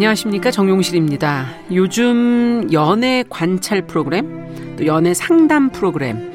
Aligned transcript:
안녕하십니까 0.00 0.50
정용실입니다. 0.50 1.44
요즘 1.74 2.72
연애 2.72 3.22
관찰 3.28 3.86
프로그램, 3.86 4.46
또 4.78 4.86
연애 4.86 5.12
상담 5.12 5.68
프로그램, 5.68 6.32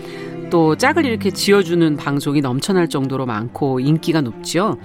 또 0.52 0.76
짝을 0.76 1.04
이렇게 1.04 1.32
지어주는 1.32 1.98
방송이 1.98 2.42
넘쳐날 2.42 2.90
정도로 2.90 3.26
많고 3.26 3.80
인기가 3.80 4.22
높죠. 4.22 4.78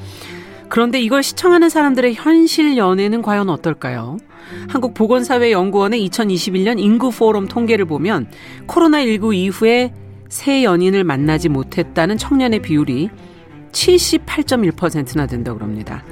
그런데 0.70 0.98
이걸 0.98 1.22
시청하는 1.22 1.68
사람들의 1.68 2.14
현실 2.14 2.78
연애는 2.78 3.20
과연 3.20 3.50
어떨까요? 3.50 4.16
한국보건사회연구원의 4.68 6.08
2021년 6.08 6.78
인구 6.78 7.10
포럼 7.10 7.48
통계를 7.48 7.84
보면 7.84 8.28
코로나19 8.66 9.34
이후에 9.34 9.92
새 10.30 10.64
연인을 10.64 11.04
만나지 11.04 11.50
못했다는 11.50 12.16
청년의 12.16 12.62
비율이 12.62 13.10
78.1%나 13.72 15.26
된다고 15.26 15.58
그럽니다. 15.58 16.02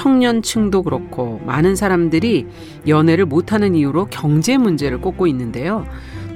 청년층도 0.00 0.82
그렇고 0.82 1.40
많은 1.46 1.74
사람들이 1.74 2.46
연애를 2.86 3.24
못하는 3.24 3.74
이유로 3.74 4.06
경제 4.10 4.58
문제를 4.58 5.00
꼽고 5.00 5.26
있는데요. 5.28 5.86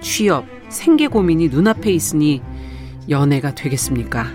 취업, 0.00 0.46
생계 0.70 1.08
고민이 1.08 1.48
눈앞에 1.50 1.92
있으니 1.92 2.40
연애가 3.10 3.54
되겠습니까? 3.54 4.26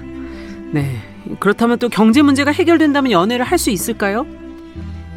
네. 0.72 0.96
그렇다면 1.40 1.80
또 1.80 1.90
경제 1.90 2.22
문제가 2.22 2.52
해결된다면 2.52 3.12
연애를 3.12 3.44
할 3.46 3.58
수 3.58 3.72
있을까요? 3.72 4.28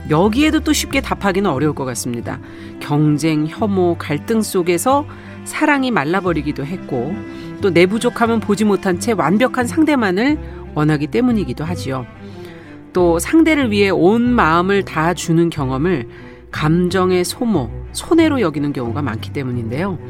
여기에도 0.08 0.60
또 0.60 0.72
쉽게 0.72 1.02
답하기는 1.02 1.50
어려울 1.50 1.74
것 1.74 1.84
같습니다. 1.84 2.40
경쟁, 2.80 3.46
혐오, 3.46 3.96
갈등 3.98 4.40
속에서 4.40 5.04
사랑이 5.44 5.90
말라버리기도 5.90 6.64
했고 6.64 7.14
또 7.60 7.70
내 7.70 7.84
부족함은 7.84 8.40
보지 8.40 8.64
못한 8.64 9.00
채 9.00 9.12
완벽한 9.12 9.66
상대만을 9.66 10.38
원하기 10.74 11.08
때문이기도 11.08 11.62
하지요. 11.64 12.06
또 12.98 13.20
상대를 13.20 13.70
위해 13.70 13.90
온 13.90 14.22
마음을 14.22 14.82
다 14.82 15.14
주는 15.14 15.50
경험을 15.50 16.08
감정의 16.50 17.24
소모, 17.24 17.70
손해로 17.92 18.40
여기는 18.40 18.72
경우가 18.72 19.02
많기 19.02 19.32
때문인데요. 19.32 20.00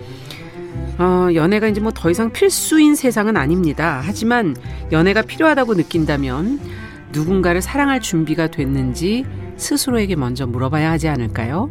어, 0.97 1.28
연애가 1.34 1.69
이제 1.69 1.83
뭐 1.83 1.92
더 1.94 2.11
이상 2.11 2.33
필수인 2.33 2.94
세상은 2.94 3.36
아닙니다. 3.36 4.00
하지만 4.03 4.56
연애가 4.91 5.20
필요하다고 5.20 5.75
느낀다면 5.75 6.61
누군가를 7.12 7.61
사랑할 7.61 8.00
준비가 8.00 8.47
됐는지 8.47 9.27
스스로에게 9.59 10.16
먼저 10.16 10.47
물어봐야 10.47 10.91
하지 10.91 11.09
않을까요? 11.09 11.70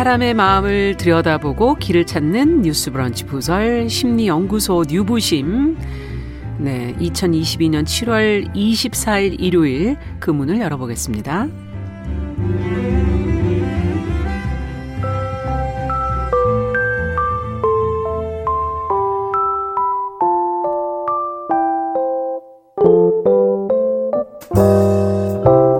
사람의 0.00 0.32
마음을 0.32 0.96
들여다보고 0.96 1.74
길을 1.74 2.06
찾는 2.06 2.62
뉴스 2.62 2.90
브런치 2.90 3.26
부설 3.26 3.90
심리연구소 3.90 4.86
뉴부심. 4.88 5.76
네, 6.56 6.94
2022년 6.98 7.84
7월 7.84 8.50
24일 8.54 9.36
일요일 9.38 9.98
그 10.18 10.30
문을 10.30 10.58
열어보겠습니다. 10.58 11.48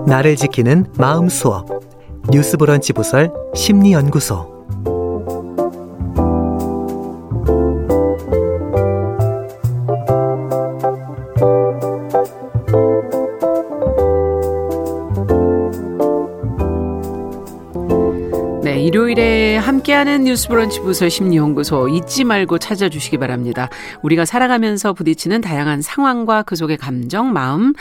나를 0.05 0.35
지키는 0.35 0.85
마음 0.99 1.27
수업 1.27 1.90
뉴스 2.31 2.55
브런치 2.55 2.93
부설 2.93 3.29
심리연구소 3.53 4.65
네, 18.63 18.81
일요일에 18.81 19.57
함께하는 19.57 20.23
뉴스 20.23 20.47
브런치 20.47 20.79
부설 20.79 21.09
심리연구소 21.09 21.89
잊지 21.89 22.23
말고 22.23 22.59
찾아주시기 22.59 23.17
바랍니다. 23.17 23.67
우리가 24.03 24.23
살아가면서 24.23 24.93
부딪히는 24.93 25.41
다양한 25.41 25.81
상황과 25.81 26.43
그 26.43 26.55
속의 26.55 26.77
감정, 26.77 27.33
마음, 27.33 27.73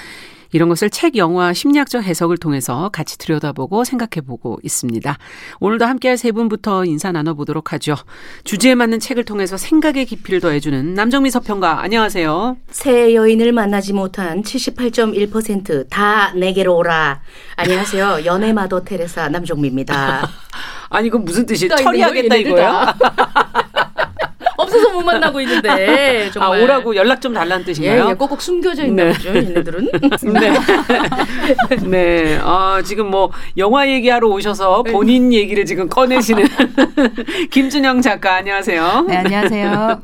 이런 0.53 0.69
것을 0.69 0.91
책, 0.91 1.17
영화, 1.17 1.53
심리학적 1.53 2.05
해석을 2.05 2.39
통해서 2.39 2.91
같이 2.93 3.19
들여다보고 3.19 3.85
생각해보고 3.85 4.59
있습니다. 4.63 5.19
오늘도 5.61 5.85
함께할 5.85 6.17
세 6.17 6.33
분부터 6.33 6.85
인사 6.85 7.13
나눠보도록 7.13 7.73
하죠. 7.75 7.97
주제에 8.45 8.75
맞는 8.75 9.01
책을 9.01 9.25
통해서 9.25 9.57
생각의 9.57 10.07
깊이를 10.07 10.41
더해주는 10.41 10.95
남정미 10.95 11.31
서평가 11.31 11.83
안녕하세요. 11.83 12.57
새 12.71 13.15
여인을 13.15 13.53
만나지 13.53 13.93
못한 13.93 14.43
78.1%다 14.43 16.33
내게로 16.35 16.77
오라. 16.77 17.21
안녕하세요. 17.57 18.21
연애 18.27 18.53
마더 18.53 18.85
테레사 18.85 19.29
남정미입니다. 19.29 20.29
아니 20.89 21.07
이건 21.07 21.25
무슨 21.25 21.47
뜻이에요? 21.47 21.77
또 21.77 21.83
처리하겠다 21.83 22.37
있네요, 22.37 22.55
이거요? 22.57 22.87
없어서 24.61 24.91
못 24.93 25.03
만나고 25.03 25.41
있는데 25.41 26.27
아 26.29 26.31
정말. 26.33 26.63
오라고 26.63 26.97
연락 26.97 27.21
좀 27.21 27.33
달라는 27.35 27.63
예, 27.63 27.73
뜻인가요? 27.73 28.09
예, 28.11 28.15
꼭꼭 28.15 28.41
숨겨져 28.41 28.85
있나 28.85 29.05
네. 29.05 29.13
보죠. 29.13 29.29
얘네들은. 29.31 29.89
네. 30.33 30.53
네. 31.89 32.41
아, 32.43 32.83
지금 32.85 33.11
뭐 33.11 33.31
영화 33.57 33.89
얘기하러 33.89 34.29
오셔서 34.29 34.83
본인 34.85 35.33
얘기를 35.33 35.65
지금 35.65 35.89
꺼내시는 35.89 36.45
김준영 37.51 38.01
작가 38.03 38.37
안녕하세요. 38.37 39.05
네, 39.09 39.17
안녕하세요. 39.17 40.01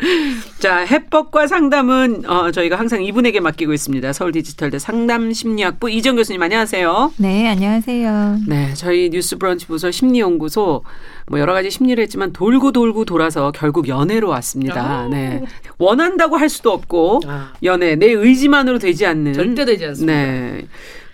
자, 0.59 0.79
해법과 0.79 1.47
상담은 1.47 2.25
어, 2.29 2.51
저희가 2.51 2.79
항상 2.79 3.03
이분에게 3.03 3.41
맡기고 3.41 3.73
있습니다. 3.73 4.13
서울 4.13 4.33
디지털대 4.33 4.79
상담 4.79 5.33
심리학부 5.33 5.91
이정 5.91 6.17
교수님 6.17 6.43
안녕하세요. 6.43 7.13
네, 7.19 7.49
안녕하세요. 7.49 8.39
네, 8.47 8.73
저희 8.75 9.11
뉴스 9.11 9.37
브런치 9.39 9.67
부서 9.67 9.91
심리연구소 9.91 10.83
뭐 11.29 11.41
여러 11.41 11.53
가지 11.53 11.71
심리를 11.71 12.01
했지만 12.03 12.33
돌고 12.33 12.73
돌고 12.73 13.05
돌아서 13.05 13.51
결국 13.53 13.89
연애로 13.89 14.29
왔습니다. 14.29 15.09
네. 15.11 15.43
원한다고 15.79 16.37
할 16.37 16.49
수도 16.49 16.73
없고 16.73 17.21
아. 17.27 17.53
연애 17.65 17.97
내 17.97 18.07
의지만으로 18.11 18.79
되지 18.79 19.07
않는 19.07 19.33
절대 19.33 19.65
되지 19.65 19.87
않습니다. 19.87 20.13
네. 20.15 20.67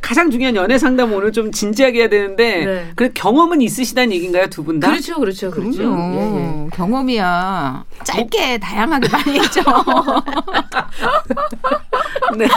가장 0.03 0.31
중요한 0.33 0.57
연애 0.57 0.79
상담 0.79 1.13
오늘 1.13 1.31
좀 1.31 1.53
진지하게 1.53 2.01
해야 2.01 2.09
되는데 2.09 2.65
네. 2.67 2.91
그 2.97 3.13
경험은 3.13 3.63
있으시다는 3.63 4.13
얘기인가요 4.13 4.49
두 4.49 4.65
분 4.65 4.81
다? 4.81 4.91
그렇죠, 4.91 5.15
그렇죠, 5.21 5.51
그렇죠. 5.53 5.79
그럼요. 5.79 6.17
예, 6.17 6.65
예. 6.65 6.69
경험이야. 6.75 7.85
짧게 8.05 8.59
다양하게 8.59 9.09
많이 9.09 9.39
했죠. 9.39 9.61
네. 12.37 12.49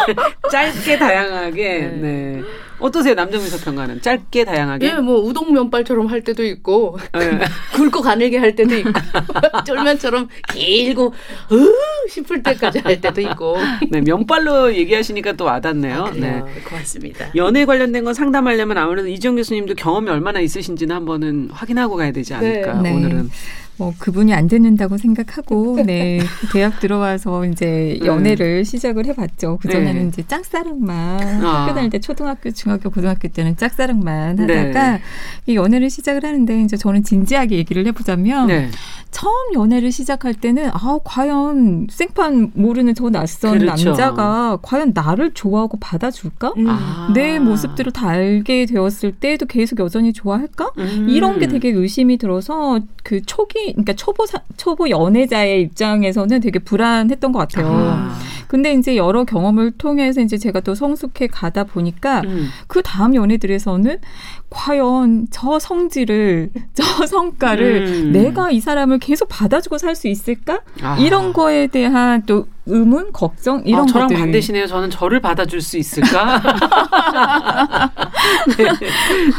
짧게 0.52 0.98
다양하게. 0.98 1.80
네. 2.02 2.42
어떠세요 2.86 3.16
남정민석 3.16 3.64
평가는 3.66 4.02
짧게 4.02 4.46
다양하게? 4.46 4.88
예, 4.88 4.94
뭐 4.94 5.20
우동 5.20 5.54
면발처럼 5.54 6.08
할 6.08 6.22
때도 6.22 6.44
있고 6.46 6.98
네. 7.14 7.40
굵고 7.74 8.02
가늘게 8.02 8.38
할 8.38 8.56
때도 8.56 8.76
있고 8.76 8.92
쫄면처럼 9.66 10.30
길고 10.54 11.14
으 11.52 12.10
싶을 12.10 12.44
때까지 12.44 12.80
할 12.80 13.02
때도 13.02 13.22
있고. 13.22 13.58
네, 13.90 14.02
면발로 14.02 14.76
얘기하시니까 14.76 15.34
또 15.34 15.46
와닿네요. 15.46 16.04
아, 16.04 16.12
네. 16.12 16.44
고맙습니다. 16.68 17.28
연애 17.36 17.66
관련된 17.66 18.04
건 18.04 18.14
상담하려면 18.14 18.78
아무래도 18.78 19.08
이정 19.08 19.36
교수님도 19.36 19.76
경험이 19.76 20.10
얼마나 20.12 20.40
있으신지는 20.40 20.96
한번은 20.96 21.50
확인하고 21.52 21.96
가야 21.96 22.12
되지 22.12 22.34
않을까 22.34 22.82
네. 22.82 22.94
오늘은. 22.94 23.30
뭐 23.78 23.94
그분이 23.98 24.34
안 24.34 24.48
듣는다고 24.48 24.98
생각하고 24.98 25.80
네 25.86 26.20
대학 26.54 26.80
들어와서 26.80 27.46
이제 27.46 28.00
연애를 28.04 28.64
시작을 28.66 29.06
해봤죠. 29.08 29.60
그 29.62 29.70
전에는 29.70 30.02
네. 30.02 30.08
이제 30.08 30.24
짝사랑만 30.28 31.46
아. 31.46 31.64
학교 31.64 31.74
다닐 31.74 31.90
때 31.90 32.00
초등학교, 32.00 32.52
중학교, 32.52 32.90
고등학교 32.90 33.28
때는 33.28 33.58
짝사랑만 33.58 34.36
네. 34.38 34.58
하다가 34.58 35.00
이 35.48 35.56
연애를 35.56 35.90
시작을 35.90 36.24
하는데 36.24 36.62
이제 36.62 36.78
저는 36.78 37.04
진지하게 37.04 37.58
얘기를 37.58 37.86
해보자면 37.88 38.48
네. 38.48 38.70
처음 39.16 39.54
연애를 39.54 39.94
시작할 39.94 40.34
때는 40.34 40.72
아 40.74 41.00
과연 41.06 41.88
생판 41.90 42.52
모르는 42.54 42.96
저 42.96 43.10
낯선 43.10 43.60
그렇죠. 43.60 43.92
남자가 43.92 44.58
과연 44.62 44.92
나를 44.94 45.34
좋아하고 45.34 45.78
받아줄까? 45.80 46.52
음. 46.58 46.66
아. 46.68 47.10
내 47.14 47.40
모습들을 47.40 47.94
다 47.94 48.10
알게 48.10 48.66
되었을 48.66 49.14
때도 49.14 49.46
계속 49.46 49.80
여전히 49.80 50.12
좋아할까? 50.12 50.74
음. 50.80 51.08
이런 51.10 51.40
게 51.40 51.48
되게 51.48 51.70
의심이 51.70 52.18
들어서 52.18 52.82
그 53.06 53.22
초기, 53.22 53.72
그러니까 53.72 53.94
초보 53.94 54.26
사, 54.26 54.42
초보 54.58 54.90
연애자의 54.90 55.62
입장에서는 55.62 56.42
되게 56.42 56.60
불안했던 56.60 57.32
것 57.32 57.40
같아요. 57.40 57.68
아. 57.68 58.16
근데 58.48 58.74
이제 58.74 58.96
여러 58.96 59.24
경험을 59.24 59.72
통해서 59.72 60.22
이제 60.22 60.38
제가 60.38 60.60
또 60.60 60.76
성숙해 60.76 61.28
가다 61.28 61.64
보니까 61.64 62.22
음. 62.22 62.48
그 62.68 62.82
다음 62.82 63.16
연애들에서는 63.16 63.98
과연 64.50 65.28
저 65.32 65.60
성질을, 65.60 66.52
저 66.74 67.06
성과를 67.06 67.88
음. 67.88 68.12
내가 68.12 68.52
이 68.52 68.60
사람을 68.60 69.00
계속 69.06 69.30
받아주고 69.30 69.78
살 69.78 69.96
수 69.96 70.08
있을까? 70.08 70.62
아. 70.82 70.98
이런 70.98 71.32
거에 71.32 71.68
대한 71.68 72.24
또 72.26 72.48
의문, 72.66 73.12
걱정 73.14 73.62
이런 73.64 73.84
아, 73.84 73.86
저랑 73.86 74.08
것들. 74.08 74.20
반대시네요. 74.20 74.66
저는 74.66 74.90
저를 74.90 75.20
받아줄 75.22 75.62
수 75.62 75.78
있을까? 75.78 76.42
네. 78.58 78.72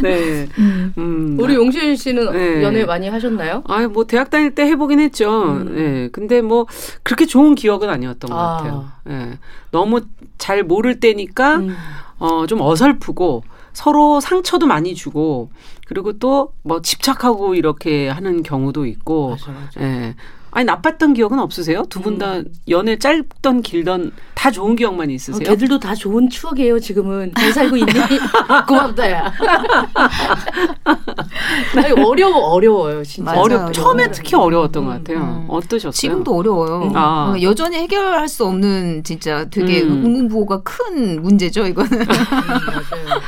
네. 0.02 0.48
음. 0.58 0.94
음. 0.96 1.36
우리 1.40 1.56
용신 1.56 1.96
씨는 1.96 2.32
네. 2.32 2.62
연애 2.62 2.84
많이 2.84 3.08
하셨나요? 3.08 3.64
아, 3.66 3.88
뭐 3.88 4.06
대학 4.06 4.30
다닐 4.30 4.54
때 4.54 4.62
해보긴 4.66 5.00
했죠. 5.00 5.42
음. 5.42 5.74
예. 5.76 6.08
근데 6.12 6.42
뭐 6.42 6.66
그렇게 7.02 7.26
좋은 7.26 7.56
기억은 7.56 7.90
아니었던 7.90 8.30
것 8.30 8.36
아. 8.38 8.56
같아요. 8.58 8.86
예. 9.10 9.38
너무 9.72 10.02
잘 10.38 10.62
모를 10.62 11.00
때니까 11.00 11.56
음. 11.56 11.76
어, 12.18 12.46
좀 12.46 12.60
어설프고 12.60 13.42
서로 13.72 14.20
상처도 14.20 14.66
많이 14.66 14.94
주고 14.94 15.50
그리고 15.86 16.18
또 16.18 16.52
뭐 16.62 16.82
집착하고 16.82 17.54
이렇게 17.54 18.08
하는 18.08 18.42
경우도 18.42 18.86
있고 18.86 19.30
맞아, 19.30 19.52
맞아. 19.52 19.80
예. 19.80 20.14
아니 20.56 20.64
나빴던 20.66 21.12
기억은 21.14 21.38
없으세요? 21.38 21.82
두 21.90 22.00
분 22.00 22.18
다 22.18 22.40
연애 22.68 22.96
짧던 22.96 23.60
길던 23.62 24.12
다 24.34 24.50
좋은 24.50 24.74
기억만 24.76 25.08
어, 25.08 25.12
있으세요? 25.12 25.46
걔들도 25.46 25.78
다 25.80 25.94
좋은 25.94 26.28
추억이에요. 26.30 26.78
지금은 26.80 27.32
잘 27.36 27.52
살고 27.52 27.76
있니? 27.76 27.92
고맙다 28.66 29.10
야. 29.10 29.32
아니, 31.76 31.92
어려워 32.02 32.38
어려워요 32.52 33.02
진짜. 33.04 33.30
맞아요. 33.32 33.40
어려 33.42 33.72
처음에. 33.72 34.10
특히 34.10 34.34
어려웠던 34.36 34.84
것 34.84 34.90
음, 34.92 34.96
같아요. 34.98 35.18
음. 35.18 35.46
어떠셨어요? 35.48 35.90
지금도 35.92 36.34
어려워요. 36.36 36.92
아. 36.94 37.34
어, 37.36 37.42
여전히 37.42 37.76
해결할 37.78 38.28
수 38.28 38.44
없는 38.46 39.02
진짜 39.04 39.44
되게 39.50 39.82
음. 39.82 40.04
응응보호가 40.04 40.62
큰 40.62 41.22
문제죠, 41.22 41.66
이거는. 41.66 41.92
음, 42.00 42.06
맞아요. 42.06 43.20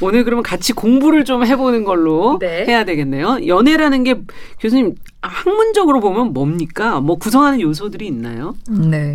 오늘 0.00 0.24
그러면 0.24 0.42
같이 0.42 0.72
공부를 0.72 1.24
좀 1.24 1.44
해보는 1.44 1.84
걸로 1.84 2.38
네. 2.40 2.64
해야 2.66 2.84
되겠네요. 2.84 3.46
연애라는 3.46 4.04
게 4.04 4.16
교수님 4.60 4.94
학문적으로 5.22 6.00
보면 6.00 6.32
뭡니까? 6.32 7.00
뭐 7.00 7.16
구성하는 7.16 7.60
요소들이 7.60 8.06
있나요? 8.06 8.56
네. 8.68 9.14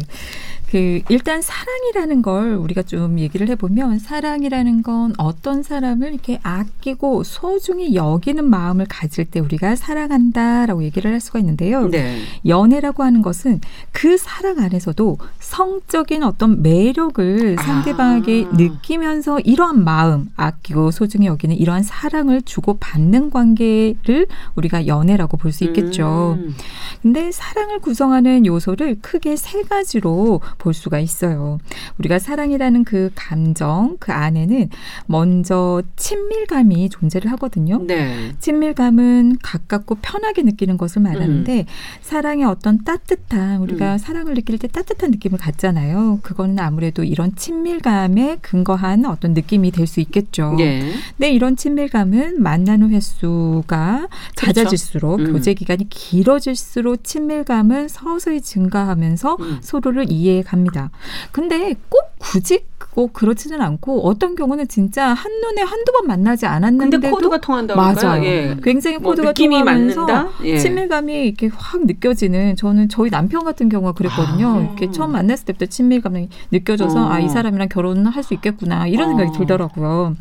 그 0.69 1.01
일단 1.09 1.41
사랑이라는 1.41 2.21
걸 2.21 2.55
우리가 2.55 2.83
좀 2.83 3.19
얘기를 3.19 3.47
해보면 3.49 3.99
사랑이라는 3.99 4.83
건 4.83 5.13
어떤 5.17 5.63
사람을 5.63 6.13
이렇게 6.13 6.39
아끼고 6.43 7.23
소중히 7.23 7.95
여기는 7.95 8.47
마음을 8.49 8.85
가질 8.87 9.25
때 9.25 9.39
우리가 9.39 9.75
사랑한다라고 9.75 10.83
얘기를 10.83 11.11
할 11.11 11.19
수가 11.19 11.39
있는데요. 11.39 11.87
네. 11.89 12.21
연애라고 12.45 13.03
하는 13.03 13.21
것은 13.21 13.61
그 13.91 14.17
사랑 14.17 14.59
안에서도 14.59 15.17
성적인 15.39 16.23
어떤 16.23 16.61
매력을 16.61 17.55
아. 17.59 17.63
상대방에게 17.63 18.47
느끼면서 18.53 19.39
이러한 19.39 19.83
마음, 19.83 20.29
아끼고 20.35 20.91
소중히 20.91 21.27
여기는 21.27 21.55
이러한 21.55 21.83
사랑을 21.83 22.41
주고 22.41 22.77
받는 22.77 23.29
관계를 23.29 24.27
우리가 24.55 24.87
연애라고 24.87 25.35
볼 25.37 25.47
수 25.57 25.63
있겠죠. 25.63 26.37
음. 26.39 26.53
근데 27.01 27.31
사랑을 27.31 27.79
구성하는 27.79 28.45
요소를 28.45 28.97
크게 29.01 29.35
세 29.35 29.63
가지로 29.63 30.41
볼 30.57 30.73
수가 30.73 30.99
있어요. 30.99 31.57
우리가 31.97 32.19
사랑이라는 32.19 32.83
그 32.83 33.09
감정, 33.15 33.97
그 33.99 34.11
안에는 34.11 34.69
먼저 35.07 35.81
친밀감이 35.95 36.89
존재를 36.89 37.31
하거든요. 37.31 37.81
네. 37.83 38.33
친밀감은 38.39 39.39
가깝고 39.41 39.95
편하게 40.01 40.43
느끼는 40.43 40.77
것을 40.77 41.01
말하는데 41.01 41.65
사랑의 42.01 42.45
어떤 42.45 42.83
따뜻한 42.83 43.61
우리가 43.61 43.93
음. 43.93 43.97
사랑을 43.97 44.35
느낄 44.35 44.59
때 44.59 44.67
따뜻한 44.67 45.11
느낌을 45.11 45.39
갖잖아요. 45.39 46.19
그거는 46.21 46.59
아무래도 46.59 47.03
이런 47.03 47.35
친밀감에 47.35 48.37
근거한 48.41 49.05
어떤 49.05 49.33
느낌이 49.33 49.71
될 49.71 49.87
수 49.87 50.01
있겠죠. 50.01 50.55
예. 50.59 50.91
근데 51.17 51.31
이런 51.31 51.55
친밀감은 51.55 52.41
만나는 52.43 52.91
횟수가 52.91 54.07
잦아질수록 54.35 55.19
음. 55.19 55.31
교제 55.31 55.53
기간이 55.53 55.89
길어질수록 55.89 57.03
친밀감은 57.03 57.87
서서히 57.87 58.41
증가하면서 58.41 59.37
음. 59.39 59.57
서로를 59.61 60.11
이해해 60.11 60.43
갑니다. 60.47 60.89
근데 61.31 61.75
꼭 61.89 62.13
굳이 62.19 62.63
꼭 62.93 63.13
그렇지는 63.13 63.61
않고 63.61 64.07
어떤 64.07 64.35
경우는 64.35 64.67
진짜 64.69 65.13
한눈에 65.13 65.61
한두 65.61 65.91
번 65.91 66.07
만나지 66.07 66.45
근데 66.45 66.55
않았는데도 66.55 67.11
코드가 67.11 67.37
통한다고? 67.39 67.79
맞아요. 67.79 68.23
예. 68.23 68.57
굉장히 68.63 68.97
뭐 68.97 69.11
코드가 69.11 69.29
느낌이 69.29 69.59
통하면서. 69.59 70.31
예. 70.45 70.57
친밀감이 70.57 71.27
이렇게 71.27 71.49
확 71.53 71.85
느껴지는 71.85 72.55
저는 72.55 72.87
저희 72.89 73.09
남편 73.09 73.43
같은 73.43 73.67
경우가 73.69 73.91
그랬거든요. 73.91 74.47
아. 74.47 74.59
이렇게 74.61 74.89
처음 74.89 75.11
만났을 75.11 75.45
때부터 75.45 75.65
친밀감이 75.65 76.29
느껴져서 76.51 77.05
어. 77.05 77.09
아이 77.09 77.27
사람이랑 77.27 77.67
결혼할 77.69 78.23
수 78.23 78.33
있겠구나 78.33 78.87
이런 78.87 79.09
생각이 79.09 79.29
어. 79.29 79.33
들더라고요. 79.33 80.15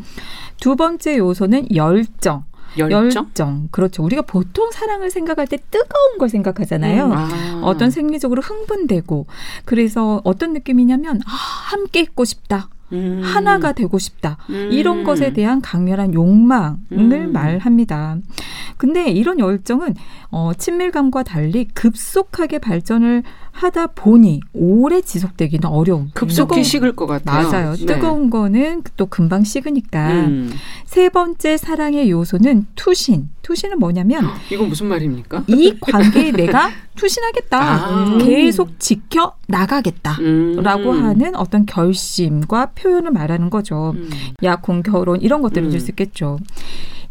두 0.61 0.75
번째 0.77 1.19
요소는 1.19 1.75
열정. 1.75 2.45
열정. 2.79 3.69
그렇죠. 3.71 4.03
우리가 4.03 4.23
보통 4.23 4.71
사랑을 4.71 5.11
생각할 5.11 5.47
때 5.47 5.59
뜨거운 5.71 6.19
걸 6.19 6.29
생각하잖아요. 6.29 7.07
음. 7.07 7.13
아. 7.13 7.61
어떤 7.63 7.91
생리적으로 7.91 8.43
흥분되고 8.43 9.27
그래서 9.65 10.21
어떤 10.25 10.53
느낌이냐면 10.53 11.21
아, 11.27 11.31
함께 11.71 12.01
있고 12.01 12.25
싶다. 12.25 12.69
음. 12.93 13.21
하나가 13.25 13.73
되고 13.73 13.99
싶다. 13.99 14.39
음. 14.51 14.69
이런 14.73 15.05
것에 15.05 15.33
대한 15.33 15.61
강렬한 15.61 16.15
욕망을 16.15 16.79
음. 16.93 17.33
말합니다. 17.33 18.19
근데 18.77 19.11
이런 19.11 19.39
열정은 19.39 19.95
어, 20.31 20.53
친밀감과 20.57 21.23
달리 21.23 21.67
급속하게 21.67 22.59
발전을 22.59 23.23
하다 23.57 23.87
보니 23.89 24.41
오래 24.53 25.01
지속되기는 25.01 25.67
어려운. 25.67 26.11
급속히 26.13 26.49
뜨거운- 26.49 26.63
식을 26.63 26.95
것 26.95 27.07
같아요. 27.07 27.49
맞아요. 27.51 27.75
네. 27.75 27.87
뜨거운 27.87 28.29
거는 28.29 28.83
또 28.99 29.07
금방 29.07 29.45
식으니까. 29.45 30.11
음. 30.27 30.53
세 30.85 31.09
번째 31.09 31.57
사랑의 31.57 32.11
요소는 32.11 32.67
투신. 32.75 33.31
투신은 33.41 33.79
뭐냐면 33.79 34.27
이건 34.53 34.69
무슨 34.69 34.89
말입니까? 34.89 35.45
이 35.47 35.75
관계에 35.81 36.33
내가 36.33 36.69
투신하겠다. 36.97 37.59
아. 37.63 38.19
계속 38.19 38.79
지켜 38.79 39.35
나가겠다. 39.49 40.19
음. 40.21 40.57
라고 40.63 40.93
하는 40.93 41.35
어떤 41.35 41.65
결심과 41.65 42.73
표현을 42.75 43.11
말하는 43.11 43.49
거죠. 43.49 43.95
음. 43.97 44.11
약혼, 44.43 44.83
결혼 44.83 45.23
이런 45.23 45.41
것들을 45.41 45.69
음. 45.69 45.71
줄수 45.71 45.93
있겠죠. 45.93 46.39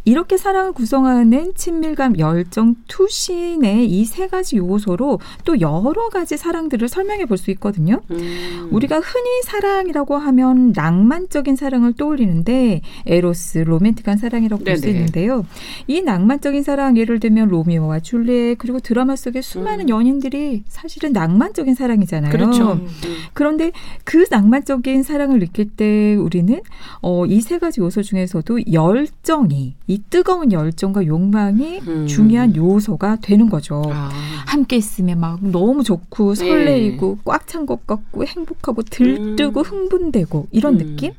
이렇게 0.05 0.37
사랑을 0.37 0.71
구성하는 0.71 1.53
친밀감, 1.55 2.19
열정, 2.19 2.75
투신의 2.87 3.87
이 3.89 4.05
세 4.05 4.27
가지 4.27 4.57
요소로 4.57 5.19
또 5.43 5.59
여러 5.59 6.09
가지 6.09 6.37
사랑들을 6.37 6.87
설명해 6.87 7.25
볼 7.25 7.37
수 7.37 7.51
있거든요. 7.51 7.99
음. 8.11 8.69
우리가 8.71 8.99
흔히 8.99 9.41
사랑이라고 9.43 10.15
하면 10.15 10.71
낭만적인 10.73 11.55
사랑을 11.57 11.93
떠올리는데 11.93 12.81
에로스, 13.05 13.57
로맨틱한 13.59 14.17
사랑이라고 14.17 14.63
볼 14.63 14.77
수. 14.77 14.87
있는데요. 14.87 15.45
이 15.87 16.01
낭만적인 16.01 16.63
사랑 16.63 16.97
예를 16.97 17.19
들면 17.19 17.49
로미오와 17.49 17.99
줄리엣 18.01 18.57
그리고 18.57 18.79
드라마 18.79 19.15
속의 19.15 19.41
수많은 19.41 19.85
음. 19.85 19.89
연인들이 19.89 20.63
사실은 20.67 21.11
낭만적인 21.13 21.73
사랑이잖아요. 21.75 22.31
그렇죠. 22.31 22.73
음. 22.73 22.87
그런데 23.33 23.71
그 24.03 24.25
낭만적인 24.29 25.03
사랑을 25.03 25.39
느낄 25.39 25.69
때 25.69 26.15
우리는 26.15 26.61
어, 27.01 27.25
이 27.25 27.41
세 27.41 27.59
가지 27.59 27.81
요소 27.81 28.01
중에서도 28.03 28.71
열정이 28.71 29.75
이 29.87 29.94
뜨거운 30.09 30.51
열정과 30.51 31.05
욕망이 31.05 31.79
음. 31.87 32.07
중요한 32.07 32.55
요소가 32.55 33.17
되는 33.17 33.49
거죠. 33.49 33.83
아. 33.93 34.09
함께 34.45 34.77
있으면 34.77 35.19
막 35.19 35.39
너무 35.41 35.83
좋고 35.83 36.35
설레이고 36.35 37.19
꽉찬 37.25 37.65
것 37.65 37.85
같고 37.85 38.25
행복하고 38.25 38.83
들뜨고 38.83 39.59
음. 39.59 39.65
흥분되고 39.65 40.47
이런 40.51 40.75
음. 40.75 40.77
느낌? 40.77 41.11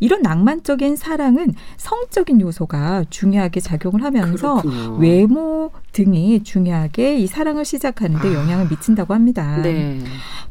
이런 0.00 0.22
낭만적인 0.22 0.96
사랑은 0.96 1.54
성적인 1.76 2.40
요소가 2.40 3.04
중요하게 3.10 3.60
작용을 3.60 4.02
하면서 4.02 4.62
그렇군요. 4.62 4.96
외모 4.98 5.70
등이 5.92 6.42
중요하게 6.44 7.18
이 7.18 7.26
사랑을 7.26 7.64
시작하는데 7.64 8.34
영향을 8.34 8.68
미친다고 8.68 9.14
합니다. 9.14 9.42
아. 9.58 9.62
네. 9.62 10.00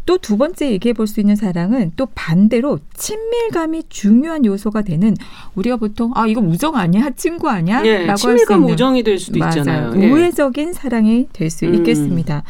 또두 0.06 0.38
번째 0.38 0.72
얘기해 0.72 0.94
볼 0.94 1.08
수 1.08 1.20
있는 1.20 1.36
사랑은 1.36 1.92
또 1.96 2.06
반대로 2.14 2.80
친밀감이 2.94 3.84
중요한 3.90 4.46
요소가 4.46 4.82
되는 4.82 5.16
우리가 5.56 5.78
보통 5.78 6.12
아 6.16 6.28
이거 6.28 6.42
우정 6.42 6.76
아니야 6.76 7.10
친구 7.12 7.50
아니야 7.50 7.67
예, 7.86 8.00
라고 8.00 8.10
할수 8.10 8.22
친밀감 8.22 8.66
우정이 8.66 9.04
될 9.04 9.20
수도 9.20 9.40
맞아요. 9.40 9.50
있잖아요. 9.50 9.94
예. 10.02 10.12
우애적인 10.12 10.74
사랑이 10.74 11.28
될수 11.34 11.66
음. 11.66 11.76
있겠습니다. 11.76 12.44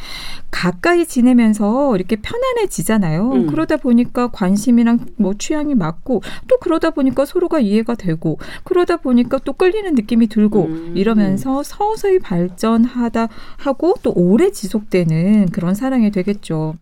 가까이 0.52 1.06
지내면서 1.06 1.96
이렇게 1.96 2.16
편안해지잖아요. 2.16 3.32
음. 3.32 3.48
그러다 3.48 3.78
보니까 3.78 4.30
관심이랑 4.30 5.00
뭐 5.18 5.34
취향이 5.38 5.76
맞고 5.76 6.22
또 6.48 6.58
그러다 6.60 6.92
보니까 6.92 7.26
서로가 7.26 7.60
이해가 7.60 7.96
되고 7.96 8.38
그러다 8.64 8.98
보니까 8.98 9.40
또 9.44 9.54
끌리는 9.54 9.94
느낌이 9.94 10.28
들고 10.28 10.66
음. 10.66 10.94
이러면서 10.96 11.64
서서히 11.64 12.20
발전하다 12.20 13.28
하고 13.58 13.96
또 14.04 14.14
오래 14.16 14.52
지속되는 14.52 15.48
그런 15.52 15.76
사랑이 15.76 16.12
되겠죠. 16.12 16.76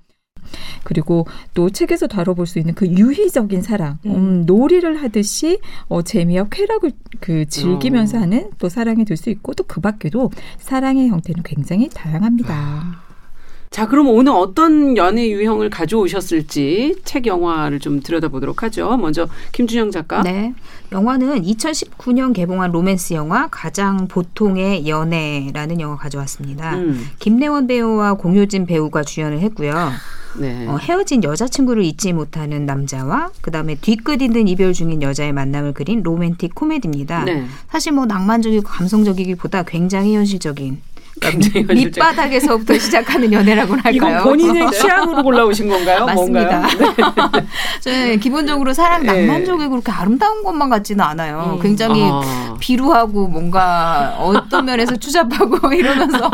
그리고 0.84 1.28
또 1.54 1.70
책에서 1.70 2.08
다뤄볼 2.08 2.46
수 2.48 2.60
있는 2.60 2.74
그 2.76 2.88
유희적인 2.88 3.62
사랑, 3.62 3.98
음, 4.06 4.44
놀이를 4.46 5.02
하듯이 5.02 5.60
어, 5.88 6.02
재미와 6.02 6.48
쾌락을 6.50 6.92
그 7.20 7.46
즐기면서 7.48 8.18
어. 8.18 8.22
하는 8.22 8.50
또 8.60 8.70
사랑이 8.70 9.04
될 9.06 9.16
수 9.18 9.30
있고 9.30 9.54
또 9.54 9.66
그 9.68 9.82
밖에도 9.82 10.30
사랑의 10.60 11.10
형태는 11.10 11.44
굉장히 11.44 11.90
다양합니다. 11.90 13.04
자, 13.72 13.88
그럼 13.90 14.08
오늘 14.08 14.32
어떤 14.32 14.96
연애 14.96 15.28
유형을 15.30 15.70
가져오셨을지 15.70 17.02
책 17.04 17.26
영화를 17.28 17.80
좀 17.80 18.00
들여다보도록 18.00 18.64
하죠. 18.64 18.96
먼저 18.96 19.28
김준영 19.52 19.92
작가. 19.92 20.22
네. 20.22 20.54
영화는 20.94 21.42
2019년 21.42 22.34
개봉한 22.34 22.72
로맨스 22.72 23.16
영화 23.16 23.48
가장 23.52 24.08
보통의 24.08 24.88
연애라는 24.88 25.82
영화 25.82 25.98
가져왔습니다. 25.98 26.76
음. 26.76 27.06
김래원 27.20 27.68
배우와 27.68 28.14
공효진 28.14 28.66
배우가 28.66 29.04
주연을 29.04 29.40
했고요. 29.40 29.92
네. 30.38 30.68
어, 30.68 30.78
헤어진 30.78 31.24
여자친구를 31.24 31.84
잊지 31.84 32.14
못하는 32.14 32.66
남자와 32.66 33.32
그다음에 33.42 33.76
뒤끝 33.76 34.22
있는 34.22 34.48
이별 34.48 34.74
중인 34.74 35.02
여자의 35.02 35.34
만남을 35.34 35.74
그린 35.74 36.04
로맨틱 36.04 36.56
코미디입니다. 36.56 37.24
네. 37.26 37.46
사실 37.70 37.94
뭐 37.94 38.06
낭만적이고 38.06 38.64
감성적이기보다 38.64 39.64
굉장히 39.64 40.16
현실적인 40.16 40.82
그러니까 41.22 41.74
밑바닥에서부터 41.74 42.78
시작하는 42.80 43.32
연애라고는 43.32 43.84
할까요? 43.84 44.18
이건 44.20 44.24
본인의 44.24 44.72
취향으로 44.74 45.24
골라오신 45.24 45.70
건가요? 45.70 46.06
맞습니다. 46.06 46.68
네. 46.68 47.46
저는 47.82 48.20
기본적으로 48.20 48.74
사랑 48.74 49.04
네. 49.04 49.26
낭만적이고 49.26 49.70
그렇게 49.70 49.92
아름다운 49.92 50.44
것만 50.44 50.70
같지는 50.70 51.04
않아요. 51.04 51.56
음. 51.58 51.62
굉장히 51.62 52.04
아. 52.12 52.56
비루하고 52.60 53.28
뭔가 53.28 54.16
어떤 54.20 54.66
면에서 54.66 54.96
추잡하고 54.98 55.74
이러면서 55.74 56.30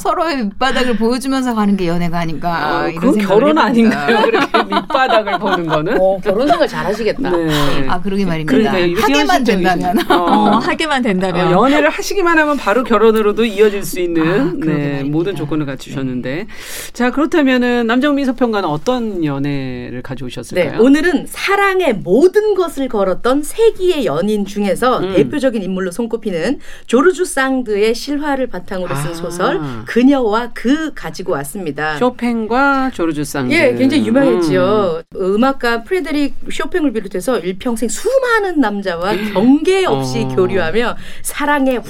서로의 0.00 0.44
밑바닥을 0.44 0.96
보여주면서 0.96 1.54
가는 1.54 1.76
게 1.76 1.86
연애가 1.88 2.18
아닌가 2.18 2.78
아, 2.80 2.88
이런 2.88 3.00
그건 3.12 3.18
결혼 3.18 3.58
해봅니다. 3.58 3.64
아닌가요? 3.64 4.22
그렇게 4.22 4.74
밑바닥을 4.74 5.38
보는 5.38 5.66
거는? 5.66 5.98
어, 6.00 6.18
결혼 6.22 6.48
생활 6.48 6.66
잘하시겠다. 6.66 7.30
네. 7.30 7.86
아 7.88 8.00
그러게 8.00 8.24
말입니다. 8.24 8.50
그러니까요. 8.52 8.84
이렇게 8.86 9.02
하게만 9.02 9.42
현실적이신- 9.42 9.46
된다면 9.46 9.98
어, 10.10 10.14
어. 10.14 10.58
하게만 10.58 11.02
된다면 11.02 11.48
어, 11.48 11.64
연애를 11.64 11.90
하시기만 11.90 12.38
하면 12.38 12.56
바로 12.56 12.84
결혼으로도 12.84 13.44
이어질 13.44 13.84
수 13.84 13.97
있는 13.98 14.22
아, 14.22 14.52
네. 14.64 15.02
모든 15.04 15.34
조건을 15.34 15.66
갖추셨는데 15.66 16.46
자 16.92 17.10
그렇다면은 17.10 17.86
남정미 17.86 18.24
서평가는 18.24 18.68
어떤 18.68 19.24
연애를 19.24 19.90
네, 19.98 20.02
가져오셨을까요? 20.02 20.80
오늘은 20.80 21.26
사랑의 21.26 21.94
모든 21.94 22.54
것을 22.54 22.88
걸었던 22.88 23.42
세기의 23.42 24.06
연인 24.06 24.44
중에서 24.44 25.00
음. 25.00 25.14
대표적인 25.14 25.62
인물로 25.62 25.90
손꼽히는 25.90 26.58
조르주 26.86 27.24
상드의 27.24 27.94
실화를 27.94 28.48
바탕으로 28.48 28.94
쓴 28.94 29.10
아. 29.10 29.14
소설 29.14 29.60
그녀와 29.86 30.52
그 30.54 30.92
가지고 30.94 31.32
왔습니다. 31.32 31.96
쇼팽과 31.98 32.90
조르주 32.92 33.24
상드. 33.24 33.52
예, 33.52 33.74
굉장히 33.74 34.06
유명했지요. 34.06 35.02
음악가 35.16 35.82
프레데릭 35.82 36.34
쇼팽을 36.50 36.92
비롯해서 36.92 37.38
일평생 37.38 37.88
수많은 37.88 38.60
남자와 38.60 39.12
경계 39.32 39.84
없이 39.86 40.20
어. 40.24 40.28
교류하며 40.28 40.96
사랑의 41.22 41.80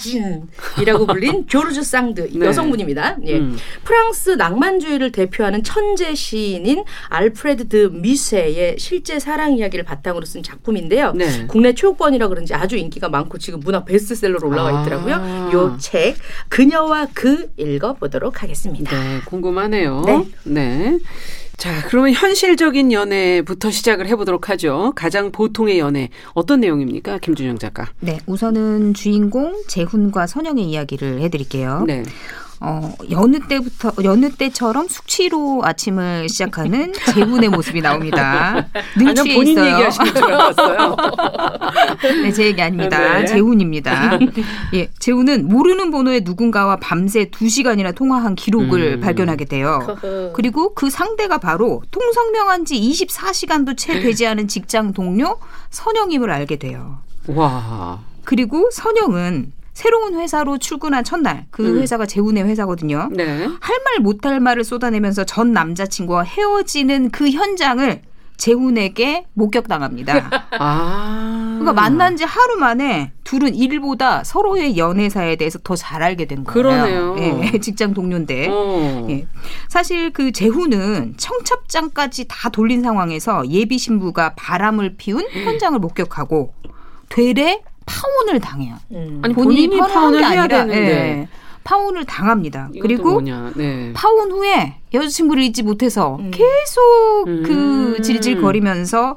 화신이라고 0.00 1.06
불린 1.06 1.46
조르주 1.48 1.82
상드 1.82 2.30
네. 2.32 2.46
여성분입니다. 2.46 3.18
예. 3.26 3.38
음. 3.38 3.56
프랑스 3.84 4.30
낭만주의를 4.30 5.12
대표하는 5.12 5.62
천재 5.62 6.14
시인인 6.14 6.84
알프레드 7.08 7.68
드 7.68 7.90
미세의 7.92 8.76
실제 8.78 9.18
사랑 9.18 9.52
이야기를 9.52 9.84
바탕으로 9.84 10.24
쓴 10.24 10.42
작품인데요. 10.42 11.12
네. 11.12 11.46
국내 11.46 11.74
초역본이라 11.74 12.28
그런지 12.28 12.54
아주 12.54 12.76
인기가 12.76 13.08
많고 13.08 13.38
지금 13.38 13.60
문학 13.60 13.84
베스트셀러로 13.84 14.48
올라와 14.48 14.78
아. 14.78 14.82
있더라고요. 14.82 15.50
요책 15.52 16.16
그녀와 16.48 17.08
그 17.14 17.50
읽어보도록 17.56 18.42
하겠습니다. 18.42 18.90
네, 18.90 19.20
궁금하네요. 19.26 20.02
네. 20.44 20.98
네. 21.60 21.80
자, 21.80 21.86
그러면 21.88 22.14
현실적인 22.14 22.90
연애부터 22.90 23.70
시작을 23.70 24.08
해보도록 24.08 24.48
하죠. 24.48 24.92
가장 24.96 25.30
보통의 25.30 25.78
연애 25.78 26.08
어떤 26.32 26.60
내용입니까, 26.60 27.18
김준영 27.18 27.58
작가? 27.58 27.86
네, 28.00 28.18
우선은 28.26 28.94
주인공 28.94 29.62
재훈과 29.68 30.26
선영의 30.26 30.64
이야기를 30.64 31.20
해드릴게요. 31.20 31.84
네. 31.86 32.02
어, 32.62 32.92
여느 33.10 33.38
때부터 33.48 33.90
여느 34.04 34.30
때처럼 34.30 34.86
숙취로 34.86 35.62
아침을 35.64 36.28
시작하는 36.28 36.92
재훈의 36.92 37.48
모습이 37.48 37.80
나옵니다. 37.80 38.68
능취해 38.98 39.34
본인 39.34 39.52
있어요. 39.52 39.72
얘기하시는 39.72 40.14
줄 40.14 40.24
알았어요. 40.24 40.96
네, 42.22 42.32
제 42.32 42.44
얘기 42.44 42.60
아닙니다. 42.60 43.20
네. 43.20 43.24
재훈입니다. 43.24 44.18
예, 44.74 44.90
재훈은 44.98 45.48
모르는 45.48 45.90
번호의 45.90 46.20
누군가와 46.22 46.76
밤새 46.76 47.30
2시간이나 47.30 47.94
통화한 47.94 48.34
기록을 48.34 48.96
음. 48.96 49.00
발견하게 49.00 49.46
돼요. 49.46 49.96
그리고 50.34 50.74
그 50.74 50.90
상대가 50.90 51.38
바로 51.38 51.82
통성명한 51.90 52.66
지 52.66 52.78
24시간도 52.78 53.76
채 53.78 54.00
되지 54.00 54.26
않은 54.26 54.48
직장 54.48 54.92
동료 54.92 55.38
선영임을 55.70 56.30
알게 56.30 56.56
돼요. 56.56 56.98
와. 57.28 58.00
그리고 58.24 58.68
선영은 58.70 59.52
새로운 59.80 60.14
회사로 60.20 60.58
출근한 60.58 61.04
첫날 61.04 61.46
그 61.50 61.66
음. 61.66 61.78
회사가 61.80 62.04
재훈의 62.04 62.44
회사거든요. 62.44 63.08
네. 63.12 63.48
할말 63.60 64.00
못할 64.02 64.38
말을 64.38 64.62
쏟아내면서 64.62 65.24
전 65.24 65.54
남자친구와 65.54 66.24
헤어지는 66.24 67.10
그 67.10 67.30
현장을 67.30 68.02
재훈에게 68.36 69.24
목격당합니다. 69.32 70.28
아. 70.58 71.56
그러니까 71.58 71.72
만난 71.72 72.18
지 72.18 72.24
하루 72.24 72.56
만에 72.56 73.12
둘은 73.24 73.54
일보다 73.54 74.22
서로의 74.22 74.76
연애사에 74.76 75.36
대해서 75.36 75.58
더 75.64 75.76
잘 75.76 76.02
알게 76.02 76.26
된 76.26 76.44
거예요. 76.44 76.52
그러네요. 76.52 77.16
예, 77.18 77.58
직장 77.58 77.94
동료인데. 77.94 78.48
어. 78.50 79.06
예. 79.08 79.26
사실 79.70 80.12
그 80.12 80.30
재훈은 80.30 81.14
청첩장까지 81.16 82.26
다 82.28 82.50
돌린 82.50 82.82
상황에서 82.82 83.48
예비 83.48 83.78
신부가 83.78 84.34
바람을 84.36 84.96
피운 84.98 85.24
현장을 85.32 85.78
목격하고 85.78 86.52
되레 87.08 87.62
파혼을 87.90 88.40
당해요. 88.40 88.76
음. 88.92 89.20
아니 89.22 89.34
본인이 89.34 89.76
파혼을 89.78 90.20
게 90.20 90.26
해야 90.26 90.42
아니라, 90.42 90.64
되는데 90.64 90.78
예, 90.78 91.28
파혼을 91.64 92.04
당합니다. 92.04 92.70
그리고 92.80 93.12
뭐냐. 93.12 93.52
네. 93.56 93.92
파혼 93.94 94.30
후에 94.30 94.76
여자친구를 94.94 95.42
잊지 95.42 95.62
못해서 95.62 96.16
음. 96.20 96.30
계속 96.30 97.24
음. 97.26 97.42
그 97.44 98.02
질질 98.02 98.40
거리면서 98.40 99.16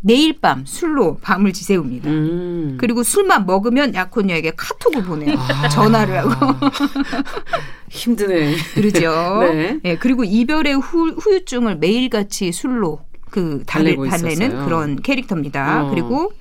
매일 0.00 0.40
밤 0.40 0.64
술로 0.64 1.18
밤을 1.20 1.52
지새웁니다. 1.52 2.08
음. 2.08 2.76
그리고 2.78 3.02
술만 3.02 3.44
먹으면 3.44 3.94
약혼녀에게 3.94 4.52
카톡을 4.56 5.02
보내요. 5.02 5.36
아. 5.36 5.68
전화를 5.68 6.18
하고 6.18 6.30
힘드네. 7.90 8.54
그러죠. 8.74 9.38
네. 9.52 9.78
예, 9.84 9.96
그리고 9.96 10.24
이별의 10.24 10.74
후, 10.74 11.10
후유증을 11.18 11.76
매일같이 11.76 12.52
술로 12.52 13.00
그 13.30 13.64
달래, 13.66 13.96
달래고 13.96 14.08
달래는 14.08 14.32
있었어요. 14.46 14.64
그런 14.64 15.02
캐릭터입니다. 15.02 15.84
어. 15.86 15.90
그리고 15.90 16.32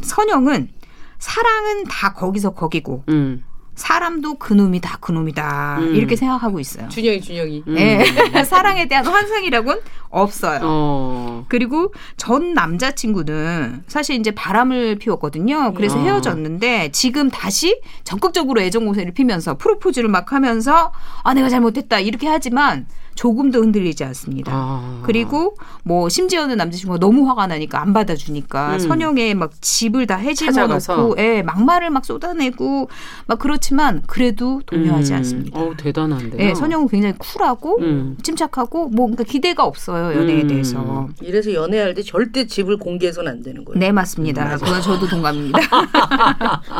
선영은 0.00 0.68
사랑은 1.20 1.84
다 1.84 2.12
거기서 2.12 2.50
거기고 2.50 3.04
음. 3.08 3.44
사람도 3.76 4.34
그놈이 4.34 4.80
다 4.80 4.98
그놈이다 5.00 5.78
음. 5.78 5.94
이렇게 5.94 6.14
생각하고 6.14 6.60
있어요. 6.60 6.88
준영이 6.88 7.20
준영이. 7.22 7.64
음. 7.66 7.76
예, 7.78 8.04
사랑에 8.44 8.88
대한 8.88 9.06
환상이라고는 9.06 9.80
없어요. 10.10 10.60
어. 10.62 11.46
그리고 11.48 11.94
전 12.18 12.52
남자친구는 12.52 13.84
사실 13.86 14.16
이제 14.16 14.32
바람을 14.32 14.96
피웠거든요. 14.96 15.72
그래서 15.74 15.98
어. 15.98 16.02
헤어졌는데 16.02 16.90
지금 16.92 17.30
다시 17.30 17.80
적극적으로 18.04 18.60
애정 18.60 18.84
공세를 18.84 19.12
피면서 19.12 19.56
프로포즈를 19.56 20.10
막 20.10 20.32
하면서 20.32 20.92
아 21.22 21.32
내가 21.32 21.48
잘못했다 21.48 22.00
이렇게 22.00 22.28
하지만 22.28 22.86
조금도 23.14 23.60
흔들리지 23.62 24.04
않습니다. 24.04 24.52
아. 24.54 25.02
그리고 25.04 25.56
뭐 25.82 26.08
심지어는 26.08 26.56
남자친구가 26.56 26.98
너무 26.98 27.28
화가 27.28 27.46
나니까 27.46 27.80
안 27.80 27.92
받아주니까 27.92 28.74
음. 28.74 28.78
선영의 28.78 29.34
막 29.34 29.52
집을 29.60 30.06
다 30.06 30.16
해집어. 30.16 30.66
놓고 30.66 31.16
예, 31.18 31.42
막말을 31.42 31.90
막 31.90 32.04
쏟아내고 32.04 32.88
막 33.26 33.38
그렇지만 33.38 34.02
그래도 34.06 34.62
동요하지 34.66 35.12
음. 35.12 35.16
않습니다. 35.18 35.60
어 35.60 35.72
대단한데요. 35.76 36.40
예, 36.40 36.54
선영은 36.54 36.88
굉장히 36.88 37.14
쿨하고 37.18 37.78
음. 37.80 38.16
침착하고 38.22 38.88
뭐 38.88 39.06
그러니까 39.06 39.24
기대가 39.24 39.64
없어요 39.64 40.18
연애에 40.18 40.42
음. 40.42 40.48
대해서. 40.48 41.08
이래서 41.20 41.52
연애할 41.52 41.94
때 41.94 42.02
절대 42.02 42.46
집을 42.46 42.78
공개해서는 42.78 43.30
안 43.32 43.42
되는 43.42 43.64
거예요. 43.64 43.78
네 43.78 43.92
맞습니다. 43.92 44.56
그건 44.56 44.80
저도 44.80 45.06
동감입니다. 45.08 45.58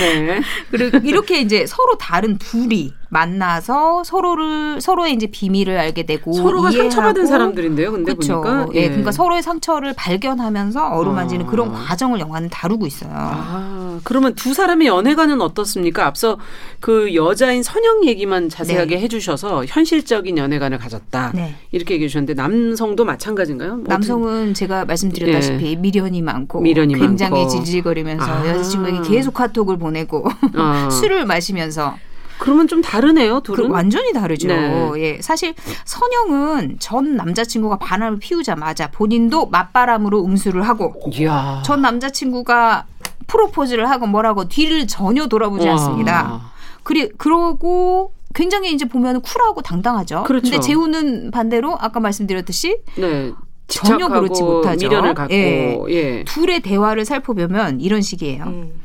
네. 0.00 0.40
그리고 0.70 0.98
이렇게 0.98 1.40
이제 1.40 1.66
서로 1.66 1.96
다른 1.98 2.38
둘이 2.38 2.92
만나서 3.10 4.04
서로를 4.04 4.80
서로의 4.80 5.12
이제 5.14 5.26
비밀을 5.26 5.76
알게 5.76 6.04
되고 6.04 6.32
서로가 6.32 6.70
이해하고 6.70 6.90
상처받은 6.90 7.26
사람들인데요. 7.26 7.90
근데 7.92 8.14
그렇죠. 8.14 8.40
보니까 8.40 8.68
예, 8.74 8.86
그러니까 8.86 9.10
서로의 9.12 9.42
상처를 9.42 9.94
발견하면서 9.94 10.90
어루만지는 10.90 11.46
아. 11.46 11.50
그런 11.50 11.72
과정을 11.72 12.20
영화는 12.20 12.48
다루고 12.50 12.86
있어요. 12.86 13.10
아, 13.12 13.98
그러면 14.04 14.34
두 14.36 14.54
사람의 14.54 14.86
연애관은 14.86 15.40
어떻습니까? 15.40 16.06
앞서 16.06 16.38
그 16.78 17.14
여자인 17.14 17.64
선영 17.64 18.04
얘기만 18.06 18.48
자세하게 18.48 18.96
네. 18.96 19.02
해주셔서 19.02 19.64
현실적인 19.66 20.38
연애관을 20.38 20.78
가졌다. 20.78 21.32
네. 21.34 21.56
이렇게 21.72 21.94
얘기해 21.94 22.08
주셨는데 22.08 22.34
남성도 22.34 23.04
마찬가지인가요? 23.04 23.76
뭐 23.76 23.84
남성은 23.88 24.54
제가 24.54 24.84
말씀드렸다시피 24.84 25.76
미련이 25.76 26.22
많고 26.22 26.60
미련이 26.60 26.94
굉장히 26.94 27.40
많고. 27.40 27.48
질질거리면서 27.48 28.24
아. 28.24 28.48
여자친구에게 28.48 29.00
계속 29.02 29.34
카톡을 29.34 29.78
보내고 29.78 30.24
아, 30.54 30.88
술을 30.92 31.26
마시면서 31.26 31.96
그러면 32.40 32.66
좀 32.66 32.80
다르네요. 32.80 33.40
그 33.40 33.52
둘은. 33.54 33.70
완전히 33.70 34.12
다르죠. 34.12 34.48
네. 34.48 34.90
예, 34.96 35.20
사실 35.20 35.54
선영은 35.84 36.78
전 36.80 37.14
남자친구가 37.14 37.76
바람을 37.76 38.18
피우자마자 38.18 38.90
본인도 38.90 39.46
맞바람으로 39.46 40.24
음수를 40.24 40.62
하고 40.62 40.94
이야. 41.12 41.62
전 41.64 41.82
남자친구가 41.82 42.86
프로포즈를 43.26 43.88
하고 43.88 44.06
뭐라고 44.06 44.48
뒤를 44.48 44.86
전혀 44.86 45.26
돌아보지 45.26 45.66
와. 45.66 45.74
않습니다. 45.74 46.40
그리 46.82 47.10
그러고 47.10 48.12
굉장히 48.34 48.72
이제 48.72 48.86
보면 48.86 49.20
쿨하고 49.20 49.60
당당하죠. 49.60 50.24
그렇죠. 50.24 50.50
근데 50.50 50.60
재우는 50.60 51.30
반대로 51.30 51.76
아까 51.78 52.00
말씀드렸듯이 52.00 52.78
네. 52.96 53.32
전혀 53.66 54.08
그렇지 54.08 54.42
못하죠. 54.42 54.88
미련을 54.88 55.14
갖고 55.14 55.34
예. 55.34 55.78
예. 55.90 56.24
둘의 56.24 56.60
대화를 56.60 57.04
살펴보면 57.04 57.80
이런 57.80 58.00
식이에요. 58.00 58.44
음. 58.44 58.80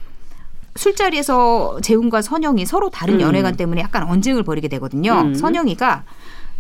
술자리에서 0.75 1.79
재훈과 1.82 2.22
선영이 2.22 2.65
서로 2.65 2.89
다른 2.89 3.15
음. 3.15 3.22
연애관 3.22 3.55
때문에 3.55 3.82
약간 3.82 4.03
언쟁을 4.03 4.44
벌이게 4.44 4.67
되거든요. 4.67 5.22
음. 5.22 5.34
선영이가 5.34 6.03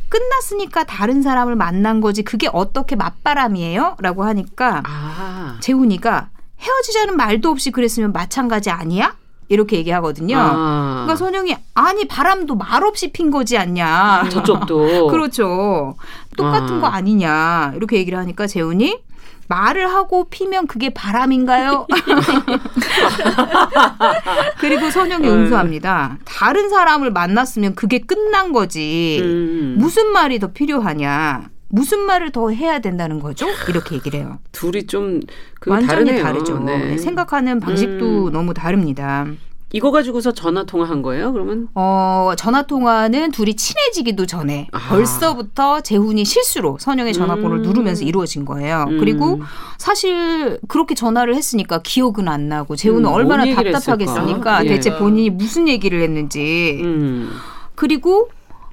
끝났으니까 0.09 0.85
다른 0.85 1.21
사람을 1.21 1.55
만난 1.55 1.99
거지 1.99 2.23
그게 2.23 2.47
어떻게 2.51 2.95
맞바람이에요? 2.95 3.97
라고 3.99 4.23
하니까 4.23 4.83
아. 4.85 5.57
재훈이가 5.59 6.29
헤어지자는 6.59 7.17
말도 7.17 7.49
없이 7.49 7.71
그랬으면 7.71 8.13
마찬가지 8.13 8.69
아니야? 8.69 9.15
이렇게 9.49 9.77
얘기하거든요. 9.77 10.37
아. 10.39 11.03
그러니까 11.05 11.15
선영이 11.17 11.55
아니 11.73 12.07
바람도 12.07 12.55
말 12.55 12.83
없이 12.83 13.11
핀 13.11 13.29
거지 13.29 13.57
않냐. 13.57 14.29
저쪽도. 14.29 15.07
그렇죠. 15.11 15.95
똑같은 16.37 16.77
아. 16.77 16.81
거 16.81 16.87
아니냐. 16.87 17.73
이렇게 17.75 17.97
얘기를 17.97 18.17
하니까 18.17 18.47
재훈이 18.47 18.97
말을 19.47 19.87
하고 19.87 20.25
피면 20.29 20.67
그게 20.67 20.89
바람인가요? 20.89 21.87
그리고 24.59 24.89
선영이 24.89 25.27
음. 25.27 25.33
응수합니다. 25.33 26.17
다른 26.25 26.69
사람을 26.69 27.11
만났으면 27.11 27.75
그게 27.75 27.99
끝난 27.99 28.51
거지. 28.51 29.19
음. 29.21 29.75
무슨 29.77 30.11
말이 30.11 30.39
더 30.39 30.51
필요하냐? 30.51 31.49
무슨 31.67 31.99
말을 31.99 32.31
더 32.31 32.51
해야 32.51 32.79
된다는 32.79 33.19
거죠? 33.19 33.47
이렇게 33.67 33.95
얘기를 33.95 34.19
해요. 34.19 34.39
둘이 34.51 34.85
좀그 34.85 35.69
완전히 35.69 35.87
다르네요. 35.87 36.23
다르죠. 36.23 36.59
네. 36.59 36.97
생각하는 36.97 37.59
방식도 37.59 38.27
음. 38.27 38.31
너무 38.31 38.53
다릅니다. 38.53 39.25
이거 39.73 39.91
가지고서 39.91 40.31
전화 40.31 40.63
통화한 40.63 41.01
거예요? 41.01 41.33
그러면 41.33 41.67
어, 41.75 42.33
전화 42.37 42.61
통화는 42.61 43.31
둘이 43.31 43.55
친해지기도 43.55 44.25
전에 44.25 44.67
아. 44.71 44.79
벌써부터 44.89 45.81
재훈이 45.81 46.23
실수로 46.23 46.77
선영의 46.79 47.13
전화번호를 47.13 47.57
음. 47.59 47.63
누르면서 47.63 48.03
이루어진 48.03 48.45
거예요. 48.45 48.85
음. 48.87 48.99
그리고 48.99 49.41
사실 49.77 50.59
그렇게 50.67 50.95
전화를 50.95 51.35
했으니까 51.35 51.81
기억은 51.81 52.27
안 52.27 52.47
나고 52.47 52.75
재훈은 52.75 53.09
음, 53.09 53.13
얼마나 53.13 53.43
답답하겠습니까? 53.43 54.57
했을까? 54.57 54.63
대체 54.63 54.91
예. 54.91 54.97
본인이 54.97 55.29
무슨 55.29 55.67
얘기를 55.67 56.01
했는지. 56.01 56.79
음. 56.81 57.31
그리고 57.73 58.29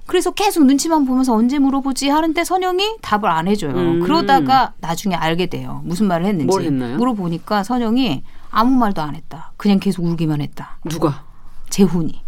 그래서 0.07 0.31
계속 0.31 0.67
눈치만 0.67 1.05
보면서 1.05 1.33
언제 1.35 1.59
물어보지 1.59 2.11
하는데 2.11 2.45
선영이 2.45 2.97
답을 3.01 3.27
안 3.27 3.49
해줘요. 3.49 3.73
음. 3.73 4.01
그러다가 4.01 4.75
나중에 4.81 5.15
알게 5.15 5.47
돼요. 5.47 5.81
무슨 5.85 6.07
말을 6.07 6.27
했는지. 6.27 6.71
물어보니까 6.71 7.65
선영이 7.65 8.23
아무 8.53 8.77
말도 8.77 9.03
안 9.03 9.15
했다. 9.17 9.53
그냥 9.57 9.81
계속 9.81 10.05
울기만 10.05 10.41
했다. 10.41 10.79
누가? 10.89 11.25
재훈이. 11.71 12.23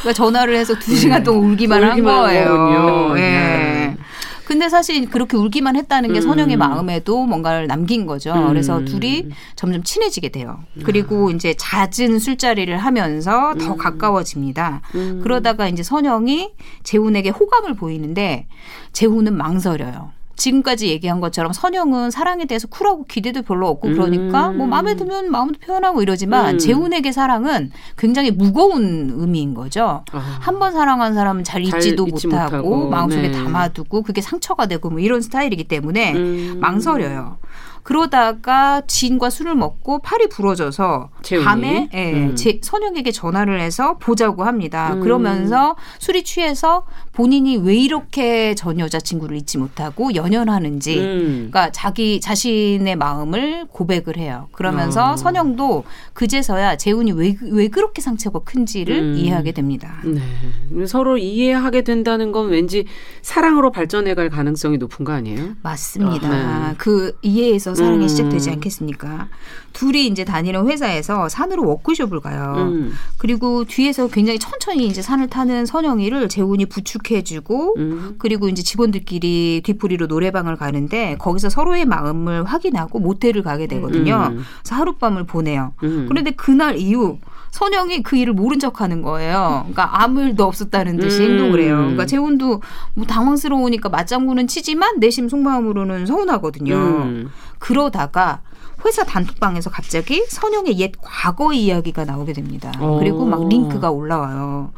그러니까 0.00 0.12
전화를 0.12 0.56
해서 0.56 0.78
두 0.78 0.94
시간 0.96 1.24
동안 1.24 1.50
울기만, 1.50 1.82
한 1.82 1.90
울기만 1.92 2.14
한 2.14 2.22
거예요. 2.22 3.14
예. 3.16 3.20
네. 3.20 3.96
근데 4.44 4.68
사실 4.68 5.08
그렇게 5.08 5.36
울기만 5.36 5.76
했다는 5.76 6.12
게 6.12 6.18
음. 6.18 6.22
선영의 6.22 6.56
마음에도 6.56 7.24
뭔가를 7.24 7.68
남긴 7.68 8.04
거죠. 8.04 8.32
음. 8.34 8.48
그래서 8.48 8.84
둘이 8.84 9.26
점점 9.54 9.84
친해지게 9.84 10.30
돼요. 10.30 10.64
그리고 10.82 11.30
이제 11.30 11.54
잦은 11.56 12.18
술자리를 12.18 12.76
하면서 12.76 13.54
더 13.54 13.76
가까워집니다. 13.76 14.82
음. 14.96 15.20
그러다가 15.22 15.68
이제 15.68 15.84
선영이 15.84 16.50
재훈에게 16.82 17.30
호감을 17.30 17.74
보이는데 17.76 18.48
재훈은 18.92 19.36
망설여요. 19.36 20.10
지금까지 20.40 20.88
얘기한 20.88 21.20
것처럼 21.20 21.52
선영은 21.52 22.10
사랑에 22.10 22.46
대해서 22.46 22.66
쿨하고 22.66 23.04
기대도 23.04 23.42
별로 23.42 23.68
없고 23.68 23.88
그러니까 23.88 24.48
음. 24.48 24.56
뭐 24.56 24.66
마음에 24.66 24.96
들면 24.96 25.30
마음도 25.30 25.58
표현하고 25.60 26.00
이러지만 26.00 26.54
음. 26.54 26.58
재훈에게 26.58 27.12
사랑은 27.12 27.70
굉장히 27.98 28.30
무거운 28.30 29.12
의미인 29.14 29.52
거죠. 29.52 30.02
아. 30.12 30.38
한번 30.40 30.72
사랑한 30.72 31.12
사람은 31.12 31.44
잘잘 31.44 31.78
잊지도 31.78 32.08
잊지 32.08 32.28
못하고, 32.28 32.56
못하고, 32.56 32.88
마음속에 32.88 33.28
네. 33.28 33.32
담아두고 33.32 34.02
그게 34.02 34.22
상처가 34.22 34.66
되고 34.66 34.88
뭐 34.88 34.98
이런 34.98 35.20
스타일이기 35.20 35.64
때문에 35.64 36.14
음. 36.14 36.58
망설여요. 36.58 37.36
그러다가 37.82 38.82
지인과 38.86 39.30
술을 39.30 39.54
먹고 39.54 40.00
팔이 40.00 40.28
부러져서 40.28 41.10
재훈이? 41.22 41.44
밤에 41.44 41.88
예, 41.94 42.12
음. 42.12 42.36
제, 42.36 42.60
선영에게 42.62 43.10
전화를 43.12 43.60
해서 43.60 43.96
보자고 43.98 44.44
합니다. 44.44 44.94
음. 44.94 45.00
그러면서 45.00 45.76
술이 45.98 46.24
취해서 46.24 46.84
본인이 47.12 47.56
왜 47.56 47.76
이렇게 47.76 48.54
전 48.54 48.78
여자친구를 48.78 49.36
잊지 49.36 49.58
못하고 49.58 50.14
연연하는지 50.14 50.98
음. 50.98 51.48
그러니까 51.50 51.70
자기 51.72 52.20
자신의 52.20 52.96
마음을 52.96 53.66
고백을 53.68 54.16
해요. 54.16 54.48
그러면서 54.52 55.12
어. 55.12 55.16
선영도 55.16 55.84
그제서야 56.12 56.76
재훈이 56.76 57.12
왜, 57.12 57.36
왜 57.50 57.68
그렇게 57.68 58.00
상처가 58.00 58.40
큰지를 58.40 58.96
음. 58.96 59.14
이해하게 59.16 59.52
됩니다. 59.52 60.00
네. 60.04 60.86
서로 60.86 61.18
이해하게 61.18 61.82
된다는 61.82 62.32
건 62.32 62.48
왠지 62.48 62.84
사랑으로 63.22 63.70
발전해갈 63.70 64.30
가능성이 64.30 64.78
높은 64.78 65.04
거 65.04 65.12
아니에요? 65.12 65.56
맞습니다. 65.62 66.28
아, 66.28 66.68
네. 66.70 66.74
그 66.78 67.16
이해에서 67.22 67.69
사랑이 67.74 68.04
음. 68.04 68.08
시작되지 68.08 68.50
않겠습니까? 68.50 69.28
둘이 69.72 70.06
이제 70.06 70.24
다니는 70.24 70.66
회사에서 70.68 71.28
산으로 71.28 71.66
워크숍을 71.66 72.20
가요. 72.20 72.54
음. 72.58 72.92
그리고 73.18 73.64
뒤에서 73.64 74.08
굉장히 74.08 74.38
천천히 74.38 74.86
이제 74.86 75.02
산을 75.02 75.28
타는 75.28 75.66
선영이를 75.66 76.28
재훈이 76.28 76.66
부축해주고 76.66 77.74
음. 77.78 78.14
그리고 78.18 78.48
이제 78.48 78.62
직원들끼리 78.62 79.62
뒤풀이로 79.64 80.06
노래방을 80.06 80.56
가는데 80.56 81.16
거기서 81.18 81.50
서로의 81.50 81.84
마음을 81.84 82.44
확인하고 82.44 82.98
모텔을 82.98 83.42
가게 83.42 83.66
되거든요. 83.66 84.30
음. 84.32 84.44
그래서 84.62 84.76
하룻밤을 84.76 85.24
보내요. 85.24 85.74
음. 85.82 86.06
그런데 86.08 86.32
그날 86.32 86.76
이후 86.76 87.18
선영이 87.50 88.02
그 88.02 88.16
일을 88.16 88.32
모른 88.32 88.58
척 88.58 88.80
하는 88.80 89.02
거예요. 89.02 89.66
그러니까 89.70 90.02
아무 90.02 90.22
일도 90.22 90.44
없었다는 90.44 90.98
듯이 90.98 91.24
음. 91.24 91.30
행동을 91.30 91.60
해요. 91.60 91.76
그러니까 91.76 92.06
재훈도 92.06 92.62
뭐 92.94 93.06
당황스러우니까 93.06 93.88
맞장구는 93.88 94.46
치지만 94.46 95.00
내심 95.00 95.28
속마음으로는 95.28 96.06
서운하거든요. 96.06 96.74
음. 96.74 97.30
그러다가 97.60 98.40
회사 98.84 99.04
단톡방에서 99.04 99.70
갑자기 99.70 100.24
선영의 100.26 100.80
옛 100.80 100.92
과거 101.00 101.52
이야기가 101.52 102.04
나오게 102.04 102.32
됩니다. 102.32 102.72
어. 102.80 102.98
그리고 102.98 103.24
막 103.24 103.46
링크가 103.48 103.90
올라와요. 103.90 104.72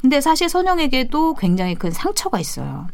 근데 0.00 0.20
사실 0.20 0.48
선영에게도 0.48 1.34
굉장히 1.34 1.74
큰 1.74 1.90
상처가 1.90 2.38
있어요. 2.38 2.86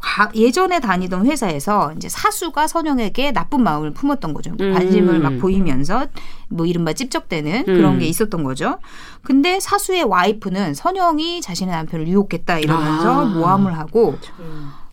과- 0.00 0.30
예전에 0.34 0.80
다니던 0.80 1.26
회사에서 1.26 1.92
이제 1.94 2.08
사수가 2.08 2.66
선영에게 2.66 3.32
나쁜 3.32 3.62
마음을 3.62 3.90
품었던 3.92 4.32
거죠. 4.32 4.52
음. 4.58 4.72
관심을 4.72 5.18
막 5.18 5.36
보이면서 5.38 6.06
뭐 6.48 6.64
이른바 6.64 6.94
찝적대는 6.94 7.66
그런 7.66 7.94
음. 7.94 7.98
게 7.98 8.06
있었던 8.06 8.42
거죠. 8.42 8.78
근데 9.22 9.60
사수의 9.60 10.04
와이프는 10.04 10.72
선영이 10.72 11.42
자신의 11.42 11.74
남편을 11.74 12.08
유혹했다 12.08 12.58
이러면서 12.60 13.20
아. 13.20 13.24
모함을 13.26 13.76
하고 13.76 14.16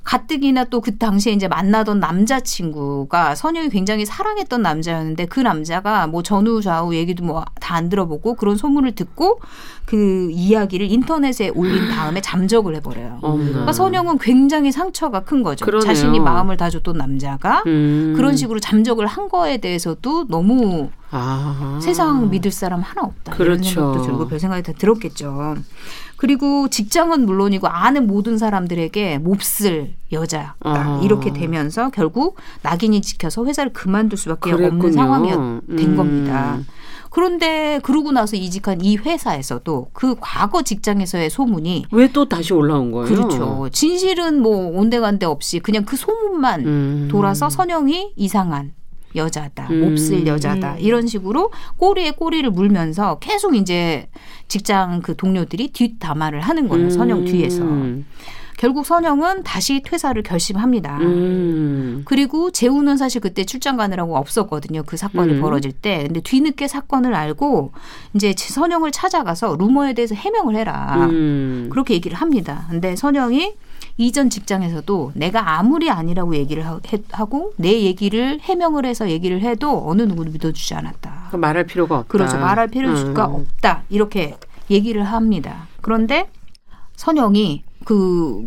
가뜩이나 0.08 0.64
또 0.64 0.80
그 0.80 0.98
당시에 0.98 1.34
이제 1.34 1.50
만나던 1.50 2.00
남자친구가 2.00 3.36
선영이 3.36 3.70
굉장히 3.70 4.06
사랑했던 4.06 4.62
남자였는데 4.62 5.26
그 5.26 5.42
남자가 5.42 6.08
뭐 6.08 6.24
전후 6.24 6.62
좌우 6.62 6.96
얘기도 6.96 7.26
뭐 7.26 7.44
다 7.60 7.76
안 7.76 7.90
들어보고 7.90 8.36
그런 8.36 8.56
소문을 8.56 8.96
듣고 8.96 9.42
그 9.86 10.30
이야기를 10.32 10.90
인터넷에 10.90 11.50
올린 11.50 11.90
다음에 11.90 12.22
잠적을 12.22 12.76
해버려요. 12.76 13.20
어머나. 13.22 13.50
그러니까 13.50 13.74
선영은 13.74 14.18
굉장히 14.20 14.72
상처가 14.72 15.20
큰 15.22 15.44
거죠. 15.44 15.66
그러네요. 15.66 15.86
자신이 15.86 16.20
마음을 16.22 16.56
다 16.56 16.70
줬던 16.70 16.98
남자가 16.98 17.64
음. 17.68 18.14
그런 18.16 18.38
식으로 18.38 18.60
잠적을 18.62 19.06
한 19.06 19.28
거에 19.28 19.58
대해서도 19.58 20.28
너무 20.30 20.90
아. 21.12 21.80
세상 21.82 22.30
믿을 22.30 22.52
사람 22.52 22.82
하나 22.82 23.02
없다. 23.02 23.36
이런 23.36 23.58
그렇죠. 23.58 23.64
생각도 23.70 24.02
들고 24.04 24.28
별 24.30 24.40
생각이 24.40 24.64
다 24.64 24.72
들었겠죠. 24.78 25.56
그리고 26.18 26.68
직장은 26.68 27.26
물론이고 27.26 27.68
아는 27.68 28.08
모든 28.08 28.38
사람들에게 28.38 29.20
몹쓸 29.20 29.94
여자다 30.12 30.56
아. 30.62 31.02
이렇게 31.04 31.32
되면서 31.32 31.90
결국 31.92 32.38
낙인이 32.64 33.02
찍혀서 33.02 33.46
회사를 33.46 33.72
그만둘 33.74 34.18
수밖에 34.18 34.52
없는 34.52 34.70
그랬군요. 34.80 34.94
상황이 34.94 35.30
된 35.30 35.40
음. 35.92 35.96
겁니다. 35.96 36.60
그런데 37.10 37.80
그러고 37.84 38.12
나서 38.12 38.36
이직한 38.36 38.82
이 38.82 38.98
회사에서도 38.98 39.90
그 39.94 40.16
과거 40.20 40.62
직장에서의 40.62 41.30
소문이 41.30 41.86
왜 41.92 42.08
또 42.12 42.28
다시 42.28 42.54
올라온 42.54 42.92
거예요? 42.92 43.08
그렇죠. 43.08 43.70
진실은 43.72 44.42
뭐 44.42 44.68
온데간데 44.80 45.26
없이 45.26 45.60
그냥 45.60 45.86
그 45.86 45.96
소문만 45.96 46.66
음. 46.66 47.08
돌아서 47.12 47.50
선영이 47.50 48.14
이상한 48.16 48.74
여자다, 49.16 49.68
음. 49.72 49.82
몹쓸 49.82 50.28
여자다 50.28 50.78
이런 50.78 51.08
식으로 51.08 51.52
꼬리에 51.78 52.12
꼬리를 52.12 52.50
물면서 52.52 53.20
계속 53.20 53.56
이제 53.56 54.08
직장 54.48 55.02
그 55.02 55.16
동료들이 55.16 55.70
뒷담화를 55.70 56.42
하는 56.42 56.68
거예요. 56.68 56.90
선영 56.90 57.26
뒤에서. 57.26 57.64
음. 57.64 58.06
결국 58.58 58.88
선영은 58.88 59.44
다시 59.44 59.82
퇴사를 59.82 60.22
결심합니다. 60.24 60.98
음. 60.98 62.02
그리고 62.06 62.50
재우는 62.50 62.98
사실 62.98 63.22
그때 63.22 63.46
출장 63.46 63.78
가느라고 63.78 64.18
없었거든요. 64.18 64.82
그 64.84 64.98
사건이 64.98 65.34
음. 65.34 65.42
벌어질 65.42 65.72
때. 65.72 66.06
근데 66.06 66.22
뒤늦게 66.22 66.68
사건을 66.68 67.14
알고 67.14 67.72
이제 68.16 68.34
선영을 68.36 68.92
찾아가서 68.92 69.58
루머에 69.60 69.94
대해서 69.94 70.16
해명을 70.16 70.56
해라. 70.56 71.08
음. 71.12 71.68
그렇게 71.72 71.94
얘기를 71.94 72.18
합니다. 72.18 72.66
근데 72.72 72.96
선영이 72.96 73.54
이전 73.98 74.30
직장에서도 74.30 75.14
내가 75.16 75.58
아무리 75.58 75.90
아니라고 75.90 76.36
얘기를 76.36 76.66
하- 76.66 76.80
하고 77.12 77.54
내 77.58 77.82
얘기를 77.82 78.40
해명을 78.42 78.86
해서 78.86 79.10
얘기를 79.10 79.42
해도 79.42 79.90
어느 79.90 80.04
누구도 80.04 80.32
믿어주지 80.32 80.74
않았다. 80.76 81.30
그 81.32 81.36
말할 81.36 81.66
필요가 81.66 81.98
없다. 82.00 82.08
그렇죠. 82.12 82.38
말할 82.38 82.68
필요가 82.68 83.28
음. 83.28 83.36
없다. 83.36 83.84
이렇게 83.90 84.36
얘기를 84.70 85.04
합니다. 85.04 85.68
그런데 85.82 86.30
선영이 86.96 87.64
그 87.86 88.46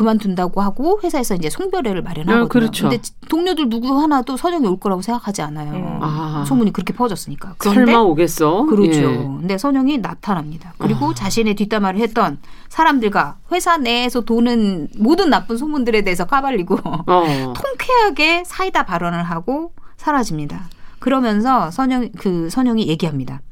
그만둔다고 0.00 0.62
하고 0.62 0.98
회사에서 1.04 1.34
이제 1.34 1.50
송별회를 1.50 2.00
마련하거든요. 2.00 2.44
아, 2.44 2.48
그렇죠. 2.48 2.88
근데 2.88 3.02
동료들 3.28 3.68
누구 3.68 4.00
하나도 4.00 4.38
선영이 4.38 4.66
올 4.66 4.80
거라고 4.80 5.02
생각하지 5.02 5.42
않아요. 5.42 5.74
음. 5.74 5.98
아. 6.00 6.42
소문이 6.48 6.72
그렇게 6.72 6.94
퍼졌으니까. 6.94 7.56
그런데 7.58 7.92
설마 7.92 8.00
오겠어? 8.00 8.64
그렇죠. 8.64 8.98
예. 8.98 9.16
근데 9.18 9.58
선영이 9.58 9.98
나타납니다. 9.98 10.72
그리고 10.78 11.10
아. 11.10 11.14
자신의 11.14 11.54
뒷담화를 11.54 12.00
했던 12.00 12.38
사람들과 12.70 13.36
회사 13.52 13.76
내에서 13.76 14.22
도는 14.22 14.88
모든 14.96 15.28
나쁜 15.28 15.58
소문들에 15.58 16.00
대해서 16.00 16.24
까발리고 16.24 16.78
어. 16.82 17.24
통쾌하게 17.52 18.44
사이다 18.46 18.86
발언을 18.86 19.22
하고 19.22 19.74
사라집니다. 19.98 20.70
그러면서 20.98 21.70
선영 21.70 22.08
그 22.16 22.48
선영이 22.48 22.88
얘기합니다. 22.88 23.42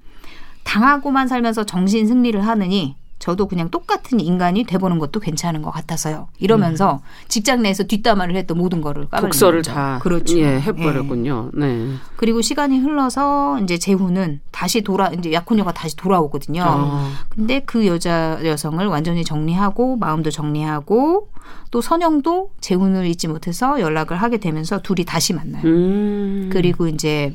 당하고만 0.64 1.28
살면서 1.28 1.64
정신 1.64 2.06
승리를 2.06 2.40
하느니 2.46 2.96
저도 3.18 3.48
그냥 3.48 3.68
똑같은 3.70 4.20
인간이 4.20 4.64
돼보는 4.64 4.98
것도 4.98 5.20
괜찮은 5.20 5.62
것 5.62 5.70
같아서요. 5.70 6.28
이러면서 6.38 7.00
직장 7.28 7.62
내에서 7.62 7.82
뒷담화를 7.84 8.36
했던 8.36 8.56
모든 8.56 8.80
거를 8.80 9.08
음. 9.12 9.20
독서를 9.20 9.60
거죠. 9.60 9.72
다 9.72 9.98
그렇죠. 10.02 10.38
예, 10.38 10.60
해버렸군요. 10.60 11.50
네. 11.54 11.94
그리고 12.16 12.40
시간이 12.40 12.78
흘러서 12.78 13.60
이제 13.62 13.76
재후는 13.78 14.40
다시 14.50 14.82
돌아 14.82 15.08
이제 15.08 15.32
약혼녀가 15.32 15.72
다시 15.72 15.96
돌아오거든요. 15.96 16.62
아. 16.64 17.10
근데 17.28 17.60
그 17.60 17.86
여자 17.86 18.38
여성을 18.44 18.84
완전히 18.86 19.24
정리하고 19.24 19.96
마음도 19.96 20.30
정리하고 20.30 21.28
또 21.70 21.80
선영도 21.80 22.50
재훈을 22.60 23.06
잊지 23.06 23.28
못해서 23.28 23.80
연락을 23.80 24.16
하게 24.16 24.38
되면서 24.38 24.80
둘이 24.80 25.04
다시 25.04 25.32
만나요. 25.32 25.62
음. 25.64 26.50
그리고 26.52 26.86
이제 26.88 27.34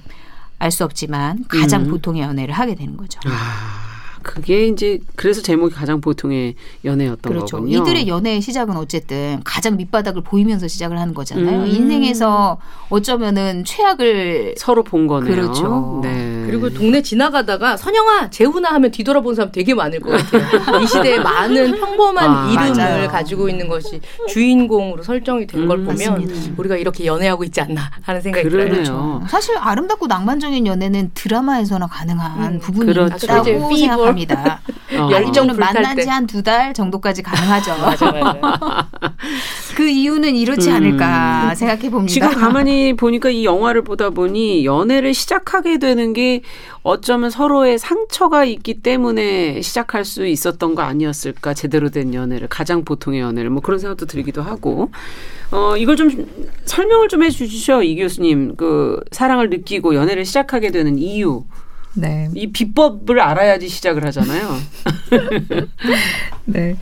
알 0.59 0.71
수 0.71 0.85
없지만 0.85 1.43
가장 1.49 1.81
음. 1.83 1.91
보통의 1.91 2.21
연애를 2.21 2.53
하게 2.53 2.73
되는 2.75 2.95
거죠. 2.95 3.19
아, 3.25 3.92
그게 4.23 4.67
이제 4.67 4.99
그래서 5.15 5.41
제목이 5.41 5.73
가장 5.75 6.01
보통의 6.01 6.55
연애였던 6.85 7.31
그렇죠. 7.33 7.57
거군요. 7.57 7.77
이들의 7.81 8.07
연애의 8.07 8.41
시작은 8.41 8.75
어쨌든 8.77 9.41
가장 9.43 9.77
밑바닥을 9.77 10.23
보이면서 10.23 10.67
시작을 10.67 10.99
하는 10.99 11.13
거잖아요. 11.13 11.61
음. 11.63 11.67
인생에서 11.67 12.57
어쩌면은 12.89 13.63
최악을 13.65 14.55
서로 14.57 14.83
본 14.83 15.07
거네요. 15.07 15.35
그렇죠. 15.35 15.99
네. 16.03 16.43
그리고 16.47 16.69
동네 16.69 17.01
지나가다가 17.01 17.77
선영아 17.77 18.29
재훈아 18.29 18.73
하면 18.73 18.91
뒤돌아본 18.91 19.35
사람 19.35 19.51
되게 19.51 19.73
많을 19.73 19.99
것 19.99 20.11
같아요. 20.11 20.43
이 20.81 20.87
시대에 20.87 21.19
많은 21.19 21.71
평범한 21.79 22.29
아, 22.29 22.49
이름을 22.51 22.77
맞아요. 22.77 23.07
가지고 23.09 23.49
있는 23.49 23.67
것이 23.67 23.99
주인공으로 24.29 25.03
설정이 25.03 25.47
된걸 25.47 25.79
음, 25.79 25.85
보면 25.85 26.19
맞습니다. 26.21 26.53
우리가 26.57 26.77
이렇게 26.77 27.05
연애하고 27.05 27.43
있지 27.43 27.61
않나 27.61 27.89
하는 28.01 28.21
생각이 28.21 28.47
들어요. 28.49 28.69
그러네요. 28.69 29.23
사실 29.27 29.57
아름답고 29.57 30.07
낭만적인 30.07 30.65
연애는 30.67 31.11
드라마에서나 31.13 31.87
가능한 31.87 32.53
음, 32.53 32.59
부분이 32.59 32.93
그렇죠. 32.93 33.25
있다고 33.25 33.71
이제 33.73 33.87
피버. 33.89 34.05
생 34.05 34.12
각합니다. 34.13 34.61
어. 34.93 35.09
열정 35.11 35.49
아니면 35.49 35.55
불탈 35.55 35.73
만난 35.73 35.95
때. 35.95 36.03
지한 36.03 36.27
두 36.27 36.43
달 36.43 36.73
정도까지 36.73 37.23
가능하죠. 37.23 37.71
맞아 37.81 38.11
맞아. 38.11 38.89
그 39.75 39.87
이유는 39.87 40.35
이렇지 40.35 40.69
음. 40.69 40.75
않을까 40.75 41.55
생각해 41.55 41.89
봅니다. 41.89 42.11
지금 42.13 42.33
가만히 42.33 42.93
보니까 42.93 43.29
이 43.29 43.45
영화를 43.45 43.83
보다 43.83 44.09
보니 44.09 44.65
연애를 44.65 45.13
시작하게 45.13 45.77
되는 45.79 46.11
게 46.13 46.41
어쩌면 46.83 47.29
서로의 47.29 47.79
상처가 47.79 48.43
있기 48.43 48.81
때문에 48.81 49.61
시작할 49.61 50.03
수 50.03 50.25
있었던 50.27 50.75
거 50.75 50.81
아니었을까 50.81 51.53
제대로 51.53 51.89
된 51.89 52.13
연애를 52.13 52.47
가장 52.49 52.83
보통의 52.83 53.21
연애를 53.21 53.49
뭐 53.49 53.61
그런 53.61 53.79
생각도 53.79 54.05
들기도 54.05 54.41
하고 54.41 54.91
어 55.51 55.77
이걸 55.77 55.95
좀 55.95 56.09
설명을 56.65 57.07
좀 57.07 57.23
해주시죠 57.23 57.83
이 57.83 57.95
교수님 57.95 58.55
그 58.57 58.99
사랑을 59.11 59.49
느끼고 59.49 59.95
연애를 59.95 60.25
시작하게 60.25 60.71
되는 60.71 60.97
이유 60.99 61.45
네. 61.95 62.29
이 62.33 62.51
비법을 62.51 63.19
알아야지 63.19 63.69
시작을 63.69 64.03
하잖아요. 64.05 64.57
네. 66.45 66.75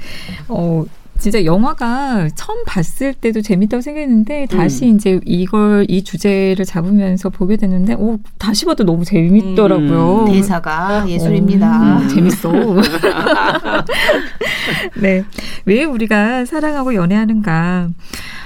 어, 0.47 0.86
진짜 1.21 1.45
영화가 1.45 2.30
처음 2.36 2.63
봤을 2.65 3.13
때도 3.13 3.43
재밌다고 3.43 3.82
생각했는데 3.82 4.47
다시 4.47 4.89
음. 4.89 4.95
이제 4.95 5.19
이걸 5.24 5.86
이 5.88 6.04
주제를 6.04 6.65
잡으면서 6.65 7.30
보게 7.30 7.58
됐는데 7.58 7.93
오, 7.93 8.17
다시 8.39 8.65
봐도 8.65 8.84
너무 8.84 9.06
재밌더라고요. 9.06 10.26
음. 10.26 10.32
대사가 10.32 11.08
예술입니다. 11.08 12.00
음, 12.00 12.08
재밌어. 12.08 12.52
네. 15.00 15.24
왜 15.65 15.84
우리가 15.84 16.45
사랑하고 16.45 16.95
연애하는가? 16.95 17.89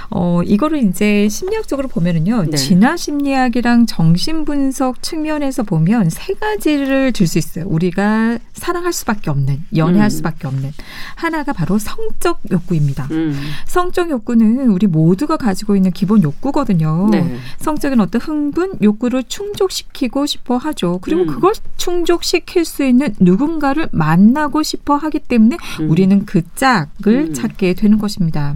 어, 0.10 0.42
이거를 0.44 0.84
이제 0.84 1.28
심리학적으로 1.30 1.88
보면은요. 1.88 2.46
네. 2.52 2.58
진화 2.58 2.98
심리학이랑 2.98 3.86
정신 3.86 4.46
분석 4.46 5.02
측면에서 5.02 5.64
보면 5.64 6.10
세 6.10 6.34
가지를 6.34 7.12
들수 7.12 7.38
있어요. 7.38 7.66
우리가 7.68 8.40
사랑할 8.54 8.94
수밖에 8.94 9.30
없는, 9.30 9.64
연애할 9.76 10.08
음. 10.08 10.10
수밖에 10.10 10.48
없는. 10.48 10.72
하나가 11.16 11.54
바로 11.54 11.78
성적 11.78 12.42
욕구입니다. 12.52 13.08
음. 13.12 13.36
성적 13.66 14.10
욕구는 14.10 14.68
우리 14.70 14.88
모두가 14.88 15.38
가지고 15.38 15.76
있는 15.76 15.92
기본 15.92 16.24
욕구거든요. 16.24 17.10
네. 17.12 17.38
성적인 17.60 18.00
어떤 18.00 18.22
흥분, 18.22 18.74
욕구를 18.82 19.24
충족시키고 19.24 20.26
싶어 20.26 20.58
하죠. 20.58 21.00
그리고 21.02 21.22
음. 21.22 21.28
그걸 21.28 21.54
충족시킬 21.78 22.66
수 22.66 22.84
있는 22.84 23.14
누군가를 23.20 23.90
만나고 23.92 24.64
싶어 24.64 24.96
하기 24.96 25.20
때문에 25.20 25.58
음. 25.82 25.90
우리는 25.90 26.26
그 26.26 26.42
짝을 26.56 27.30
음. 27.30 27.34
찾게 27.34 27.74
되는 27.74 27.98
것입니다. 27.98 28.56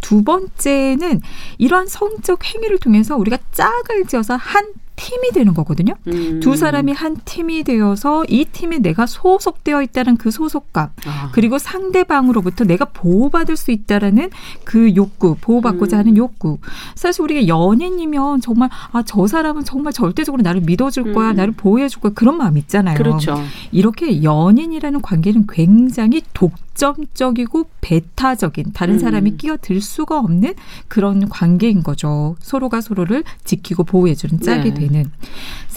두 0.00 0.22
번째 0.22 0.77
는 0.78 1.20
이러한 1.58 1.86
성적 1.86 2.44
행위를 2.44 2.78
통해서 2.78 3.16
우리가 3.16 3.38
짝을 3.52 4.06
지어서 4.06 4.36
한 4.36 4.72
팀이 4.98 5.30
되는 5.32 5.54
거거든요. 5.54 5.94
음. 6.08 6.40
두 6.40 6.56
사람이 6.56 6.92
한 6.92 7.16
팀이 7.24 7.62
되어서 7.62 8.24
이 8.28 8.44
팀에 8.44 8.78
내가 8.78 9.06
소속되어 9.06 9.82
있다는 9.82 10.16
그 10.16 10.30
소속감, 10.30 10.90
아. 11.06 11.30
그리고 11.32 11.58
상대방으로부터 11.58 12.64
내가 12.64 12.84
보호받을 12.86 13.56
수 13.56 13.70
있다라는 13.70 14.30
그 14.64 14.94
욕구, 14.96 15.36
보호받고자 15.40 15.96
음. 15.96 15.98
하는 16.00 16.16
욕구. 16.16 16.58
사실 16.96 17.22
우리가 17.22 17.46
연인이면 17.46 18.40
정말 18.40 18.70
아 18.92 19.02
저 19.06 19.26
사람은 19.26 19.64
정말 19.64 19.92
절대적으로 19.92 20.42
나를 20.42 20.62
믿어줄 20.62 21.12
거야, 21.12 21.30
음. 21.30 21.36
나를 21.36 21.52
보호해줄 21.52 22.00
거야 22.02 22.12
그런 22.14 22.36
마음 22.36 22.58
있잖아요. 22.58 22.98
그렇죠. 22.98 23.40
이렇게 23.70 24.22
연인이라는 24.22 25.00
관계는 25.00 25.46
굉장히 25.48 26.22
독 26.34 26.52
점적이고 26.78 27.68
배타적인 27.80 28.72
다른 28.72 28.94
음. 28.94 28.98
사람이 28.98 29.36
끼어들 29.36 29.80
수가 29.80 30.18
없는 30.20 30.54
그런 30.86 31.28
관계인 31.28 31.82
거죠. 31.82 32.36
서로가 32.38 32.80
서로를 32.80 33.24
지키고 33.44 33.84
보호해주는 33.84 34.40
짝이 34.40 34.72
네. 34.72 34.86
되는. 34.86 35.10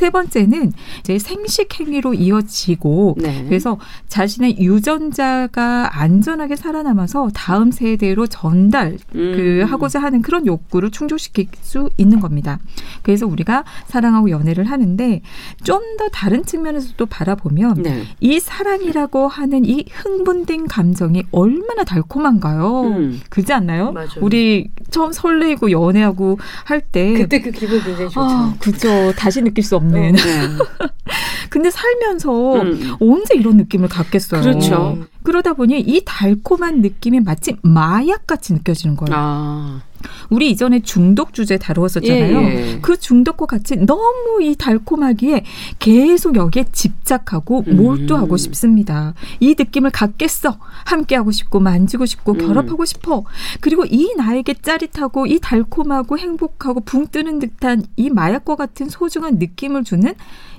세 0.02 0.10
번째는 0.10 0.74
이제 1.02 1.20
생식 1.20 1.80
행위로 1.80 2.16
이어지고 2.16 3.18
네. 3.20 3.46
그래서 3.48 3.78
자신의 4.08 4.58
유전자가 4.60 6.02
안전하게 6.02 6.56
살아남아서 6.56 7.30
다음 7.36 7.70
세대로 7.72 8.26
전달 8.26 8.98
음. 9.14 9.34
그 9.36 9.64
하고자 9.70 10.00
하는 10.02 10.24
그런 10.24 10.48
욕구를 10.48 10.90
충족시킬 10.90 11.50
수 11.62 11.92
있는 11.98 12.20
겁니다. 12.20 12.58
그래서 13.04 13.28
우리가 13.28 13.64
사랑하고 13.86 14.32
연애를 14.32 14.64
하는데 14.66 15.22
좀 15.64 15.82
더 16.00 16.08
다른 16.08 16.46
측면에서 16.46 16.94
또 16.96 17.06
바라보면 17.06 17.84
네. 17.84 18.04
이 18.22 18.40
사랑이라고 18.40 19.28
하는 19.28 19.66
이 19.66 19.84
흥분된 19.92 20.68
감정이 20.68 21.24
얼마나 21.32 21.84
달콤한가요? 21.84 22.84
음. 22.84 23.20
그지 23.30 23.52
않나요? 23.52 23.92
맞아요. 23.92 24.10
우리 24.22 24.70
처음 24.90 25.12
설레고 25.12 25.70
연애하고 25.72 26.40
할 26.64 26.82
때 26.82 27.14
그때 27.14 27.42
그 27.42 27.52
기분 27.52 27.80
굉장히 27.84 28.10
좋죠. 28.10 28.22
아, 28.22 28.54
그죠. 28.60 29.12
다시 29.18 29.42
느낄 29.42 29.64
수 29.64 29.76
없는. 29.76 29.91
네. 29.92 30.14
근데 31.50 31.70
살면서 31.70 32.62
음. 32.62 32.96
언제 33.00 33.36
이런 33.36 33.58
느낌을 33.58 33.90
갖겠어요? 33.90 34.42
그렇죠. 34.42 34.98
그러다 35.24 35.54
보니 35.54 35.80
이 35.82 36.02
달콤한 36.06 36.82
느낌이 36.82 37.20
마치 37.20 37.58
마약같이 37.62 38.54
느껴지는 38.54 38.96
거예요. 38.96 39.16
아. 39.16 39.82
우리 40.30 40.52
이전에 40.52 40.82
중독 40.82 41.34
주제 41.34 41.58
다루었었잖아요. 41.58 42.42
예, 42.42 42.74
예. 42.74 42.80
그 42.82 42.98
중독과 42.98 43.46
같이 43.46 43.76
너무 43.76 44.42
이 44.42 44.56
달콤하기에 44.56 45.44
계속 45.80 46.36
여기에 46.36 46.66
집착하고 46.72 47.64
음. 47.68 47.78
몰두하고 47.78 48.38
싶습니다. 48.38 49.14
이 49.40 49.56
느낌을 49.58 49.92
갖겠어. 49.92 50.58
함께하고 50.86 51.32
싶고 51.32 51.60
만지고 51.60 52.06
싶고 52.06 52.34
음. 52.34 52.38
결합하고 52.38 52.86
싶어. 52.86 53.24
그리고 53.60 53.86
이 53.86 54.14
나에게 54.16 54.56
짜릿하고 54.56 55.26
이 55.28 55.40
달콤하고 55.40 56.18
행복하고 56.18 56.82
붕 56.82 57.08
뜨는 57.08 57.40
듯한 57.40 57.84
이 57.98 58.10
마약과 58.10 58.56
같은 58.56 58.90
소중한 58.90 59.36
느낌을 59.36 59.84
주는 59.84 60.14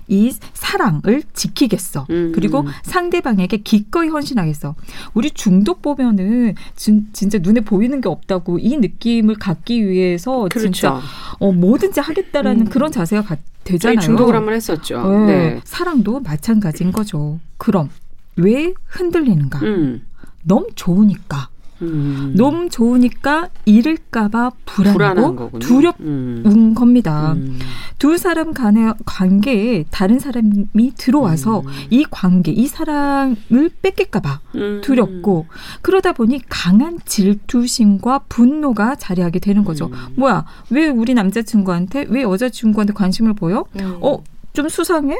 이 0.08 0.32
사랑을 0.54 1.22
지키겠어. 1.32 2.06
음. 2.10 2.32
그리고 2.34 2.64
상대방에게 2.82 3.58
기꺼이 3.58 4.08
헌신하겠어. 4.08 4.74
우리 5.14 5.30
중독 5.30 5.82
보면은 5.82 6.54
진, 6.76 7.06
진짜 7.12 7.38
눈에 7.40 7.60
보이는 7.60 8.00
게 8.00 8.08
없다고 8.08 8.58
이 8.58 8.76
느낌을 8.76 9.36
갖기 9.36 9.86
위해서 9.86 10.48
진짜 10.48 10.92
그렇죠. 10.92 11.06
어, 11.38 11.52
뭐든지 11.52 12.00
하겠다라는 12.00 12.66
음. 12.66 12.70
그런 12.70 12.90
자세가 12.90 13.22
가, 13.22 13.36
되잖아요. 13.64 14.00
중독을 14.00 14.34
한번 14.34 14.54
했었죠. 14.54 15.08
네. 15.26 15.26
네. 15.26 15.60
사랑도 15.64 16.20
마찬가지인 16.20 16.92
거죠. 16.92 17.38
그럼 17.56 17.90
왜 18.36 18.72
흔들리는가? 18.86 19.60
음. 19.60 20.06
너무 20.42 20.66
좋으니까. 20.74 21.48
음. 21.82 22.34
너무 22.36 22.68
좋으니까 22.68 23.48
잃을까봐 23.64 24.50
불안하고. 24.64 25.58
두렵운 25.58 26.46
음. 26.46 26.74
겁니다. 26.74 27.32
음. 27.32 27.58
두 27.98 28.18
사람 28.18 28.52
간의 28.52 28.94
관계에 29.04 29.84
다른 29.90 30.18
사람이 30.18 30.92
들어와서 30.96 31.60
음. 31.60 31.66
이 31.90 32.04
관계, 32.10 32.50
이 32.50 32.66
사랑을 32.66 33.70
뺏길까봐 33.80 34.40
음. 34.56 34.80
두렵고 34.82 35.46
그러다 35.82 36.12
보니 36.12 36.40
강한 36.48 36.98
질투심과 37.04 38.20
분노가 38.28 38.94
자리하게 38.96 39.38
되는 39.38 39.64
거죠. 39.64 39.86
음. 39.86 39.92
뭐야? 40.16 40.44
왜 40.70 40.88
우리 40.88 41.14
남자친구한테 41.14 42.06
왜 42.08 42.22
여자친구한테 42.22 42.92
관심을 42.92 43.34
보여? 43.34 43.64
음. 43.80 43.98
어? 44.00 44.22
좀 44.52 44.68
수상해? 44.68 45.16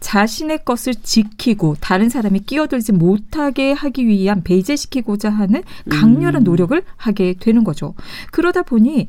자신의 0.00 0.64
것을 0.64 0.94
지키고 0.94 1.76
다른 1.80 2.08
사람이 2.08 2.40
끼어들지 2.40 2.92
못하게 2.92 3.72
하기 3.72 4.06
위한 4.06 4.42
배제시키고자 4.42 5.30
하는 5.30 5.62
강렬한 5.90 6.42
음. 6.42 6.44
노력을 6.44 6.82
하게 6.96 7.34
되는 7.38 7.64
거죠. 7.64 7.94
그러다 8.30 8.62
보니 8.62 9.08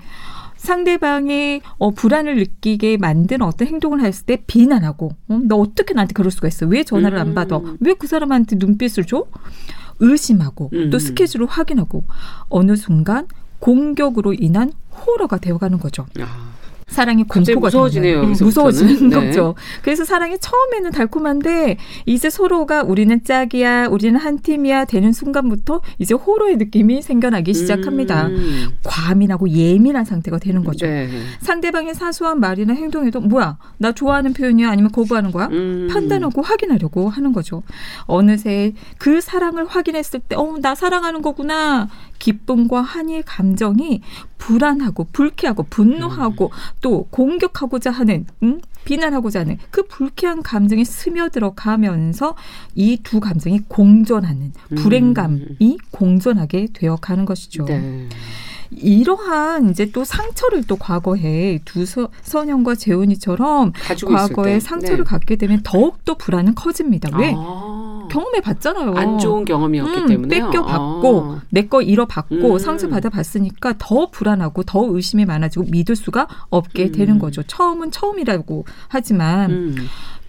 상대방의 0.58 1.62
어, 1.78 1.92
불안을 1.92 2.36
느끼게 2.36 2.98
만드는 2.98 3.46
어떤 3.46 3.68
행동을 3.68 4.02
했을 4.02 4.26
때 4.26 4.44
비난하고 4.48 5.12
어, 5.28 5.40
너 5.44 5.58
어떻게 5.58 5.94
나한테 5.94 6.14
그럴 6.14 6.32
수가 6.32 6.48
있어? 6.48 6.66
왜 6.68 6.84
전화를 6.84 7.18
안 7.18 7.34
받아? 7.34 7.58
음. 7.58 7.78
왜그 7.82 8.08
사람한테 8.08 8.56
눈빛을 8.58 9.06
줘? 9.06 9.26
의심하고 10.00 10.70
음. 10.74 10.90
또 10.90 11.00
스케줄을 11.00 11.48
확인하고 11.48 12.04
어느 12.50 12.76
순간 12.76 13.28
공격으로 13.60 14.34
인한 14.34 14.72
호러가 14.92 15.38
되어가는 15.38 15.80
거죠. 15.80 16.06
아. 16.20 16.53
사랑이 16.94 17.24
갑자기 17.28 17.56
공포가 17.56 17.68
무서워지네요, 17.68 18.22
음. 18.22 18.36
무서워지는 18.40 19.10
네. 19.10 19.16
거죠. 19.16 19.56
그래서 19.82 20.06
사랑이 20.06 20.38
처음에는 20.40 20.92
달콤한데 20.92 21.78
이제 22.06 22.30
서로가 22.30 22.84
우리는 22.84 23.24
짝이야, 23.24 23.88
우리는 23.88 24.18
한 24.18 24.40
팀이야 24.40 24.86
되는 24.86 25.12
순간부터 25.12 25.82
이제 25.98 26.14
호러의 26.14 26.58
느낌이 26.58 27.02
생겨나기 27.02 27.54
시작합니다. 27.54 28.28
음. 28.28 28.70
과민하고 28.84 29.50
예민한 29.50 30.06
상태가 30.06 30.40
되는 30.40 30.64
거죠. 30.64 30.86
네. 30.86 31.10
상대방의 31.42 31.96
사소한 31.96 32.40
말이나 32.40 32.74
행동에도 32.74 33.20
뭐야, 33.20 33.58
나 33.78 33.92
좋아하는 33.92 34.34
표현이야, 34.34 34.70
아니면 34.70 34.92
거부하는 34.92 35.32
거야? 35.32 35.48
음. 35.48 35.88
판단하고 35.92 36.42
확인하려고 36.42 37.10
하는 37.10 37.34
거죠. 37.34 37.64
어느새 38.06 38.74
그 38.98 39.20
사랑을 39.20 39.66
확인했을 39.66 40.22
때, 40.22 40.36
어, 40.36 40.56
나 40.62 40.76
사랑하는 40.76 41.22
거구나. 41.22 41.90
기쁨과 42.20 42.82
한의 42.82 43.22
감정이 43.26 44.02
불안하고 44.38 45.08
불쾌하고 45.12 45.64
분노하고 45.70 46.52
또 46.84 47.08
공격하고자 47.10 47.90
하는, 47.90 48.28
음? 48.44 48.60
비난하고자 48.86 49.40
하는 49.40 49.58
그 49.72 49.84
불쾌한 49.88 50.44
감정이 50.44 50.84
스며들어 50.84 51.54
가면서 51.54 52.36
이 52.76 52.98
두 53.02 53.20
감정이 53.22 53.62
공존하는 53.70 54.52
불행감이 54.76 55.78
공존하게 55.92 56.68
되어 56.74 56.98
가는 56.98 57.24
것이죠. 57.26 57.64
네. 57.66 58.08
이러한 58.78 59.70
이제 59.70 59.92
또 59.92 60.04
상처를 60.04 60.64
또 60.68 60.76
과거에 60.76 61.60
두 61.66 61.86
서, 61.86 62.10
선영과 62.22 62.76
재훈이처럼 62.76 63.74
과거에 64.08 64.54
때. 64.54 64.60
상처를 64.60 64.98
네. 64.98 65.04
갖게 65.04 65.36
되면 65.36 65.62
더욱 65.64 66.04
더 66.06 66.16
불안은 66.16 66.56
커집니다. 66.56 67.10
왜? 67.18 67.34
아. 67.36 68.08
경험해 68.10 68.42
봤잖아요. 68.42 68.94
안 68.96 69.18
좋은 69.18 69.46
경험이었기 69.46 70.00
음, 70.02 70.08
때문에 70.08 70.40
뺏겨 70.40 70.64
받고 70.66 71.38
내거 71.50 71.82
잃어받고 71.82 72.54
음. 72.54 72.60
상처 72.60 72.90
받아 72.90 73.10
봤으니까 73.10 73.76
더 73.78 74.10
불안하고 74.12 74.64
더 74.64 74.86
의심이 74.90 75.26
많아지고 75.26 75.66
믿을 75.70 75.96
수가 75.96 76.28
없게 76.50 76.92
되는 76.92 77.16
음. 77.16 77.20
거죠. 77.20 77.44
처음은 77.44 77.92
처음이라고 77.92 78.66
하지만 78.90 79.52
음. 79.52 79.76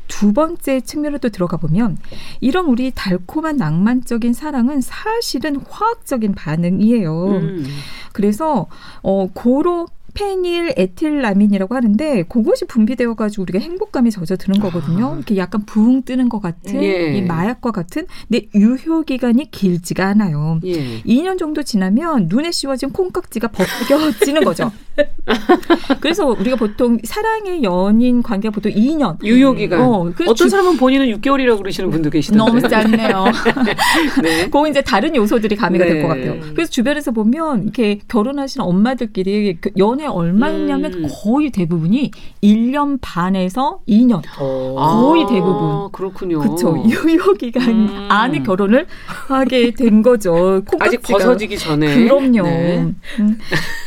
두 0.09 0.33
번째 0.33 0.81
측면으로 0.81 1.19
또 1.19 1.29
들어가 1.29 1.57
보면 1.57 1.99
이런 2.41 2.67
우리 2.67 2.91
달콤한 2.91 3.57
낭만적인 3.57 4.33
사랑은 4.33 4.81
사실은 4.81 5.57
화학적인 5.69 6.35
반응이에요. 6.35 7.27
음. 7.29 7.67
그래서 8.13 8.67
어 9.03 9.29
고로 9.33 9.87
페닐 10.15 10.73
에틸라민이라고 10.77 11.75
하는데 11.75 12.23
그것이 12.23 12.65
분비되어 12.67 13.15
가지고 13.15 13.43
우리가 13.43 13.59
행복감에 13.59 14.11
젖어 14.11 14.37
드는 14.37 14.61
거거든요. 14.61 15.13
아. 15.13 15.15
이렇게 15.17 15.37
약간 15.37 15.65
붕 15.67 16.03
뜨는 16.03 16.29
것 16.29 16.41
같은 16.41 16.83
예. 16.83 17.17
이 17.17 17.23
마약과 17.23 17.73
같은 17.73 18.07
근데 18.29 18.47
유효 18.55 19.03
기간이 19.03 19.51
길지가 19.51 20.07
않아요. 20.07 20.61
예. 20.65 21.03
2년 21.03 21.39
정도 21.39 21.63
지나면 21.63 22.29
눈에 22.29 22.53
씌워진 22.53 22.91
콩깍지가 22.91 23.49
벗겨지는 23.49 24.45
거죠. 24.45 24.71
그래서 26.01 26.27
우리가 26.27 26.57
보통 26.57 26.99
사랑의 27.03 27.63
연인 27.63 28.23
관계가 28.23 28.53
보통 28.55 28.73
2년. 28.73 29.23
유효 29.25 29.53
기간. 29.55 29.81
어, 29.81 30.05
그 30.15 30.25
어떤 30.25 30.35
주- 30.35 30.49
사람은 30.49 30.77
본인은 30.77 31.07
6개월이라고 31.19 31.59
그러시는 31.59 31.91
분도 31.91 32.11
계시던데. 32.11 32.45
너무 32.45 32.61
짧네요. 32.69 33.25
네. 34.23 34.49
그 34.51 34.69
이제 34.69 34.83
다른 34.83 35.15
요소들이 35.17 35.57
가미가 35.57 35.85
될 35.85 35.95
네. 35.97 36.03
것 36.03 36.09
같아요. 36.09 36.41
그래서 36.55 36.71
주변에서 36.71 37.11
보면 37.13 37.65
이렇게 37.65 37.99
결혼하시는 38.09 38.65
엄마들끼리 38.65 39.59
그 39.61 39.71
연애 39.79 40.07
얼마 40.07 40.51
냐면 40.51 40.93
음. 40.95 41.09
거의 41.23 41.51
대부분이 41.51 42.11
1년 42.43 42.99
반에서 43.01 43.81
2년. 43.89 44.23
아, 44.39 45.01
거의 45.01 45.27
대부분. 45.27 45.91
그렇군요. 45.93 46.39
그렇죠. 46.41 46.83
유효 46.89 47.33
기간 47.35 47.69
음. 47.69 48.07
안에 48.09 48.43
결혼을 48.43 48.87
하게 49.07 49.73
된 49.73 50.03
거죠. 50.03 50.63
아직. 50.81 51.03
벗어지기 51.03 51.59
전에. 51.59 51.95
그럼요. 51.95 52.43
네. 52.43 52.95
음, 53.21 53.39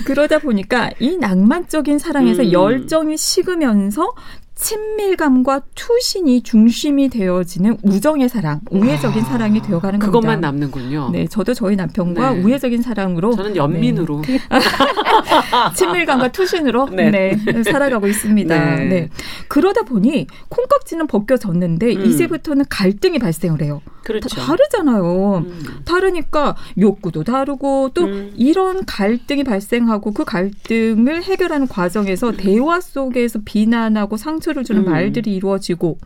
그러다 0.06 0.40
보니까 0.40 0.92
이 1.00 1.18
낭만적인 1.18 2.00
사랑에서 2.00 2.44
음. 2.44 2.52
열정이 2.52 3.18
식으면서 3.18 4.14
친밀감과 4.58 5.62
투신이 5.76 6.42
중심이 6.42 7.10
되어지는 7.10 7.78
우정의 7.84 8.28
사랑, 8.28 8.60
우애적인 8.72 9.24
사랑이 9.24 9.62
되어가는 9.62 10.00
겁니다. 10.00 10.06
아, 10.08 10.12
그것만 10.12 10.42
남는군요. 10.42 11.10
네, 11.12 11.28
저도 11.28 11.54
저희 11.54 11.76
남편과 11.76 12.32
네. 12.32 12.42
우애적인 12.42 12.82
사랑으로 12.82 13.36
저는 13.36 13.56
연민으로. 13.56 14.24
친밀감과 15.76 16.32
투신으로 16.32 16.90
네. 16.90 17.12
네. 17.12 17.64
살아가고 17.64 18.08
있습니다. 18.08 18.76
네. 18.76 18.86
네. 18.86 19.10
그러다 19.48 19.84
보니 19.84 20.26
콩깍지는 20.50 21.06
벗겨졌는데 21.06 21.96
음. 21.96 22.06
이제부터는 22.06 22.66
갈등이 22.68 23.20
발생을 23.20 23.62
해요. 23.62 23.82
그렇죠. 24.08 24.30
다 24.30 24.46
다르잖아요. 24.46 25.44
음. 25.46 25.64
다르니까 25.86 26.56
욕구도 26.80 27.24
다르고 27.24 27.92
또 27.94 28.04
음. 28.06 28.32
이런 28.36 28.86
갈등이 28.86 29.44
발생하고 29.44 30.12
그 30.12 30.24
갈등을 30.24 31.24
해결하는 31.24 31.68
과정에서 31.68 32.32
대화 32.32 32.80
속에서 32.80 33.40
비난하고 33.44 34.18
상처를 34.18 34.64
주는 34.64 34.82
음. 34.86 34.92
말들이 34.92 35.36
이루어지고 35.36 35.98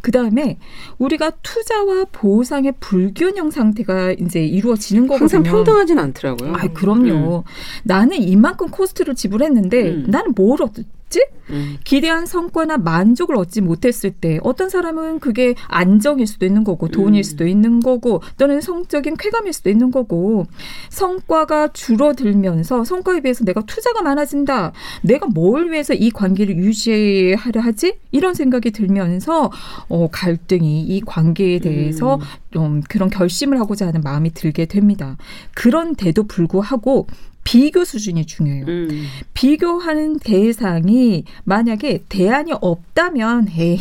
그 0.00 0.12
다음에 0.12 0.58
우리가 0.98 1.32
투자와 1.42 2.06
보상의 2.12 2.74
불균형 2.80 3.50
상태가 3.50 4.12
이제 4.12 4.44
이루어지는 4.44 5.06
거거든요. 5.08 5.20
항상 5.20 5.42
평등하진 5.42 5.98
않더라고요. 5.98 6.54
아, 6.54 6.68
그럼요. 6.68 7.44
나는 7.82 8.22
이만큼 8.22 8.70
코스트를 8.70 9.14
지불했는데 9.14 9.88
음. 9.90 10.04
나는 10.08 10.32
뭘 10.34 10.60
얻 10.60 10.70
었지? 11.10 11.26
음. 11.50 11.76
기대한 11.84 12.24
성과나 12.24 12.78
만족을 12.78 13.36
얻지 13.36 13.60
못했을 13.60 14.12
때 14.12 14.38
어떤 14.42 14.70
사람은 14.70 15.18
그게 15.18 15.54
안정일 15.66 16.26
수도 16.26 16.46
있는 16.46 16.62
거고 16.62 16.88
돈일 16.88 17.20
음. 17.20 17.22
수도 17.22 17.46
있는 17.46 17.80
거고 17.80 18.22
또는 18.38 18.60
성적인 18.60 19.16
쾌감일 19.16 19.52
수도 19.52 19.68
있는 19.68 19.90
거고 19.90 20.46
성과가 20.88 21.72
줄어들면서 21.72 22.84
성과에 22.84 23.20
비해서 23.20 23.44
내가 23.44 23.62
투자가 23.62 24.02
많아진다. 24.02 24.72
내가 25.02 25.26
뭘 25.26 25.72
위해서 25.72 25.92
이 25.92 26.10
관계를 26.10 26.56
유지하려 26.56 27.60
하지? 27.60 27.98
이런 28.12 28.34
생각이 28.34 28.70
들면서 28.70 29.50
어, 29.88 30.08
갈등이 30.10 30.82
이 30.82 31.00
관계에 31.04 31.58
대해서 31.58 32.14
음. 32.14 32.20
좀 32.52 32.80
그런 32.88 33.10
결심을 33.10 33.58
하고자 33.58 33.88
하는 33.88 34.00
마음이 34.02 34.32
들게 34.32 34.66
됩니다. 34.66 35.16
그런데도 35.54 36.24
불구하고 36.24 37.06
비교 37.50 37.84
수준이 37.84 38.26
중요해요. 38.26 38.64
음. 38.68 39.06
비교하는 39.34 40.20
대상이 40.20 41.24
만약에 41.42 42.04
대안이 42.08 42.52
없다면 42.60 43.48
에이 43.58 43.76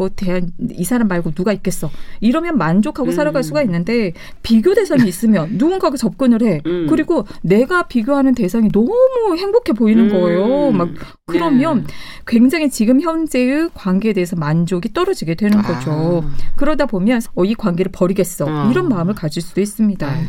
뭐 0.00 0.08
대안 0.08 0.50
이 0.72 0.82
사람 0.84 1.08
말고 1.08 1.32
누가 1.32 1.52
있겠어 1.52 1.90
이러면 2.20 2.56
만족하고 2.56 3.10
음. 3.10 3.12
살아갈 3.12 3.42
수가 3.42 3.60
있는데 3.64 4.14
비교 4.42 4.74
대상이 4.74 5.06
있으면 5.06 5.50
누군가가 5.60 5.98
접근을 5.98 6.42
해 6.42 6.62
음. 6.64 6.86
그리고 6.88 7.26
내가 7.42 7.82
비교하는 7.82 8.34
대상이 8.34 8.70
너무 8.70 9.36
행복해 9.36 9.74
보이는 9.74 10.04
음. 10.04 10.08
거예요 10.10 10.70
막 10.70 10.88
그러면 11.26 11.84
네. 11.84 11.94
굉장히 12.26 12.70
지금 12.70 13.02
현재의 13.02 13.68
관계에 13.74 14.14
대해서 14.14 14.36
만족이 14.36 14.94
떨어지게 14.94 15.34
되는 15.34 15.60
거죠 15.60 16.22
아. 16.24 16.34
그러다 16.56 16.86
보면 16.86 17.20
어, 17.34 17.44
이 17.44 17.54
관계를 17.54 17.92
버리겠어 17.92 18.46
아. 18.48 18.70
이런 18.70 18.88
마음을 18.88 19.14
가질 19.14 19.42
수도 19.42 19.60
있습니다 19.60 20.10
네. 20.10 20.22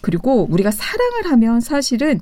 그리고 0.00 0.48
우리가 0.50 0.72
사랑을 0.72 1.30
하면 1.30 1.60
사실은 1.60 2.18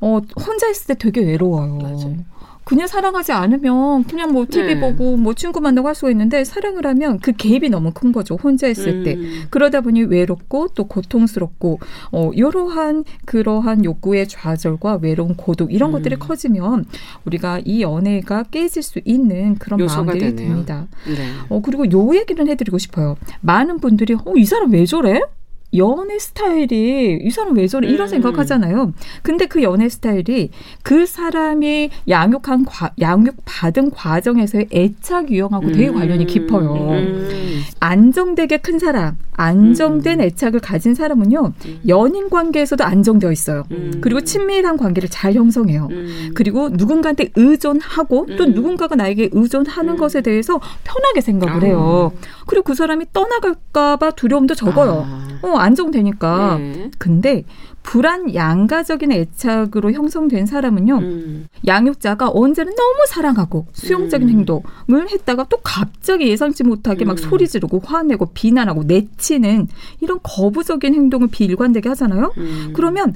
어 0.00 0.20
혼자 0.40 0.68
있을 0.70 0.86
때 0.86 0.94
되게 0.94 1.20
외로워요. 1.20 1.76
맞아요. 1.76 2.16
그냥 2.64 2.86
사랑하지 2.86 3.32
않으면 3.32 4.04
그냥 4.04 4.32
뭐 4.32 4.46
TV 4.48 4.74
네. 4.74 4.80
보고 4.80 5.16
뭐 5.16 5.34
친구 5.34 5.60
만나고 5.60 5.88
할 5.88 5.94
수가 5.94 6.10
있는데 6.10 6.44
사랑을 6.44 6.86
하면 6.86 7.18
그 7.18 7.32
갭이 7.32 7.70
너무 7.70 7.90
큰 7.92 8.12
거죠. 8.12 8.36
혼자 8.36 8.68
있을 8.68 9.02
때. 9.02 9.14
음. 9.14 9.44
그러다 9.50 9.80
보니 9.80 10.02
외롭고 10.04 10.68
또 10.74 10.84
고통스럽고 10.84 11.80
어 12.12 12.30
이러한 12.32 13.04
그러한 13.24 13.84
욕구의 13.84 14.28
좌절과 14.28 15.00
외로움, 15.02 15.34
고독 15.36 15.72
이런 15.72 15.90
음. 15.90 15.92
것들이 15.94 16.16
커지면 16.16 16.84
우리가 17.24 17.60
이 17.64 17.82
연애가 17.82 18.44
깨질 18.44 18.82
수 18.82 19.00
있는 19.04 19.56
그런 19.56 19.84
마음들이 19.84 20.20
되네요. 20.20 20.36
듭니다. 20.36 20.86
네. 21.06 21.16
어 21.48 21.60
그리고 21.62 21.90
요 21.90 22.14
얘기는 22.14 22.46
해 22.46 22.54
드리고 22.54 22.78
싶어요. 22.78 23.16
많은 23.40 23.78
분들이 23.80 24.14
어 24.14 24.34
이 24.36 24.44
사람 24.44 24.72
왜 24.72 24.86
저래? 24.86 25.20
연애 25.76 26.18
스타일이 26.18 27.18
이 27.22 27.30
사람 27.30 27.56
왜 27.56 27.66
저래 27.66 27.88
이런 27.88 28.06
음. 28.06 28.08
생각하잖아요. 28.08 28.92
근데 29.22 29.46
그 29.46 29.62
연애 29.62 29.88
스타일이 29.88 30.50
그 30.82 31.06
사람이 31.06 31.90
양육한 32.08 32.64
과, 32.64 32.92
양육 33.00 33.36
받은 33.44 33.90
과정에서의 33.90 34.68
애착 34.72 35.30
유형하고 35.30 35.72
되게 35.72 35.90
관련이 35.90 36.26
깊어요. 36.26 36.74
음. 36.74 37.62
안정되게 37.78 38.58
큰 38.58 38.78
사람, 38.78 39.16
안정된 39.32 40.20
음. 40.20 40.24
애착을 40.24 40.60
가진 40.60 40.94
사람은요 40.94 41.52
연인 41.88 42.28
관계에서도 42.28 42.82
안정되어 42.84 43.32
있어요. 43.32 43.64
음. 43.70 43.98
그리고 44.00 44.20
친밀한 44.20 44.76
관계를 44.76 45.08
잘 45.08 45.34
형성해요. 45.34 45.88
음. 45.90 46.30
그리고 46.34 46.68
누군가한테 46.70 47.30
의존하고 47.36 48.26
또 48.36 48.44
음. 48.44 48.52
누군가가 48.52 48.96
나에게 48.96 49.30
의존하는 49.32 49.94
음. 49.94 49.96
것에 49.96 50.20
대해서 50.20 50.60
편하게 50.84 51.20
생각을 51.20 51.62
아. 51.62 51.66
해요. 51.66 52.12
그리고 52.46 52.64
그 52.64 52.74
사람이 52.74 53.06
떠나갈까봐 53.12 54.10
두려움도 54.12 54.54
적어요. 54.54 55.06
아. 55.08 55.19
어, 55.42 55.56
안정되니까. 55.56 56.58
네. 56.58 56.90
근데 56.98 57.44
불안 57.82 58.34
양가적인 58.34 59.10
애착으로 59.10 59.92
형성된 59.92 60.46
사람은요. 60.46 60.98
음. 60.98 61.46
양육자가 61.66 62.30
언제는 62.32 62.74
너무 62.74 63.06
사랑하고 63.08 63.66
수용적인 63.72 64.28
음. 64.28 64.32
행동을 64.32 65.10
했다가 65.10 65.46
또 65.48 65.58
갑자기 65.62 66.28
예상치 66.28 66.62
못하게 66.62 67.04
막 67.04 67.12
음. 67.12 67.16
소리 67.16 67.48
지르고 67.48 67.80
화내고 67.82 68.32
비난하고 68.34 68.84
내치는 68.84 69.68
이런 70.00 70.20
거부적인 70.22 70.94
행동을 70.94 71.28
비일관되게 71.28 71.88
하잖아요. 71.88 72.32
음. 72.36 72.72
그러면 72.74 73.14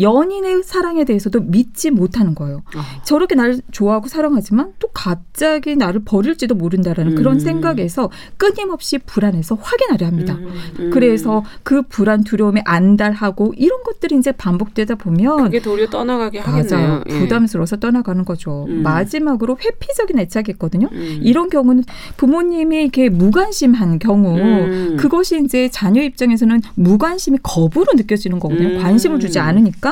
연인의 0.00 0.62
사랑에 0.62 1.04
대해서도 1.04 1.40
믿지 1.40 1.90
못하는 1.90 2.34
거예요. 2.34 2.62
아. 2.74 3.02
저렇게 3.04 3.34
나를 3.34 3.60
좋아하고 3.70 4.08
사랑하지만 4.08 4.72
또 4.78 4.88
갑자기 4.88 5.76
나를 5.76 6.02
버릴지도 6.04 6.54
모른다라는 6.54 7.12
음. 7.12 7.16
그런 7.16 7.40
생각에서 7.40 8.10
끊임없이 8.36 8.98
불안해서 8.98 9.56
확인하려 9.60 10.06
합니다. 10.06 10.34
음. 10.34 10.52
음. 10.80 10.90
그래서 10.90 11.44
그 11.62 11.82
불안, 11.82 12.24
두려움에 12.24 12.62
안달하고 12.64 13.54
이런 13.56 13.82
것들이 13.82 14.16
이제 14.16 14.32
반복되다 14.32 14.96
보면 14.96 15.44
그게 15.44 15.60
도리어 15.60 15.86
떠나가게 15.88 16.40
하겠네요. 16.40 16.88
맞아요. 16.88 17.04
예. 17.08 17.18
부담스러워서 17.18 17.76
떠나가는 17.76 18.24
거죠. 18.24 18.66
음. 18.68 18.82
마지막으로 18.82 19.58
회피적인 19.64 20.18
애착이 20.18 20.46
있거든요. 20.50 20.88
음. 20.92 21.20
이런 21.22 21.48
경우는 21.48 21.84
부모님이 22.16 22.82
이렇게 22.82 23.08
무관심한 23.08 23.98
경우 23.98 24.36
음. 24.36 24.96
그것이 24.98 25.40
이제 25.44 25.68
자녀 25.68 26.02
입장에서는 26.02 26.60
무관심이 26.74 27.38
거부로 27.42 27.92
느껴지는 27.94 28.38
거거든요. 28.38 28.76
음. 28.76 28.82
관심을 28.82 29.20
주지 29.20 29.38
않으니까 29.38 29.85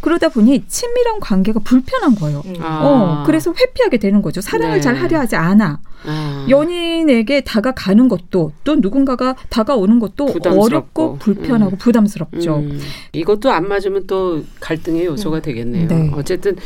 그러다 0.00 0.28
보니 0.28 0.64
친밀한 0.68 1.20
관계가 1.20 1.60
불편한 1.60 2.14
거예요. 2.14 2.42
음. 2.46 2.54
아. 2.60 2.80
어, 2.84 3.22
그래서 3.26 3.52
회피하게 3.52 3.98
되는 3.98 4.22
거죠. 4.22 4.40
사랑을 4.40 4.76
네. 4.76 4.80
잘 4.80 4.94
하려 4.94 5.18
하지 5.18 5.36
않아. 5.36 5.80
아. 6.06 6.46
연인에게 6.48 7.42
다가가는 7.42 8.08
것도 8.08 8.52
또 8.62 8.76
누군가가 8.76 9.34
다가오는 9.48 9.98
것도 10.00 10.26
부담스럽고. 10.26 10.64
어렵고 10.64 11.18
불편하고 11.18 11.76
음. 11.76 11.78
부담스럽죠. 11.78 12.56
음, 12.56 12.80
이것도 13.12 13.50
안 13.50 13.68
맞으면 13.68 14.06
또 14.06 14.42
갈등의 14.60 15.06
요소가 15.06 15.40
되겠네요. 15.40 15.88
네. 15.88 16.10
어쨌든 16.14 16.56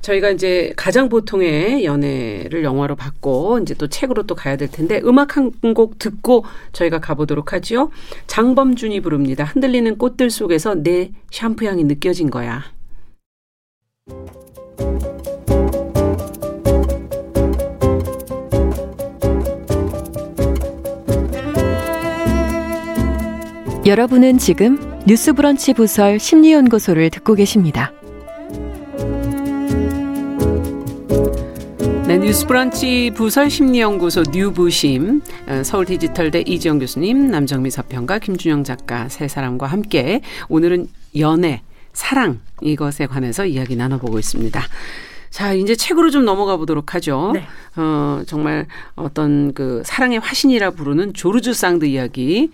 저희가 0.00 0.30
이제 0.30 0.72
가장 0.76 1.08
보통의 1.08 1.84
연애를 1.84 2.64
영화로 2.64 2.96
봤고 2.96 3.58
이제 3.60 3.74
또 3.74 3.86
책으로 3.88 4.22
또 4.24 4.34
가야 4.34 4.56
될 4.56 4.70
텐데 4.70 5.00
음악 5.04 5.36
한 5.36 5.50
곡 5.74 5.98
듣고 5.98 6.44
저희가 6.72 7.00
가보도록 7.00 7.52
하지요. 7.52 7.90
장범준이 8.26 9.00
부릅니다. 9.00 9.44
흔들리는 9.44 9.98
꽃들 9.98 10.30
속에서 10.30 10.74
내 10.74 11.12
샴푸 11.30 11.66
향이 11.66 11.84
느껴진 11.84 12.30
거야. 12.30 12.62
여러분은 23.86 24.38
지금 24.38 24.78
뉴스브런치 25.06 25.74
부설 25.74 26.18
심리연구소를 26.18 27.10
듣고 27.10 27.34
계십니다. 27.34 27.92
네, 32.10 32.18
뉴스브런치 32.18 33.12
부설 33.14 33.48
심리연구소 33.48 34.24
뉴부심 34.32 35.22
어, 35.46 35.62
서울 35.62 35.84
디지털대 35.84 36.42
이지영 36.44 36.80
교수님, 36.80 37.30
남정미 37.30 37.70
서평가, 37.70 38.18
김준영 38.18 38.64
작가 38.64 39.08
세 39.08 39.28
사람과 39.28 39.68
함께 39.68 40.20
오늘은 40.48 40.88
연애, 41.20 41.62
사랑 41.92 42.40
이것에 42.62 43.06
관해서 43.06 43.46
이야기 43.46 43.76
나눠보고 43.76 44.18
있습니다. 44.18 44.60
자, 45.30 45.52
이제 45.52 45.76
책으로 45.76 46.10
좀 46.10 46.24
넘어가 46.24 46.56
보도록 46.56 46.96
하죠. 46.96 47.30
네. 47.32 47.44
어, 47.76 48.22
정말 48.26 48.66
어떤 48.96 49.54
그 49.54 49.82
사랑의 49.84 50.18
화신이라 50.18 50.70
부르는 50.70 51.14
조르주 51.14 51.52
상드 51.54 51.84
이야기 51.84 52.50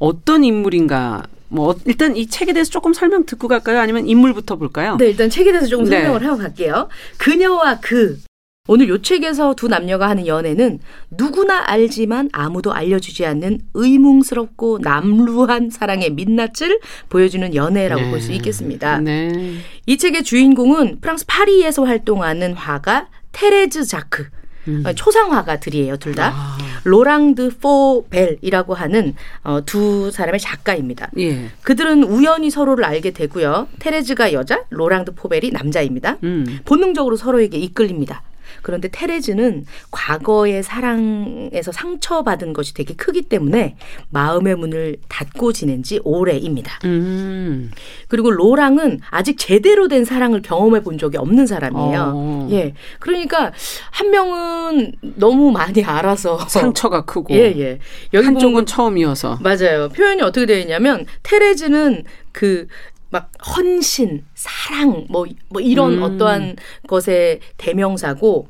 어떤 0.00 0.42
인물인가 0.42 1.22
뭐 1.46 1.70
어- 1.70 1.76
일단 1.84 2.16
이 2.16 2.26
책에 2.26 2.52
대해서 2.52 2.72
조금 2.72 2.92
설명 2.92 3.24
듣고 3.24 3.46
갈까요? 3.46 3.78
아니면 3.78 4.08
인물부터 4.08 4.56
볼까요? 4.56 4.96
네, 4.98 5.06
일단 5.06 5.30
책에 5.30 5.52
대해서 5.52 5.68
조금 5.68 5.84
네. 5.84 5.98
설명을 6.00 6.26
하고 6.26 6.38
갈게요. 6.38 6.88
그녀와 7.18 7.78
그. 7.80 8.18
오늘 8.66 8.88
요 8.88 9.00
책에서 9.00 9.54
두 9.54 9.68
남녀가 9.68 10.08
하는 10.08 10.26
연애는 10.26 10.80
누구나 11.10 11.62
알지만 11.66 12.28
아무도 12.32 12.72
알려주지 12.72 13.24
않는 13.26 13.60
의문스럽고 13.74 14.78
남루한 14.82 15.70
사랑의 15.70 16.10
민낯을 16.10 16.80
보여주는 17.08 17.54
연애라고 17.54 18.02
네. 18.02 18.10
볼수 18.10 18.32
있겠습니다. 18.32 18.98
네. 18.98 19.58
이 19.86 19.96
책의 19.96 20.24
주인공은 20.24 20.98
프랑스 21.00 21.24
파리에서 21.26 21.84
활동하는 21.84 22.54
화가 22.54 23.08
테레즈 23.32 23.84
자크. 23.84 24.26
음. 24.68 24.82
어, 24.84 24.92
초상화가들이에요, 24.92 25.96
둘 25.98 26.16
다. 26.16 26.32
아, 26.34 26.58
로랑드 26.82 27.58
포벨이라고 27.58 28.74
하는 28.74 29.14
어, 29.44 29.60
두 29.64 30.10
사람의 30.10 30.40
작가입니다. 30.40 31.10
예. 31.18 31.50
그들은 31.62 32.02
우연히 32.02 32.50
서로를 32.50 32.84
알게 32.84 33.12
되고요. 33.12 33.68
테레즈가 33.78 34.32
여자, 34.32 34.64
로랑드 34.70 35.14
포벨이 35.14 35.50
남자입니다. 35.52 36.18
음. 36.24 36.58
본능적으로 36.64 37.16
서로에게 37.16 37.58
이끌립니다. 37.58 38.22
그런데 38.62 38.88
테레즈는 38.88 39.66
과거의 39.90 40.62
사랑에서 40.62 41.72
상처받은 41.72 42.52
것이 42.52 42.74
되게 42.74 42.94
크기 42.94 43.22
때문에 43.22 43.76
마음의 44.10 44.56
문을 44.56 44.96
닫고 45.08 45.52
지낸 45.52 45.82
지 45.82 46.00
오래입니다. 46.04 46.78
음. 46.84 47.70
그리고 48.08 48.30
로랑은 48.30 49.00
아직 49.10 49.38
제대로 49.38 49.88
된 49.88 50.04
사랑을 50.04 50.42
경험해 50.42 50.82
본 50.82 50.98
적이 50.98 51.18
없는 51.18 51.46
사람이에요. 51.46 52.12
어. 52.14 52.48
예. 52.50 52.74
그러니까 53.00 53.52
한 53.90 54.10
명은 54.10 54.92
너무 55.16 55.50
많이 55.50 55.84
알아서 55.84 56.38
상처가 56.48 57.04
크고 57.04 57.34
예, 57.34 57.54
예. 57.56 57.78
여기 58.14 58.26
한쪽은 58.26 58.66
처음이어서 58.66 59.38
맞아요. 59.42 59.88
표현이 59.88 60.22
어떻게 60.22 60.46
되어 60.46 60.58
있냐면 60.58 61.06
테레즈는 61.22 62.04
그 62.32 62.66
막 63.10 63.30
헌신, 63.56 64.24
사랑 64.34 65.06
뭐뭐 65.08 65.60
이런 65.60 65.98
음. 65.98 66.02
어떠한 66.02 66.56
것의 66.88 67.40
대명사고 67.56 68.48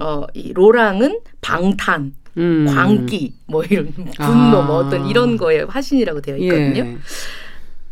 어 0.00 0.26
이 0.34 0.52
로랑은 0.52 1.20
방탄, 1.40 2.14
음. 2.36 2.66
광기 2.68 3.34
뭐 3.46 3.64
이런 3.64 3.92
분노 3.92 4.58
아. 4.58 4.62
뭐 4.62 4.76
어떤 4.76 5.06
이런 5.08 5.36
거에 5.36 5.62
화신이라고 5.62 6.20
되어 6.20 6.36
있거든요. 6.36 6.84
예. 6.84 6.96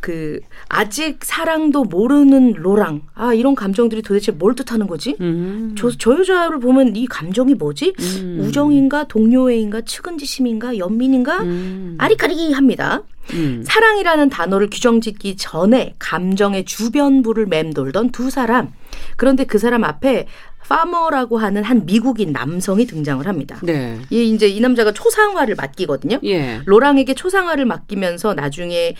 그 0.06 0.38
아직 0.68 1.24
사랑도 1.24 1.82
모르는 1.82 2.52
로랑. 2.52 3.02
아, 3.14 3.34
이런 3.34 3.56
감정들이 3.56 4.02
도대체 4.02 4.30
뭘 4.30 4.54
뜻하는 4.54 4.86
거지? 4.86 5.16
음. 5.20 5.74
저, 5.76 5.90
저 5.90 6.16
여자를 6.16 6.60
보면 6.60 6.94
이 6.94 7.08
감정이 7.08 7.54
뭐지? 7.54 7.92
음. 7.98 8.38
우정인가 8.40 9.08
동료애인가 9.08 9.80
측은지심인가 9.80 10.78
연민인가 10.78 11.42
음. 11.42 11.96
아리까리 11.98 12.52
합니다. 12.52 13.02
음. 13.32 13.64
사랑이라는 13.66 14.28
단어를 14.28 14.70
규정짓기 14.70 15.36
전에 15.38 15.96
감정의 15.98 16.66
주변부를 16.66 17.46
맴돌던 17.46 18.12
두 18.12 18.30
사람. 18.30 18.68
그런데 19.16 19.42
그 19.42 19.58
사람 19.58 19.82
앞에 19.82 20.28
파머라고 20.68 21.38
하는 21.38 21.62
한 21.62 21.86
미국인 21.86 22.32
남성이 22.32 22.86
등장을 22.86 23.24
합니다. 23.26 23.58
네. 23.62 24.00
이 24.10 24.30
이제 24.30 24.48
이 24.48 24.60
남자가 24.60 24.92
초상화를 24.92 25.54
맡기거든요. 25.54 26.18
예. 26.24 26.60
로랑에게 26.64 27.14
초상화를 27.14 27.64
맡기면서 27.66 28.34
나중에 28.34 28.94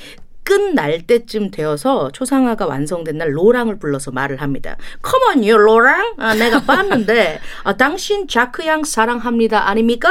끝날 0.47 1.03
때쯤 1.03 1.51
되어서 1.51 2.13
초상화가 2.13 2.67
완성된 2.67 3.19
날 3.19 3.37
로랑을 3.37 3.81
불러서 3.81 4.13
말을 4.13 4.41
합니다. 4.41 4.77
Come 5.05 5.43
on, 5.43 5.51
you 5.51 5.61
로랑. 5.61 6.15
아, 6.19 6.35
내가 6.35 6.63
봤는데 6.63 7.41
아, 7.65 7.77
당신 7.77 8.29
자크 8.29 8.65
양 8.65 8.85
사랑합니다. 8.85 9.69
아닙니까? 9.69 10.09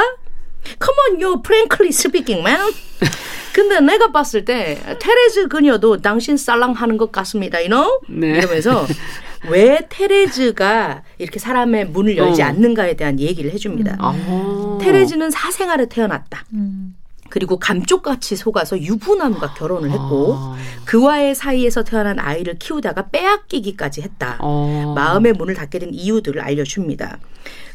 Come 0.64 0.98
on, 1.08 1.22
you 1.22 1.40
frankly 1.42 1.88
speaking, 1.88 2.46
man. 2.46 2.70
근데 3.54 3.80
내가 3.80 4.12
봤을 4.12 4.44
때 4.44 4.78
테레즈 5.00 5.48
그녀도 5.48 5.96
당신 6.02 6.36
살랑하는 6.36 6.98
것 6.98 7.10
같습니다. 7.10 7.56
You 7.58 7.68
know? 7.70 8.00
네. 8.06 8.36
이러면서 8.36 8.86
왜 9.48 9.86
테레즈가 9.88 11.02
이렇게 11.16 11.38
사람의 11.38 11.86
문을 11.86 12.18
열지 12.18 12.42
어. 12.42 12.46
않는가에 12.46 12.94
대한 12.94 13.18
얘기를 13.18 13.50
해줍니다. 13.52 13.96
아. 13.98 14.78
테레즈는 14.82 15.30
사생아를 15.30 15.88
태어났다. 15.88 16.44
음. 16.52 16.94
그리고 17.30 17.58
감쪽같이 17.58 18.36
속아서 18.36 18.80
유부남과 18.80 19.54
결혼을 19.54 19.90
했고 19.90 20.34
아. 20.36 20.56
그와의 20.84 21.34
사이에서 21.34 21.84
태어난 21.84 22.18
아이를 22.18 22.58
키우다가 22.58 23.08
빼앗기기까지 23.10 24.02
했다. 24.02 24.38
어. 24.40 24.92
마음의 24.96 25.34
문을 25.34 25.54
닫게 25.54 25.78
된 25.78 25.92
이유들을 25.92 26.40
알려줍니다. 26.40 27.18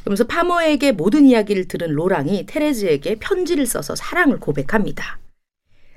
그러면서 0.02 0.24
파머에게 0.26 0.92
모든 0.92 1.26
이야기를 1.26 1.68
들은 1.68 1.92
로랑이 1.92 2.46
테레즈에게 2.48 3.16
편지를 3.20 3.66
써서 3.66 3.96
사랑을 3.96 4.40
고백합니다. 4.40 5.21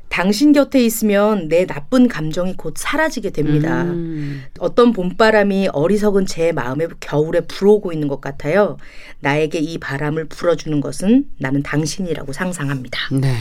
당신 0.08 0.52
곁에 0.52 0.80
있으면 0.84 1.48
내 1.48 1.66
나쁜 1.66 2.06
감정이 2.06 2.56
곧 2.56 2.74
사라지게 2.76 3.30
됩니다. 3.30 3.82
음. 3.82 4.44
어떤 4.60 4.92
봄바람이 4.92 5.68
어리석은 5.72 6.26
제 6.26 6.52
마음에 6.52 6.86
겨울에 7.00 7.40
불어오고 7.40 7.92
있는 7.92 8.06
것 8.06 8.20
같아요. 8.20 8.76
나에게 9.20 9.58
이 9.58 9.78
바람을 9.78 10.26
불어주는 10.26 10.80
것은 10.80 11.24
나는 11.38 11.62
당신이라고 11.62 12.32
상상합니다. 12.32 12.98
네. 13.12 13.34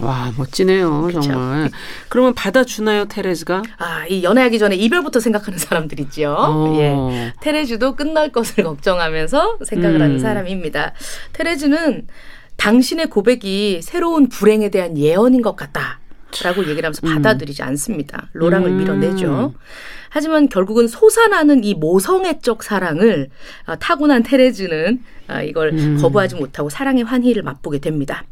와, 0.00 0.32
멋지네요, 0.36 1.02
그쵸. 1.02 1.20
정말. 1.20 1.70
그러면 2.08 2.34
받아주나요, 2.34 3.04
테레즈가? 3.04 3.62
아, 3.78 4.06
이 4.06 4.24
연애하기 4.24 4.58
전에 4.58 4.74
이별부터 4.76 5.20
생각하는 5.20 5.58
사람들 5.58 6.00
있죠. 6.00 6.34
어. 6.36 6.76
예. 6.78 7.32
테레즈도 7.40 7.94
끝날 7.94 8.32
것을 8.32 8.64
걱정하면서 8.64 9.58
생각을 9.64 9.96
음. 9.96 10.02
하는 10.02 10.18
사람입니다. 10.18 10.94
테레즈는 11.32 12.08
당신의 12.58 13.06
고백이 13.08 13.80
새로운 13.82 14.28
불행에 14.28 14.68
대한 14.68 14.98
예언인 14.98 15.40
것 15.40 15.56
같다. 15.56 16.00
라고 16.44 16.60
얘기를 16.60 16.84
하면서 16.84 17.00
받아들이지 17.00 17.62
않습니다. 17.62 18.28
로랑을 18.34 18.68
음. 18.68 18.76
밀어내죠. 18.78 19.54
하지만 20.10 20.48
결국은 20.50 20.86
솟아나는 20.86 21.64
이 21.64 21.72
모성애적 21.74 22.62
사랑을 22.62 23.30
아, 23.64 23.76
타고난 23.76 24.22
테레즈는 24.22 25.02
아, 25.28 25.42
이걸 25.42 25.72
음. 25.72 25.98
거부하지 25.98 26.36
못하고 26.36 26.68
사랑의 26.68 27.04
환희를 27.04 27.42
맛보게 27.42 27.78
됩니다. 27.78 28.24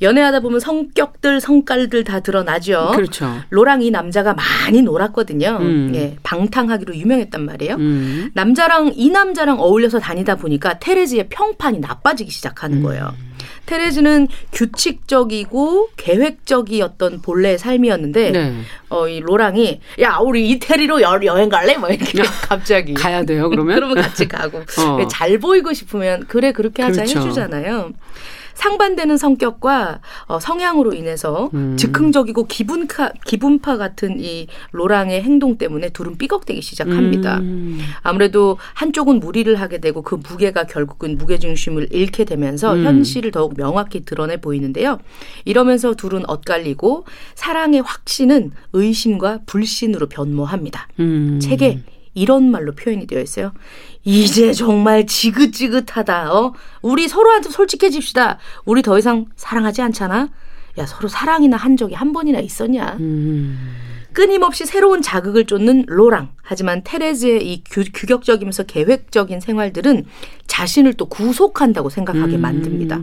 연애하다 0.00 0.40
보면 0.40 0.60
성격들, 0.60 1.40
성깔들 1.40 2.04
다 2.04 2.20
드러나죠. 2.20 2.92
그렇죠. 2.94 3.30
로랑 3.50 3.82
이 3.82 3.90
남자가 3.90 4.34
많이 4.34 4.82
놀았거든요. 4.82 5.58
음. 5.60 5.92
예, 5.94 6.16
방탕하기로 6.22 6.94
유명했단 6.96 7.44
말이에요. 7.44 7.74
음. 7.76 8.30
남자랑 8.34 8.92
이 8.94 9.10
남자랑 9.10 9.58
어울려서 9.58 9.98
다니다 9.98 10.36
보니까 10.36 10.78
테레즈의 10.78 11.28
평판이 11.28 11.80
나빠지기 11.80 12.30
시작하는 12.30 12.82
거예요. 12.82 13.14
음. 13.18 13.25
테레즈는 13.66 14.28
규칙적이고 14.52 15.90
계획적이었던 15.96 17.22
본래의 17.22 17.58
삶이었는데 17.58 18.30
네. 18.30 18.54
어, 18.88 19.08
이 19.08 19.20
로랑이 19.20 19.80
야 20.00 20.18
우리 20.22 20.48
이태리로 20.50 21.02
여, 21.02 21.18
여행 21.24 21.48
갈래? 21.48 21.76
뭐 21.76 21.88
이렇게 21.88 22.22
갑자기 22.48 22.94
가야 22.94 23.24
돼요, 23.24 23.48
그러면? 23.50 23.74
그러면 23.76 23.96
같이 23.96 24.26
가고 24.26 24.58
어. 24.58 25.08
잘 25.08 25.38
보이고 25.38 25.72
싶으면 25.72 26.24
그래 26.28 26.52
그렇게 26.52 26.82
하자 26.82 27.02
그렇죠. 27.02 27.20
해주잖아요. 27.20 27.92
상반되는 28.56 29.16
성격과 29.16 30.00
어, 30.26 30.40
성향으로 30.40 30.94
인해서 30.94 31.50
음. 31.54 31.76
즉흥적이고 31.76 32.46
기분파 32.46 33.12
기분파 33.24 33.76
같은 33.76 34.18
이 34.18 34.48
로랑의 34.72 35.22
행동 35.22 35.58
때문에 35.58 35.90
둘은 35.90 36.16
삐걱대기 36.18 36.62
시작합니다. 36.62 37.38
음. 37.38 37.78
아무래도 38.02 38.58
한쪽은 38.74 39.20
무리를 39.20 39.54
하게 39.60 39.78
되고 39.78 40.02
그 40.02 40.16
무게가 40.16 40.64
결국은 40.64 41.18
무게 41.18 41.38
중심을 41.38 41.88
잃게 41.92 42.24
되면서 42.24 42.74
음. 42.74 42.84
현실을 42.84 43.30
더욱 43.30 43.54
명확히 43.56 44.04
드러내 44.04 44.38
보이는데요. 44.38 44.98
이러면서 45.44 45.94
둘은 45.94 46.28
엇갈리고 46.28 47.04
사랑의 47.34 47.82
확신은 47.82 48.52
의심과 48.72 49.40
불신으로 49.46 50.08
변모합니다. 50.08 50.88
음. 50.98 51.38
책에 51.40 51.82
이런 52.14 52.50
말로 52.50 52.72
표현이 52.72 53.06
되어 53.06 53.20
있어요. 53.20 53.52
이제 54.06 54.52
정말 54.52 55.04
지긋지긋하다. 55.04 56.32
어? 56.32 56.54
우리 56.80 57.08
서로한테 57.08 57.50
솔직해집시다. 57.50 58.38
우리 58.64 58.80
더 58.80 58.96
이상 58.98 59.26
사랑하지 59.34 59.82
않잖아. 59.82 60.28
야 60.78 60.86
서로 60.86 61.08
사랑이나 61.08 61.56
한 61.56 61.76
적이 61.76 61.94
한 61.94 62.12
번이나 62.12 62.38
있었냐? 62.38 62.98
음. 63.00 63.58
끊임없이 64.12 64.64
새로운 64.64 65.02
자극을 65.02 65.44
쫓는 65.44 65.86
로랑. 65.88 66.30
하지만 66.40 66.82
테레즈의 66.84 67.52
이 67.52 67.64
규, 67.68 67.82
규격적이면서 67.92 68.62
계획적인 68.62 69.40
생활들은 69.40 70.04
자신을 70.46 70.94
또 70.94 71.06
구속한다고 71.06 71.90
생각하게 71.90 72.36
음. 72.36 72.40
만듭니다. 72.40 73.00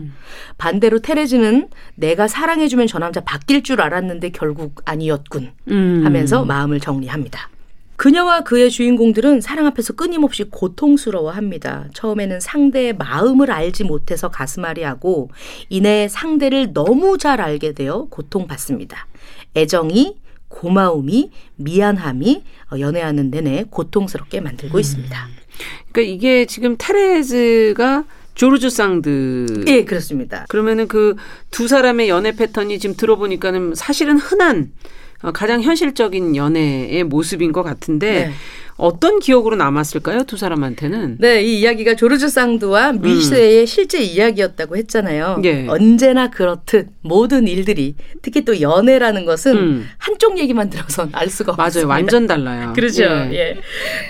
반대로 0.56 1.00
테레즈는 1.00 1.68
내가 1.96 2.28
사랑해주면 2.28 2.86
저 2.86 2.98
남자 2.98 3.20
바뀔 3.20 3.62
줄 3.62 3.82
알았는데 3.82 4.30
결국 4.30 4.80
아니었군. 4.86 5.52
음. 5.70 6.02
하면서 6.04 6.44
마음을 6.46 6.80
정리합니다. 6.80 7.50
그녀와 7.96 8.42
그의 8.42 8.70
주인공들은 8.70 9.40
사랑 9.40 9.66
앞에서 9.66 9.92
끊임없이 9.92 10.44
고통스러워합니다. 10.44 11.88
처음에는 11.94 12.40
상대의 12.40 12.94
마음을 12.96 13.50
알지 13.50 13.84
못해서 13.84 14.28
가슴앓이하고 14.28 15.30
이내 15.68 16.08
상대를 16.08 16.72
너무 16.72 17.18
잘 17.18 17.40
알게 17.40 17.72
되어 17.72 18.06
고통받습니다. 18.10 19.06
애정이 19.56 20.16
고마움이 20.48 21.30
미안함이 21.56 22.42
어, 22.72 22.78
연애하는 22.78 23.30
내내 23.30 23.64
고통스럽게 23.70 24.40
만들고 24.40 24.78
있습니다. 24.78 25.28
그러니까 25.92 26.12
이게 26.12 26.46
지금 26.46 26.76
테레즈가 26.78 28.04
조르주 28.34 28.68
상드. 28.70 29.64
예, 29.68 29.84
그렇습니다. 29.84 30.44
그러면은 30.48 30.88
그 30.88 31.14
두 31.54 31.68
사람의 31.68 32.08
연애 32.08 32.32
패턴이 32.32 32.80
지금 32.80 32.96
들어보니까는 32.96 33.76
사실은 33.76 34.18
흔한 34.18 34.72
어, 34.72 35.03
가장 35.32 35.62
현실적인 35.62 36.36
연애의 36.36 37.04
모습인 37.04 37.52
것 37.52 37.62
같은데 37.62 38.26
네. 38.26 38.32
어떤 38.76 39.20
기억으로 39.20 39.54
남았을까요? 39.56 40.24
두 40.24 40.36
사람한테는. 40.36 41.18
네, 41.20 41.42
이 41.42 41.60
이야기가 41.60 41.94
조르주 41.94 42.28
상드와 42.28 42.92
미쉐의 42.92 43.66
실제 43.66 44.02
이야기였다고 44.02 44.76
했잖아요. 44.76 45.36
음. 45.38 45.44
예. 45.44 45.66
언제나 45.68 46.28
그렇듯 46.28 46.88
모든 47.00 47.46
일들이 47.46 47.94
특히 48.20 48.44
또 48.44 48.60
연애라는 48.60 49.24
것은 49.26 49.56
음. 49.56 49.88
한쪽 49.98 50.38
얘기만 50.38 50.70
들어선 50.70 51.10
알 51.12 51.28
수가 51.30 51.52
맞아요. 51.52 51.66
없습니다. 51.68 51.88
완전 51.88 52.26
달라요. 52.26 52.72
그렇죠. 52.76 53.04
예. 53.04 53.30
예. 53.32 53.56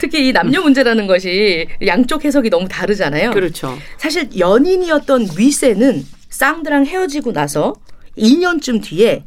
특히 0.01 0.29
이 0.29 0.33
남녀 0.33 0.63
문제라는 0.63 1.07
것이 1.07 1.67
양쪽 1.87 2.25
해석이 2.25 2.49
너무 2.49 2.67
다르잖아요. 2.67 3.33
그렇죠. 3.33 3.77
사실 3.99 4.29
연인이었던 4.39 5.29
위세는 5.37 6.05
쌍드랑 6.31 6.87
헤어지고 6.87 7.33
나서 7.33 7.75
2년쯤 8.17 8.83
뒤에 8.83 9.25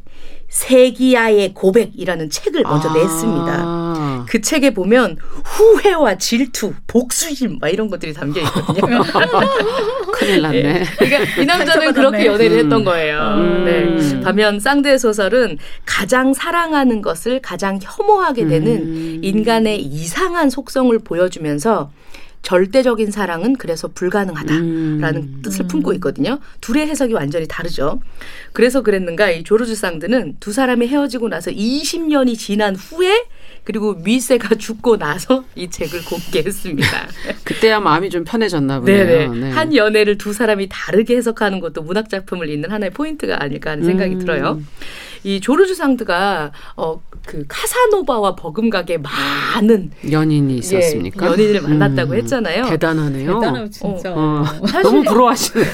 세기야의 0.48 1.52
고백이라는 1.54 2.30
책을 2.30 2.62
먼저 2.62 2.88
아. 2.88 2.94
냈습니다. 2.94 4.26
그 4.28 4.40
책에 4.40 4.70
보면 4.74 5.18
후회와 5.44 6.16
질투, 6.16 6.72
복수심 6.86 7.58
막 7.60 7.68
이런 7.68 7.88
것들이 7.88 8.12
담겨 8.12 8.40
있거든요. 8.40 9.02
큰일 10.12 10.42
났네. 10.42 10.58
예. 10.58 10.84
그러니까 10.98 11.40
이 11.42 11.46
남자는. 11.46 11.92
그렇게 11.92 12.26
연애를 12.26 12.58
음. 12.58 12.64
했던 12.64 12.84
거예요. 12.84 13.18
음. 13.36 13.64
네. 13.64 14.20
반면 14.20 14.60
쌍대의 14.60 14.98
소설은 14.98 15.58
가장 15.84 16.34
사랑하는 16.34 17.02
것을 17.02 17.40
가장 17.40 17.78
혐오하게 17.82 18.46
되는 18.46 18.72
음. 18.72 19.20
인간의 19.22 19.80
이상한 19.82 20.50
속성을 20.50 20.98
보여주면서 20.98 21.90
절대적인 22.42 23.10
사랑은 23.10 23.56
그래서 23.56 23.88
불가능하다라는 23.88 25.16
음. 25.16 25.40
뜻을 25.42 25.66
품고 25.66 25.92
있거든요. 25.94 26.38
둘의 26.60 26.86
해석이 26.86 27.12
완전히 27.12 27.46
다르죠. 27.48 28.00
그래서 28.52 28.82
그랬는가 28.82 29.30
이 29.30 29.44
조르주 29.44 29.74
상드는 29.74 30.36
두 30.40 30.52
사람이 30.52 30.86
헤어지고 30.88 31.28
나서 31.28 31.50
20년이 31.50 32.38
지난 32.38 32.74
후에 32.74 33.24
그리고 33.64 33.94
미세가 33.94 34.54
죽고 34.54 34.96
나서 34.96 35.44
이 35.54 35.68
책을 35.68 36.04
곱게 36.04 36.42
했습니다. 36.46 36.88
그때야 37.44 37.80
마음이 37.80 38.08
좀 38.08 38.24
편해졌나 38.24 38.80
보네요. 38.80 39.34
네. 39.34 39.50
한 39.50 39.74
연애를 39.74 40.16
두 40.16 40.32
사람이 40.32 40.68
다르게 40.70 41.16
해석하는 41.16 41.60
것도 41.60 41.82
문학 41.82 42.08
작품을 42.08 42.48
읽는 42.48 42.70
하나의 42.70 42.92
포인트가 42.92 43.42
아닐까 43.42 43.72
하는 43.72 43.84
생각이 43.84 44.14
음. 44.14 44.18
들어요. 44.20 44.62
이 45.24 45.40
조르주 45.40 45.74
상드가 45.74 46.52
어 46.76 47.00
그 47.26 47.44
카사노바와 47.46 48.36
버금가게 48.36 48.98
많은 48.98 49.90
연인이 50.10 50.56
있었습니까? 50.58 51.26
예, 51.26 51.30
연인을 51.32 51.60
만났다고 51.60 52.12
음. 52.12 52.16
했잖아요. 52.18 52.64
대단하네요. 52.64 53.34
대단하고 53.34 53.68
진짜. 53.68 54.14
어, 54.14 54.44
사실- 54.66 54.82
너무 54.82 55.02
부러워하시네. 55.02 55.64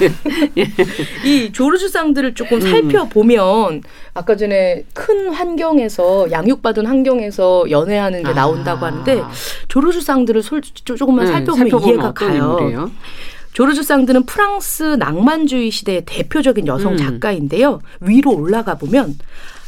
이 1.25 1.51
조르주 1.53 1.87
상들을 1.87 2.33
조금 2.33 2.57
음. 2.57 2.61
살펴보면 2.61 3.83
아까 4.13 4.35
전에 4.35 4.83
큰 4.93 5.29
환경에서 5.29 6.29
양육받은 6.31 6.85
환경에서 6.87 7.69
연애하는 7.69 8.23
게 8.23 8.33
나온다고 8.33 8.85
아. 8.85 8.89
하는데 8.89 9.23
조르주 9.69 10.01
상들을 10.01 10.41
솔, 10.43 10.61
조- 10.61 10.95
조금만 10.95 11.25
네, 11.25 11.31
살펴보면, 11.31 11.67
이해가 11.87 12.09
어떤 12.09 12.13
가요. 12.29 12.37
인물이에요? 12.57 12.91
조르주 13.55 13.83
상드는 13.83 14.25
프랑스 14.25 14.83
낭만주의 14.83 15.71
시대의 15.71 16.03
대표적인 16.05 16.67
여성 16.67 16.93
음. 16.93 16.97
작가인데요. 16.97 17.79
위로 18.01 18.35
올라가 18.35 18.77
보면 18.77 19.17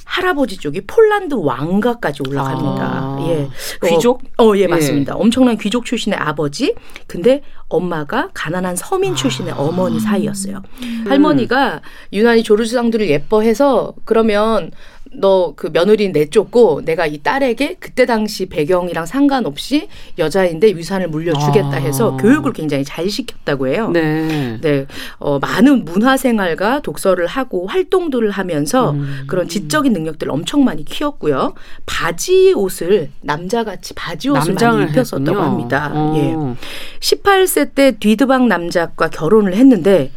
할아버지 0.04 0.58
쪽이 0.58 0.82
폴란드 0.88 1.36
왕가까지 1.36 2.24
올라갑니다. 2.28 2.84
아. 2.84 3.18
예. 3.30 3.48
귀족? 3.88 4.24
어, 4.38 4.50
어, 4.50 4.58
예, 4.58 4.62
예. 4.64 4.68
맞습니다. 4.68 5.16
엄청난 5.16 5.58
귀족 5.58 5.86
출신의 5.86 6.20
아버지. 6.20 6.76
근데 7.08 7.44
엄마가 7.70 8.30
가난한 8.34 8.76
서민 8.76 9.16
출신의 9.16 9.54
아. 9.54 9.58
어머니 9.58 10.02
사이였어요. 10.02 10.64
음. 10.84 11.06
할머니가 11.08 11.82
유난히 12.12 12.44
조르주 12.44 12.74
상드를 12.74 13.10
예뻐해서 13.10 13.94
그러면 14.04 14.72
너 15.14 15.48
그 15.56 15.72
며느리 15.72 16.10
내쫓고 16.10 16.82
내가 16.86 17.06
이 17.06 17.18
딸에게 17.18 17.78
그때 17.80 18.06
당시 18.06 18.46
배경이랑 18.46 19.06
상관없이 19.06 19.88
여자인데 20.18 20.68
위산을 20.68 21.10
물려주겠다 21.10 21.72
해서 21.78 22.14
아. 22.14 22.18
교육을 22.18 22.54
굉장히 22.54 22.84
잘 22.84 23.10
시켰다고 23.10 23.68
해요. 23.68 23.90
네. 23.90 24.60
네, 24.62 24.86
어, 25.18 25.40
많은 25.40 25.86
문화 25.86 26.18
생활과 26.18 26.82
독서를 26.82 27.28
하고 27.28 27.68
활동들을 27.68 28.30
하면서 28.32 28.92
음. 28.92 29.24
그런 29.28 29.48
지적인 29.48 29.94
능력들을 29.94 30.32
엄청 30.32 30.64
많이 30.64 30.86
키웠고요. 30.86 31.54
바지 31.86 32.54
옷을 32.54 33.10
남자같이 33.22 33.94
바지 33.94 34.30
옷을 34.30 34.54
많이 34.54 34.84
입혔었다고 34.84 35.30
했군요. 35.30 35.40
합니다. 35.42 35.92
어. 35.94 36.14
예. 36.18 37.00
18세 37.00 37.74
때 37.74 37.92
뒤드방 37.98 38.48
남작과 38.48 39.10
결혼을 39.10 39.56
했는데 39.56 40.12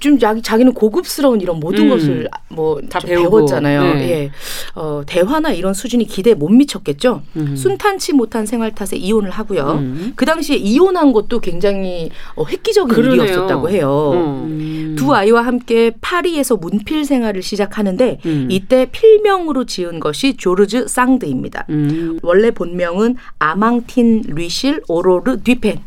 좀 0.00 0.18
자기 0.18 0.42
자기는 0.42 0.72
고급스러운 0.74 1.40
이런 1.40 1.60
모든 1.60 1.84
음. 1.84 1.90
것을 1.90 2.28
뭐다좀 2.48 3.08
배우고. 3.08 3.36
배웠잖아요. 3.36 3.94
네. 3.94 4.10
예. 4.10 4.30
어, 4.74 5.02
대화나 5.06 5.52
이런 5.52 5.74
수준이 5.74 6.06
기대에 6.06 6.34
못 6.34 6.48
미쳤겠죠. 6.48 7.22
음. 7.36 7.56
순탄치 7.56 8.12
못한 8.14 8.46
생활 8.46 8.74
탓에 8.74 8.96
이혼을 8.96 9.30
하고요. 9.30 9.78
음. 9.80 10.12
그 10.16 10.24
당시에 10.26 10.56
이혼한 10.56 11.12
것도 11.12 11.40
굉장히 11.40 12.10
어, 12.34 12.44
획기적인 12.44 12.94
그러네요. 12.94 13.22
일이었었다고 13.22 13.70
해요. 13.70 14.12
음. 14.14 14.96
두 14.98 15.14
아이와 15.14 15.42
함께 15.46 15.92
파리에서 16.00 16.56
문필 16.56 17.04
생활을 17.04 17.42
시작하는데 17.42 18.18
음. 18.26 18.48
이때 18.50 18.86
필명으로 18.90 19.64
지은 19.64 20.00
것이 20.00 20.36
조르즈 20.36 20.86
쌍드입니다. 20.88 21.66
음. 21.70 22.18
원래 22.22 22.50
본명은 22.50 23.16
아망틴 23.38 24.22
루실 24.26 24.82
오로르 24.88 25.40
뒤펜. 25.42 25.78
어. 25.78 25.80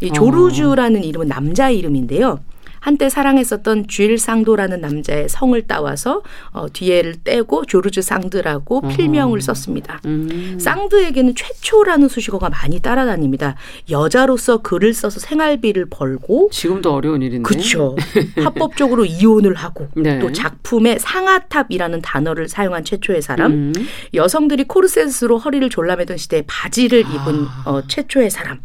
이 0.00 0.10
조르주라는 0.12 1.04
이름은 1.04 1.28
남자 1.28 1.70
이름인데요. 1.70 2.40
한때 2.86 3.08
사랑했었던 3.08 3.88
쥘 3.88 4.16
상도라는 4.16 4.80
남자의 4.80 5.28
성을 5.28 5.60
따와서 5.62 6.22
어, 6.52 6.66
뒤에를 6.72 7.16
떼고 7.24 7.64
조르주 7.64 8.00
쌍드라고 8.00 8.82
필명을 8.82 9.40
썼습니다. 9.40 10.00
음. 10.06 10.56
쌍드에게는 10.60 11.34
최초라는 11.34 12.06
수식어가 12.06 12.48
많이 12.48 12.78
따라다닙니다. 12.78 13.56
여자로서 13.90 14.58
글을 14.58 14.94
써서 14.94 15.18
생활비를 15.18 15.86
벌고 15.90 16.50
지금도 16.52 16.94
어려운 16.94 17.22
일인데. 17.22 17.42
그렇죠. 17.42 17.96
합법적으로 18.44 19.04
이혼을 19.04 19.56
하고 19.56 19.88
네. 19.96 20.20
또 20.20 20.30
작품에 20.30 21.00
상아탑이라는 21.00 22.02
단어를 22.02 22.48
사용한 22.48 22.84
최초의 22.84 23.20
사람, 23.20 23.50
음. 23.50 23.72
여성들이 24.14 24.62
코르셋으로 24.68 25.38
허리를 25.38 25.68
졸라매던 25.70 26.18
시대에 26.18 26.44
바지를 26.46 27.04
아. 27.04 27.08
입은 27.08 27.46
어, 27.64 27.82
최초의 27.88 28.30
사람. 28.30 28.60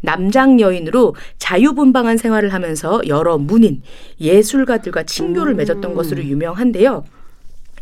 남장 0.00 0.60
여인으로 0.60 1.14
자유분방한 1.38 2.16
생활을 2.16 2.52
하면서 2.52 3.00
여러 3.06 3.38
문인, 3.38 3.82
예술가들과 4.20 5.04
친교를 5.04 5.54
음. 5.54 5.56
맺었던 5.58 5.94
것으로 5.94 6.22
유명한데요. 6.24 7.04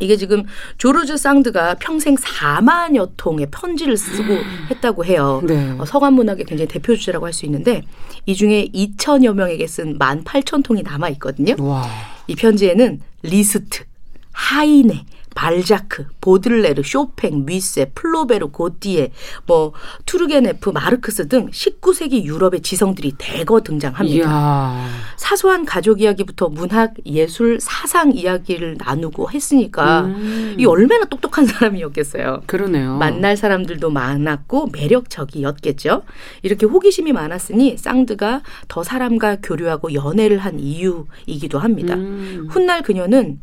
이게 0.01 0.15
지금 0.15 0.45
조르주 0.77 1.17
쌍드가 1.17 1.75
평생 1.75 2.15
4만여 2.15 3.11
통의 3.17 3.47
편지를 3.51 3.97
쓰고 3.97 4.33
했다고 4.71 5.03
해요. 5.03 5.41
네. 5.45 5.75
어, 5.77 5.83
서간 5.85 6.13
문학의 6.13 6.45
굉장히 6.45 6.69
대표 6.69 6.95
주제라고 6.95 7.25
할 7.25 7.33
수 7.33 7.45
있는데 7.45 7.83
이 8.25 8.33
중에 8.33 8.67
2천여 8.73 9.33
명에게 9.33 9.67
쓴 9.67 9.99
1만 9.99 10.23
8천 10.23 10.63
통이 10.63 10.83
남아 10.83 11.09
있거든요. 11.09 11.55
와. 11.59 11.85
이 12.27 12.35
편지에는 12.35 13.01
리스트, 13.23 13.83
하이네, 14.31 15.05
발자크, 15.35 16.05
보들레르, 16.21 16.83
쇼팽, 16.83 17.45
뮤세, 17.45 17.91
플로베르, 17.95 18.47
고티에, 18.47 19.11
뭐 19.45 19.73
투르게네프, 20.05 20.69
마르크스 20.69 21.27
등 21.27 21.49
19세기 21.49 22.23
유럽의 22.23 22.61
지성들이 22.61 23.13
대거 23.17 23.61
등장합니다. 23.61 24.29
이야. 24.29 24.87
사소한 25.17 25.65
가족 25.65 26.01
이야기부터 26.01 26.49
문학, 26.49 26.93
예술, 27.05 27.59
사상 27.61 28.11
이야기를 28.11 28.77
나누고 28.79 29.31
했으니까 29.31 30.01
음. 30.01 30.55
이 30.57 30.65
얼마나 30.65 31.05
똑똑한 31.05 31.45
사람이었겠어요. 31.45 32.43
그러네요. 32.45 32.97
만날 32.97 33.37
사람들도 33.37 33.89
많았고 33.89 34.69
매력적이었겠죠. 34.73 36.03
이렇게 36.41 36.65
호기심이 36.65 37.11
많았으니 37.13 37.77
상드가 37.77 38.41
더 38.67 38.83
사람과 38.83 39.37
교류하고 39.41 39.93
연애를 39.93 40.39
한 40.39 40.59
이유이기도 40.59 41.59
합니다. 41.59 41.95
음. 41.95 42.47
훗날 42.49 42.81
그녀는 42.81 43.39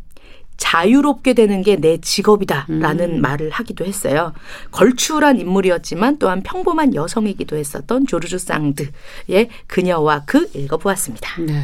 자유롭게 0.56 1.34
되는 1.34 1.62
게 1.62 1.76
내 1.76 1.98
직업이다라는 1.98 3.16
음. 3.16 3.20
말을 3.20 3.50
하기도 3.50 3.84
했어요. 3.84 4.32
걸출한 4.70 5.38
인물이었지만 5.38 6.18
또한 6.18 6.42
평범한 6.42 6.94
여성이기도 6.94 7.56
했었던 7.56 8.06
조르주 8.06 8.38
쌍드의 8.38 9.48
그녀와 9.66 10.22
그 10.26 10.48
읽어보았습니다. 10.54 11.42
네. 11.42 11.62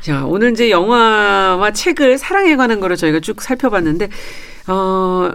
자, 0.00 0.24
오늘 0.24 0.52
이제 0.52 0.70
영화와 0.70 1.72
책을 1.72 2.18
사랑에 2.18 2.56
관한 2.56 2.80
거를 2.80 2.96
저희가 2.96 3.20
쭉 3.20 3.40
살펴봤는데, 3.40 4.08
어, 4.68 5.30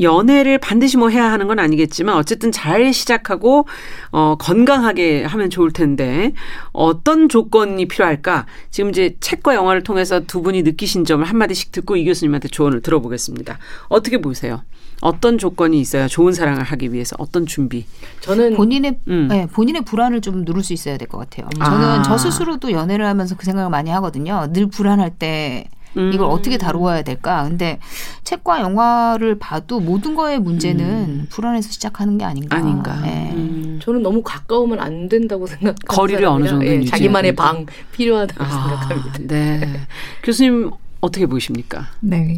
연애를 0.00 0.58
반드시 0.58 0.96
뭐 0.96 1.08
해야 1.08 1.30
하는 1.32 1.46
건 1.46 1.58
아니겠지만 1.58 2.16
어쨌든 2.16 2.52
잘 2.52 2.92
시작하고 2.92 3.66
어 4.12 4.36
건강하게 4.38 5.24
하면 5.24 5.50
좋을 5.50 5.72
텐데 5.72 6.32
어떤 6.72 7.28
조건이 7.28 7.86
필요할까? 7.86 8.46
지금 8.70 8.90
이제 8.90 9.16
책과 9.20 9.54
영화를 9.54 9.82
통해서 9.82 10.20
두 10.20 10.42
분이 10.42 10.62
느끼신 10.62 11.04
점을 11.04 11.24
한 11.24 11.36
마디씩 11.38 11.72
듣고 11.72 11.96
이 11.96 12.04
교수님한테 12.04 12.48
조언을 12.48 12.82
들어보겠습니다. 12.82 13.58
어떻게 13.88 14.18
보세요? 14.20 14.62
어떤 15.02 15.36
조건이 15.36 15.78
있어야 15.80 16.08
좋은 16.08 16.32
사랑을 16.32 16.62
하기 16.62 16.92
위해서 16.92 17.16
어떤 17.18 17.44
준비? 17.44 17.84
저는 18.20 18.56
본인의 18.56 18.98
음. 19.08 19.28
네, 19.30 19.46
본인의 19.46 19.82
불안을 19.84 20.22
좀 20.22 20.42
누를 20.44 20.62
수 20.62 20.72
있어야 20.72 20.96
될 20.96 21.06
것 21.08 21.18
같아요. 21.18 21.48
저는 21.64 21.86
아. 21.86 22.02
저 22.02 22.16
스스로도 22.18 22.72
연애를 22.72 23.06
하면서 23.06 23.36
그 23.36 23.44
생각을 23.44 23.70
많이 23.70 23.90
하거든요. 23.90 24.46
늘 24.52 24.66
불안할 24.68 25.10
때 25.18 25.68
음. 25.96 26.10
이걸 26.12 26.28
어떻게 26.28 26.58
다루어야 26.58 27.02
될까? 27.02 27.44
근데 27.44 27.78
책과 28.24 28.60
영화를 28.60 29.38
봐도 29.38 29.80
모든 29.80 30.14
거의 30.14 30.38
문제는 30.38 30.84
음. 30.84 31.26
불안해서 31.30 31.70
시작하는 31.70 32.18
게 32.18 32.24
아닌가. 32.24 32.56
아닌가? 32.56 33.00
네. 33.00 33.32
음. 33.34 33.80
저는 33.82 34.02
너무 34.02 34.22
가까우면 34.22 34.80
안 34.80 35.08
된다고 35.08 35.46
생각. 35.46 35.76
거리를 35.86 36.24
어느 36.26 36.46
정도 36.46 36.64
유지해야 36.66 36.90
자기만의 36.90 37.32
된다. 37.32 37.44
방 37.44 37.66
필요하다고 37.92 38.44
아, 38.44 38.48
생각합니다. 38.48 39.18
네. 39.34 39.80
교수님 40.22 40.70
어떻게 41.00 41.26
보십니까? 41.26 41.86
네. 42.00 42.36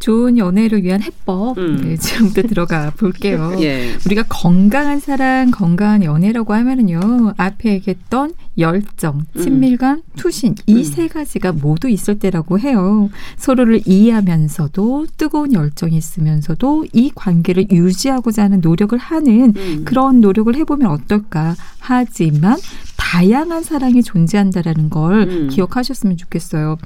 좋은 0.00 0.38
연애를 0.38 0.82
위한 0.82 1.02
해법 1.02 1.56
음. 1.58 1.80
네, 1.84 1.96
지금부터 1.96 2.48
들어가 2.48 2.90
볼게요. 2.96 3.54
예. 3.60 3.94
우리가 4.06 4.24
건강한 4.28 4.98
사랑, 4.98 5.50
건강한 5.50 6.02
연애라고 6.02 6.54
하면은요, 6.54 7.34
앞에 7.36 7.70
얘기했던 7.74 8.32
열정, 8.58 9.24
음. 9.36 9.42
친밀감, 9.42 10.02
투신, 10.16 10.56
이 10.66 10.84
세 10.90 11.06
가지가 11.06 11.52
모두 11.52 11.88
있을 11.88 12.18
때라고 12.18 12.58
해요. 12.58 13.10
서로를 13.36 13.80
이해하면서도 13.86 15.06
뜨거운 15.16 15.52
열정이 15.52 15.96
있으면서도 15.96 16.86
이 16.92 17.12
관계를 17.14 17.70
유지하고자 17.70 18.44
하는 18.44 18.60
노력을 18.60 18.98
하는 18.98 19.54
음. 19.56 19.82
그런 19.84 20.20
노력을 20.20 20.52
해보면 20.56 20.90
어떨까. 20.90 21.54
하지만 21.78 22.56
다양한 22.96 23.62
사랑이 23.62 24.02
존재한다라는 24.02 24.90
걸 24.90 25.22
음. 25.22 25.48
기억하셨으면 25.48 26.16
좋겠어요. 26.16 26.76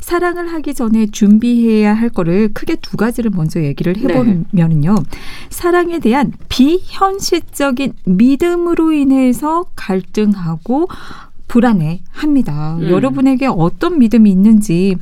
사랑을 0.00 0.52
하기 0.52 0.74
전에 0.74 1.06
준비해야 1.06 1.94
할 1.94 2.08
거를 2.08 2.50
크게 2.60 2.76
두 2.76 2.98
가지를 2.98 3.30
먼저 3.34 3.62
얘기를 3.62 3.94
네. 3.94 4.02
해보면은요. 4.02 4.96
사랑에 5.48 5.98
대한 5.98 6.32
비현실적인 6.50 7.94
믿음으로 8.04 8.92
인해서 8.92 9.64
갈등하고 9.76 10.88
불안해 11.50 12.02
합니다. 12.12 12.76
음. 12.78 12.90
여러분에게 12.90 13.48
어떤 13.48 13.98
믿음이 13.98 14.30
있는지 14.30 14.94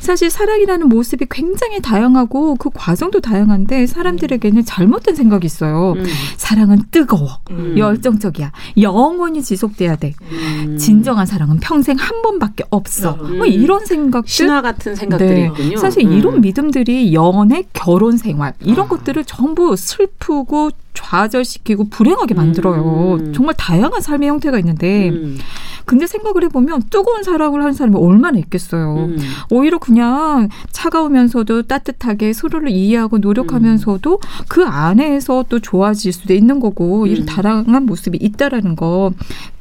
사실 0.00 0.30
사랑이라는 0.30 0.88
모습이 0.88 1.26
굉장히 1.30 1.80
다양하고 1.80 2.56
그 2.56 2.70
과정도 2.74 3.20
다양한데 3.20 3.86
사람들에게는 3.86 4.64
잘못된 4.64 5.14
생각이 5.14 5.46
있어요. 5.46 5.92
음. 5.92 6.04
사랑은 6.36 6.82
뜨거워. 6.90 7.38
음. 7.52 7.78
열정적이야. 7.78 8.50
영원히 8.80 9.42
지속돼야 9.42 9.94
돼. 9.94 10.14
음. 10.32 10.76
진정한 10.76 11.24
사랑은 11.24 11.60
평생 11.60 11.96
한 11.96 12.20
번밖에 12.22 12.64
없어. 12.70 13.16
음. 13.22 13.36
뭐 13.36 13.46
이런 13.46 13.86
생각들 13.86 14.28
신화 14.28 14.60
같은 14.60 14.96
생각들이 14.96 15.34
네. 15.34 15.46
있군요. 15.46 15.76
사실 15.76 16.04
음. 16.04 16.14
이런 16.14 16.40
믿음들이 16.40 17.14
연애, 17.14 17.62
결혼 17.72 18.16
생활 18.16 18.54
이런 18.58 18.86
아. 18.86 18.88
것들을 18.88 19.24
전부 19.24 19.76
슬프고 19.76 20.70
좌절시키고 20.94 21.88
불행하게 21.88 22.34
만들어요. 22.34 23.18
음. 23.20 23.32
정말 23.32 23.54
다양한 23.56 24.00
삶의 24.00 24.28
형태가 24.28 24.58
있는데 24.58 25.10
음. 25.10 25.38
근데 25.84 26.06
생각을 26.06 26.44
해보면 26.44 26.84
뜨거운 26.90 27.22
사랑을 27.22 27.60
하는 27.60 27.72
사람이 27.72 27.96
얼마나 27.96 28.38
있겠어요. 28.38 29.06
음. 29.06 29.18
오히려 29.50 29.78
그냥 29.78 30.48
차가우면서도 30.70 31.62
따뜻하게 31.62 32.32
서로를 32.32 32.70
이해하고 32.70 33.18
노력하면서도 33.18 34.20
그 34.48 34.64
안에서 34.64 35.44
또 35.48 35.58
좋아질 35.58 36.12
수도 36.12 36.34
있는 36.34 36.60
거고 36.60 37.06
이런 37.06 37.22
음. 37.22 37.26
다양한 37.26 37.86
모습이 37.86 38.18
있다라는 38.20 38.76
거 38.76 39.12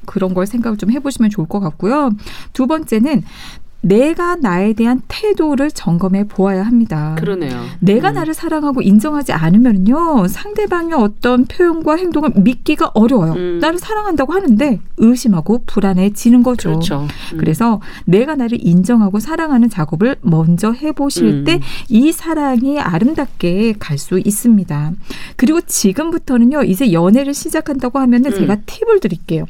그런 0.06 0.34
걸 0.34 0.46
생각을 0.46 0.78
좀 0.78 0.92
해보시면 0.92 1.30
좋을 1.30 1.48
것 1.48 1.60
같고요. 1.60 2.12
두 2.54 2.68
번째는 2.68 3.24
내가 3.82 4.36
나에 4.36 4.74
대한 4.74 5.02
태도를 5.08 5.72
점검해 5.72 6.28
보아야 6.28 6.64
합니다. 6.64 7.16
그러네요. 7.18 7.64
내가 7.80 8.10
음. 8.10 8.16
나를 8.16 8.34
사랑하고 8.34 8.82
인정하지 8.82 9.32
않으면요 9.34 10.28
상대방의 10.28 10.94
어떤 10.94 11.46
표현과 11.46 11.96
행동을 11.96 12.32
믿기가 12.36 12.92
어려워요. 12.94 13.34
음. 13.34 13.60
나를 13.60 13.80
사랑한다고 13.80 14.34
하는데 14.34 14.80
의심하고 14.98 15.64
불안해지는 15.66 16.44
거죠. 16.44 16.70
그렇죠. 16.70 17.08
음. 17.34 17.38
그래서 17.38 17.82
내가 18.06 18.36
나를 18.36 18.58
인정하고 18.62 19.20
사랑하는 19.20 19.70
작업을 19.70 20.18
먼저 20.22 20.72
해보실 20.72 21.26
음. 21.26 21.46
때이 21.46 22.12
사랑이 22.12 22.80
아름답게 22.80 23.76
갈 23.80 24.02
수 24.02 24.20
있습니다. 24.20 24.94
그리고 25.36 25.62
지금부터는요 25.62 26.64
이제 26.64 26.92
연애를 26.92 27.36
시작한다고 27.36 28.00
하면은 28.00 28.32
음. 28.34 28.36
제가 28.36 28.56
팁을 28.66 29.00
드릴게요. 29.00 29.46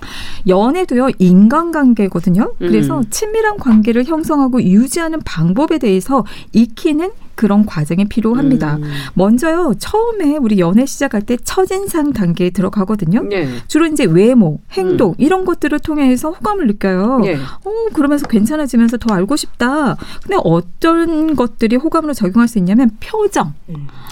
음. 0.00 0.48
연애도요 0.48 1.08
인간관계거든요. 1.18 2.52
그래서 2.58 2.98
음. 2.98 3.04
친밀한 3.10 3.56
관계를 3.56 4.04
형성하고 4.04 4.62
유지하는 4.62 5.20
방법에 5.24 5.78
대해서 5.78 6.24
익히는 6.52 7.10
그런 7.36 7.64
과정이 7.66 8.06
필요합니다. 8.06 8.76
음. 8.76 8.90
먼저요, 9.14 9.74
처음에 9.78 10.36
우리 10.38 10.58
연애 10.58 10.86
시작할 10.86 11.22
때 11.22 11.36
첫인상 11.36 12.12
단계에 12.12 12.50
들어가거든요. 12.50 13.28
예. 13.32 13.48
주로 13.68 13.86
이제 13.86 14.04
외모, 14.04 14.58
행동 14.72 15.14
이런 15.18 15.44
것들을 15.44 15.78
통해서 15.80 16.30
호감을 16.30 16.66
느껴요. 16.66 17.20
예. 17.26 17.36
어, 17.36 17.70
그러면서 17.92 18.26
괜찮아지면서 18.26 18.96
더 18.96 19.14
알고 19.14 19.36
싶다. 19.36 19.96
근데 20.22 20.36
어떤 20.42 21.36
것들이 21.36 21.76
호감으로 21.76 22.14
적용할 22.14 22.48
수 22.48 22.58
있냐면 22.58 22.90
표정. 23.00 23.52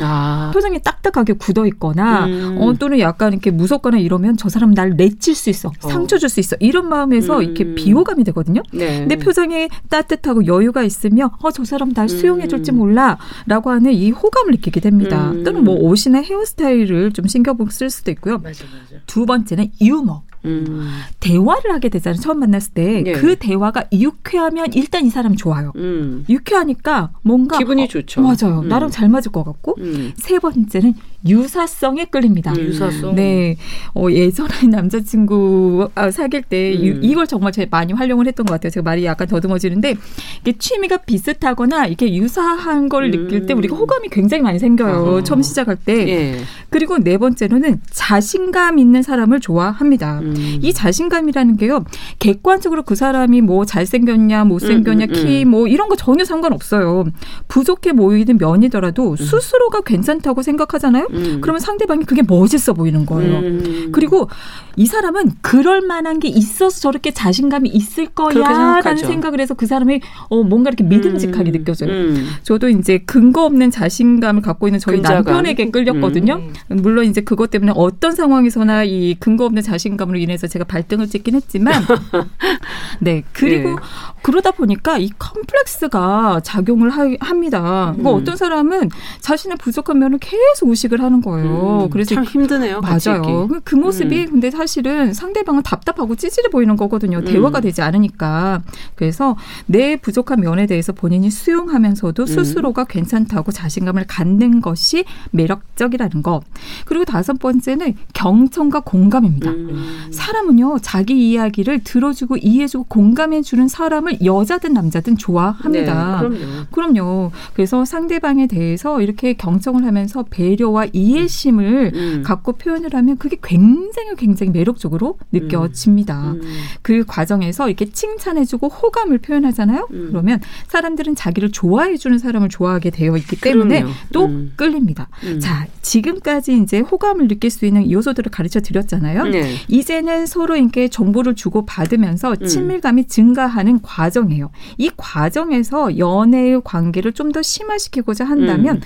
아. 0.01 0.51
표정이 0.53 0.83
딱딱하게 0.83 1.33
굳어 1.35 1.66
있거나 1.66 2.27
음. 2.27 2.59
어, 2.61 2.72
또는 2.75 2.99
약간 3.01 3.33
이렇게 3.33 3.51
무섭거나 3.51 3.99
이러면 3.99 4.37
저 4.37 4.49
사람 4.49 4.72
날 4.75 4.91
내칠 4.97 5.35
수 5.35 5.51
있어. 5.51 5.72
상처 5.81 6.18
줄 6.18 6.29
수 6.29 6.41
있어. 6.41 6.57
이런 6.61 6.89
마음에서 6.89 7.39
음. 7.39 7.43
이렇게 7.43 7.75
비호감이 7.75 8.25
되거든요. 8.25 8.62
네. 8.72 9.01
근데 9.01 9.16
표정이 9.16 9.68
따뜻하고 9.89 10.47
여유가 10.47 10.83
있으면 10.83 11.31
어저 11.43 11.64
사람 11.64 11.93
날 11.93 12.09
수용해 12.09 12.49
줄지 12.49 12.72
음. 12.72 12.79
몰라 12.79 13.14
라고 13.47 13.71
하는 13.71 13.93
이 13.93 14.11
호감을 14.11 14.53
느끼게 14.53 14.81
됩니다. 14.81 15.31
음. 15.31 15.45
또는 15.45 15.65
뭐 15.65 15.77
옷이나 15.77 16.21
헤어스타일을 16.21 17.12
좀 17.12 17.27
신경 17.27 17.55
쓸 17.71 17.89
수도 17.89 18.11
있고요. 18.11 18.39
맞아 18.39 18.65
맞아. 18.65 19.01
두 19.07 19.27
번째는 19.27 19.71
유머. 19.81 20.23
음. 20.45 20.91
대화를 21.21 21.73
하게 21.73 21.89
되잖아요. 21.89 22.21
처음 22.21 22.41
만났을 22.41 22.75
때 22.75 23.03
예. 23.07 23.12
그 23.12 23.37
대화가 23.37 23.85
유쾌하면 23.93 24.73
일단 24.75 25.07
이 25.07 25.11
사람 25.11 25.37
좋아요. 25.37 25.73
음. 25.77 26.25
유쾌하니까 26.29 27.12
뭔가 27.23 27.59
기분이 27.59 27.85
어, 27.85 27.87
좋죠. 27.87 28.21
맞아요. 28.21 28.61
음. 28.61 28.69
나랑 28.69 28.91
잘 28.91 29.09
맞을 29.09 29.33
것 29.33 29.45
같고 29.45 29.77
음. 29.79 30.12
세 30.17 30.39
번째는 30.39 30.95
유사성에 31.27 32.07
끌립니다. 32.07 32.53
음. 32.53 32.59
유사성. 32.66 33.14
네, 33.14 33.57
어, 33.95 34.07
예전에 34.11 34.49
남자친구 34.70 35.89
아, 35.95 36.11
사귈 36.11 36.43
때 36.43 36.75
유- 36.83 36.95
음. 36.97 37.01
이걸 37.03 37.27
정말 37.27 37.53
제가 37.53 37.68
많이 37.70 37.93
활용을 37.93 38.27
했던 38.27 38.45
것 38.47 38.55
같아요. 38.55 38.70
제가 38.70 38.85
말이 38.85 39.05
약간 39.05 39.27
더듬어지는데 39.27 39.97
이게 40.43 40.53
취미가 40.59 40.99
비슷하거나 40.99 41.87
이렇게 41.87 42.14
유사한 42.14 42.89
걸 42.89 43.11
느낄 43.11 43.47
때 43.47 43.55
음. 43.55 43.59
우리가 43.59 43.77
호감이 43.77 44.09
굉장히 44.11 44.43
많이 44.43 44.59
생겨요. 44.59 45.07
아하. 45.12 45.22
처음 45.25 45.43
시작할 45.43 45.77
때. 45.77 46.09
예. 46.09 46.37
그리고 46.70 46.99
네 46.99 47.18
번째로는 47.18 47.81
자신감 47.91 48.79
있는 48.79 49.03
사람을 49.03 49.41
좋아합니다. 49.41 50.20
음. 50.20 50.35
이 50.62 50.72
자신감이라는 50.72 51.57
게요. 51.57 51.85
객관적으로 52.18 52.83
그 52.83 52.95
사람이 52.95 53.41
뭐 53.41 53.64
잘생겼냐, 53.64 54.45
못생겼냐, 54.45 55.07
음, 55.07 55.11
음, 55.11 55.14
키, 55.14 55.45
뭐 55.45 55.66
이런 55.68 55.89
거 55.89 55.97
전혀 55.97 56.25
상관없어요. 56.25 57.05
부족해 57.49 57.93
보이는 57.93 58.37
면이더라도 58.39 59.16
스스로가 59.16 59.81
괜찮다고 59.83 60.43
생각하잖아요. 60.43 61.09
음. 61.15 61.41
그러면 61.41 61.61
상대방이 61.61 62.05
그게 62.05 62.23
멋있어 62.27 62.73
보이는 62.73 63.07
거예요. 63.07 63.39
음. 63.39 63.89
그리고 63.93 64.29
이 64.77 64.87
사람은 64.87 65.33
그럴 65.41 65.81
만한 65.83 66.19
게 66.19 66.29
있어서 66.29 66.81
저렇게 66.81 67.12
자신감이 67.12 67.69
있을 67.69 68.07
거야라는. 68.07 68.97
생각을 68.97 69.41
해서 69.41 69.55
그 69.55 69.67
사람이 69.67 70.01
어 70.29 70.43
뭔가 70.43 70.71
이렇게 70.71 70.85
믿음직하게 70.85 71.51
음. 71.51 71.53
느껴져요. 71.53 71.91
음. 71.91 72.29
저도 72.43 72.69
이제 72.69 72.99
근거 73.07 73.45
없는 73.45 73.71
자신감을 73.71 74.43
갖고 74.43 74.67
있는 74.67 74.79
저희 74.81 74.97
근자감. 74.97 75.25
남편에게 75.25 75.71
끌렸거든요. 75.71 76.35
음. 76.69 76.83
물론 76.83 77.07
이제 77.07 77.21
그것 77.21 77.51
때문에 77.51 77.73
어떤 77.75 78.12
상황에서나 78.12 78.85
이 78.85 79.15
근거 79.21 79.45
없는 79.45 79.62
자신감으로 79.62 80.19
인해서 80.19 80.47
제가 80.47 80.65
발등을 80.65 81.09
찍긴 81.09 81.35
했지만, 81.37 81.75
네 83.01 83.23
그리고 83.33 83.71
네. 83.71 83.77
그러다 84.25 84.53
보니까 84.53 84.97
이 84.97 85.11
컴플렉스가 85.18 86.41
작용을 86.43 86.89
하, 86.89 87.03
합니다. 87.20 87.93
그러니까 87.93 88.11
음. 88.11 88.16
어떤 88.16 88.37
사람은 88.37 88.89
자신의 89.20 89.59
부족한 89.59 89.99
면을 89.99 90.18
계속 90.18 90.70
의식을 90.70 91.03
하는 91.03 91.20
거예요. 91.20 91.85
음. 91.85 91.91
그래서 91.91 92.14
참 92.14 92.25
힘드네요. 92.25 92.81
맞아요. 92.81 93.47
그- 93.49 93.61
그 93.62 93.75
모습이 93.75 94.25
근데 94.25 94.51
사실은 94.51 95.12
상대방은 95.12 95.62
답답하고 95.62 96.16
찌질해 96.16 96.49
보이는 96.49 96.75
거거든요. 96.75 97.22
대화가 97.22 97.59
음. 97.59 97.62
되지 97.62 97.83
않으니까. 97.83 98.62
그래서 98.95 99.37
내 99.66 99.97
부족한 99.97 100.41
면에 100.41 100.66
대해서 100.66 100.93
본인이 100.93 101.31
수용하면서도 101.31 102.22
음. 102.22 102.27
스스로가 102.27 102.85
괜찮다고 102.85 103.53
자신감을 103.53 104.07
갖는 104.07 104.62
것이 104.62 105.05
매력적이라는 105.33 106.22
것. 106.22 106.41
그리고 106.87 107.05
다섯 107.05 107.39
번째는 107.39 107.95
경청과 108.14 108.81
공감입니다. 108.81 109.51
음. 109.51 110.09
사람은요, 110.11 110.79
자기 110.81 111.31
이야기를 111.31 111.85
들어주고 111.85 112.39
이해해주고 112.39 112.85
공감해주는 112.89 113.68
사람을 113.68 114.14
여자든 114.23 114.73
남자든 114.73 115.17
좋아합니다. 115.17 116.23
네, 116.23 116.29
그럼요. 116.29 116.95
그럼요. 116.95 117.31
그래서 117.55 117.85
상대방에 117.85 118.47
대해서 118.47 119.01
이렇게 119.01 119.35
경청을 119.35 119.85
하면서 119.85 120.25
배려와 120.29 120.87
이해심을 120.93 121.93
음. 121.95 122.23
갖고 122.25 122.53
표현을 122.53 122.95
하면 122.95 123.17
그게 123.17 123.37
굉장히 123.43 124.15
굉장히 124.17 124.53
매력적으로 124.53 125.19
느껴집니다. 125.33 126.33
음. 126.33 126.41
그 126.83 127.05
과정에서 127.07 127.69
이렇게 127.69 127.87
칭찬해주고 127.87 128.69
호감을 128.69 129.19
표현하잖아요. 129.19 129.89
음. 129.91 130.07
그러면 130.11 130.41
사람들은 130.69 131.15
자기를 131.15 131.53
좋아해주는 131.53 132.19
사람을 132.19 132.49
좋아하게 132.49 132.91
되어 132.91 133.17
있기 133.17 133.41
때문에 133.41 133.81
그럼요. 133.81 133.95
또 134.12 134.27
음. 134.27 134.53
끌립니다. 134.57 135.09
음. 135.25 135.41
자, 135.41 135.67
지금까지 135.83 136.59
이제 136.62 136.81
호감을 136.81 137.29
느낄 137.29 137.51
수 137.51 137.67
있는 137.67 137.91
요소들을 137.91 138.31
가르쳐 138.31 138.61
드렸잖아요. 138.61 139.25
네. 139.25 139.55
이제는 139.69 140.27
서로에게 140.27 140.89
정보를 140.89 141.35
주고 141.35 141.65
받으면서 141.67 142.35
음. 142.41 142.47
친밀감이 142.47 143.07
증가하는 143.07 143.81
과정 143.83 144.04
이에요. 144.31 144.51
이 144.79 144.91
과정에서 144.97 145.99
연애의 145.99 146.63
관계를 146.65 147.13
좀 147.13 147.33
더 147.33 147.43
심화시키고자 147.43 148.25
한다면 148.25 148.77
음. 148.77 148.81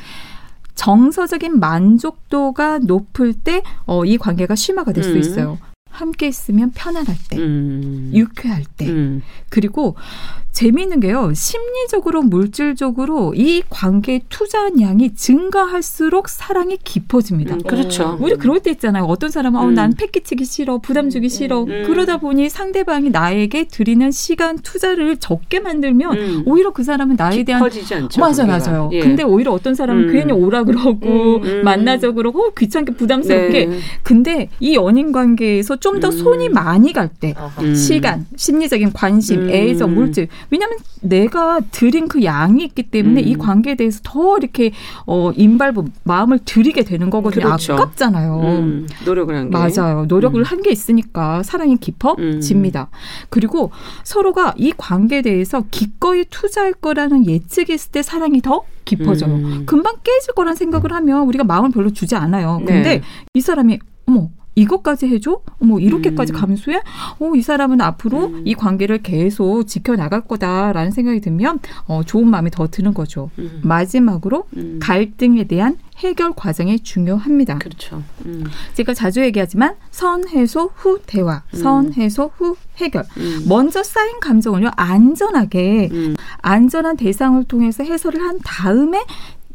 정서적인 0.75 1.59
만족도가 1.59 2.79
높을 2.79 3.35
때, 3.35 3.63
어, 3.85 4.05
이 4.05 4.17
관계가 4.17 4.55
심화가 4.55 4.93
될수 4.93 5.11
음. 5.11 5.19
있어요. 5.19 5.59
함께 5.91 6.29
있으면 6.29 6.71
편안할 6.71 7.17
때, 7.29 7.37
음. 7.37 8.13
유쾌할 8.15 8.65
때, 8.77 8.89
음. 8.89 9.23
그리고 9.51 9.97
재미있는 10.59 10.99
게요. 10.99 11.31
심리적으로 11.37 12.23
물질적으로 12.23 13.33
이 13.37 13.63
관계에 13.71 14.23
투자한 14.29 14.81
양이 14.81 15.15
증가할수록 15.15 16.29
사랑이 16.29 16.79
깊어집니다. 16.83 17.55
음, 17.55 17.63
그렇죠. 17.63 18.19
우리 18.21 18.35
그럴 18.35 18.59
때 18.59 18.73
있잖아요. 18.73 19.05
어떤 19.05 19.31
사람은 19.31 19.61
어, 19.61 19.67
음. 19.67 19.75
난 19.75 19.95
패키치기 19.95 20.45
싫어, 20.45 20.79
부담 20.79 21.11
주기 21.11 21.29
싫어. 21.29 21.63
음. 21.63 21.85
그러다 21.87 22.17
보니 22.17 22.49
상대방이 22.49 23.11
나에게 23.11 23.69
드리는 23.69 24.11
시간 24.11 24.59
투자를 24.59 25.19
적게 25.19 25.61
만들면 25.61 26.19
음. 26.19 26.43
오히려 26.45 26.73
그 26.73 26.83
사람은 26.83 27.15
나에 27.17 27.45
대한 27.45 27.63
깊어지지 27.63 27.95
않죠. 27.95 28.21
맞아 28.21 28.45
관계가. 28.45 28.69
맞아요. 28.73 28.91
예. 28.95 28.99
근데 28.99 29.23
오히려 29.23 29.53
어떤 29.53 29.77
사람은 29.77 30.09
음. 30.09 30.13
괜히 30.13 30.33
오라 30.33 30.65
그러고 30.65 31.37
음, 31.37 31.43
음. 31.45 31.63
만나자 31.63 32.11
그러고 32.11 32.47
어, 32.47 32.53
귀찮게 32.59 32.95
부담스럽게. 32.95 33.67
네. 33.67 33.79
근데 34.03 34.49
이 34.59 34.75
연인 34.75 35.13
관계에서 35.13 35.77
좀더 35.77 36.09
음. 36.09 36.13
손이 36.13 36.49
많이 36.49 36.93
갈 36.93 37.09
때. 37.09 37.35
음. 37.61 37.77
시간, 37.77 38.27
심리적인 38.35 38.93
관심, 38.93 39.43
음. 39.43 39.51
애정, 39.51 39.95
물질. 39.95 40.27
왜냐하면 40.51 40.79
내가 41.01 41.61
드린 41.71 42.09
그 42.09 42.25
양이 42.25 42.65
있기 42.65 42.85
때문에 42.85 43.23
음. 43.23 43.27
이 43.27 43.37
관계에 43.37 43.75
대해서 43.75 44.01
더 44.03 44.39
이렇게 44.39 44.73
어 45.07 45.31
인발부 45.33 45.87
마음을 46.05 46.39
들이게 46.45 46.83
되는 46.83 47.11
거거든요. 47.11 47.47
그렇죠. 47.47 47.75
아깝잖아요. 47.75 48.41
음. 48.41 48.87
노력을 49.05 49.35
한 49.35 49.51
게. 49.51 49.57
맞아요. 49.57 50.07
노력을 50.07 50.41
음. 50.41 50.45
한게 50.45 50.71
있으니까 50.71 51.43
사랑이 51.43 51.77
깊어집니다. 51.77 52.89
그리고 53.29 53.71
서로가 54.05 54.55
이 54.57 54.73
관계에 54.77 55.23
대해서 55.23 55.65
기꺼이 55.71 56.25
투자할 56.25 56.73
거라는 56.75 57.27
예측이 57.27 57.75
있을 57.75 57.91
때 57.93 58.03
사랑이 58.03 58.41
더 58.41 58.63
깊어져요. 58.85 59.35
음. 59.35 59.67
금방 59.67 59.97
깨질 60.03 60.33
거란 60.35 60.55
생각을 60.55 60.93
하면 60.93 61.27
우리가 61.27 61.45
마음을 61.45 61.71
별로 61.71 61.91
주지 61.91 62.17
않아요. 62.17 62.61
근데 62.67 62.99
네. 62.99 63.03
이 63.35 63.41
사람이 63.41 63.79
어머 64.07 64.31
이것까지 64.59 65.07
해줘? 65.07 65.41
어머 65.61 65.79
이렇게까지 65.79 66.33
음. 66.33 66.39
감수해? 66.39 66.81
어, 67.19 67.33
이 67.35 67.43
사람은 67.43 67.81
앞으로 67.81 68.27
음. 68.27 68.43
이 68.45 68.55
관계를 68.55 69.03
계속 69.03 69.65
지켜나갈 69.65 70.23
거다라는 70.23 70.91
생각이 70.91 71.21
들면 71.21 71.61
어, 71.87 72.03
좋은 72.05 72.29
마음이 72.29 72.51
더 72.51 72.67
드는 72.69 72.95
거죠. 72.95 73.31
음. 73.39 73.61
마지막으로 73.63 74.45
음. 74.57 74.79
갈등에 74.81 75.45
대한 75.45 75.77
해결 75.99 76.33
과정이 76.35 76.81
중요합니다. 76.81 77.59
그렇죠. 77.59 78.03
음. 78.25 78.45
제가 78.75 78.95
자주 78.95 79.21
얘기하지만 79.23 79.75
선 79.91 80.29
해소 80.29 80.71
후 80.75 81.01
대화, 81.07 81.43
음. 81.55 81.59
선 81.59 81.93
해소 81.95 82.31
후 82.37 82.57
해결. 82.77 83.05
음. 83.17 83.45
먼저 83.49 83.83
쌓인 83.83 84.21
감정을요 84.21 84.71
안전하게 84.77 85.89
음. 85.91 86.17
안전한 86.39 86.97
대상을 86.97 87.43
통해서 87.45 87.83
해소를 87.83 88.21
한 88.21 88.39
다음에 88.45 89.05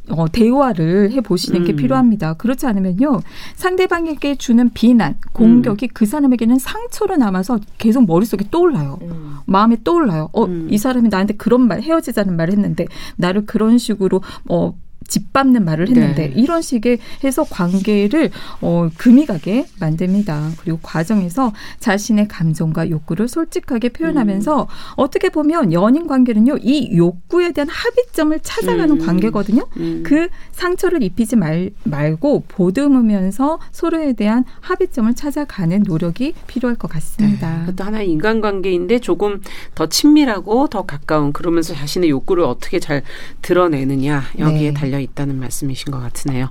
어, 0.09 0.27
대화를 0.29 1.11
해 1.11 1.21
보시는 1.21 1.63
게 1.63 1.73
음. 1.73 1.75
필요합니다. 1.77 2.33
그렇지 2.33 2.65
않으면요 2.65 3.21
상대방에게 3.55 4.35
주는 4.35 4.69
비난, 4.73 5.15
공격이 5.31 5.89
그 5.89 6.05
사람에게는 6.05 6.59
상처로 6.59 7.15
남아서 7.15 7.59
계속 7.77 8.05
머릿속에 8.05 8.45
떠올라요. 8.51 8.99
음. 9.01 9.35
마음에 9.45 9.77
떠올라요. 9.83 10.29
어, 10.33 10.45
음. 10.45 10.67
이 10.69 10.77
사람이 10.77 11.09
나한테 11.09 11.35
그런 11.35 11.67
말, 11.67 11.81
헤어지자는 11.81 12.35
말을 12.35 12.53
했는데, 12.53 12.85
나를 13.15 13.45
그런 13.45 13.77
식으로, 13.77 14.21
어, 14.49 14.75
짓밟는 15.07 15.65
말을 15.65 15.89
했는데 15.89 16.29
네. 16.29 16.33
이런 16.35 16.61
식의 16.61 16.99
해서 17.23 17.43
관계를 17.43 18.31
어, 18.61 18.89
금이 18.97 19.25
가게 19.25 19.65
만듭니다. 19.79 20.51
그리고 20.59 20.79
과정에서 20.81 21.53
자신의 21.79 22.27
감정과 22.27 22.89
욕구를 22.89 23.27
솔직하게 23.27 23.89
표현하면서 23.89 24.61
음. 24.61 24.67
어떻게 24.95 25.29
보면 25.29 25.73
연인 25.73 26.07
관계는요 26.07 26.57
이 26.61 26.95
욕구에 26.95 27.51
대한 27.51 27.69
합의점을 27.69 28.39
찾아가는 28.41 28.99
음. 28.99 29.05
관계거든요. 29.05 29.67
음. 29.77 30.03
그 30.05 30.27
상처를 30.51 31.03
입히지 31.03 31.35
말, 31.35 31.71
말고 31.83 32.43
보듬으면서 32.47 33.59
서로에 33.71 34.13
대한 34.13 34.45
합의점을 34.61 35.13
찾아가는 35.15 35.83
노력이 35.83 36.33
필요할 36.47 36.75
것 36.77 36.89
같습니다. 36.89 37.61
그것도 37.65 37.83
하나의 37.83 38.09
인간관계인데 38.09 38.99
조금 38.99 39.41
더 39.75 39.87
친밀하고 39.87 40.67
더 40.67 40.83
가까운 40.83 41.33
그러면서 41.33 41.73
자신의 41.73 42.09
욕구를 42.09 42.43
어떻게 42.43 42.79
잘 42.79 43.03
드러내느냐 43.41 44.23
여기에 44.39 44.69
네. 44.69 44.73
달려 44.93 44.99
있다는 44.99 45.39
말씀이신 45.39 45.91
것 45.91 45.99
같으네요. 45.99 46.49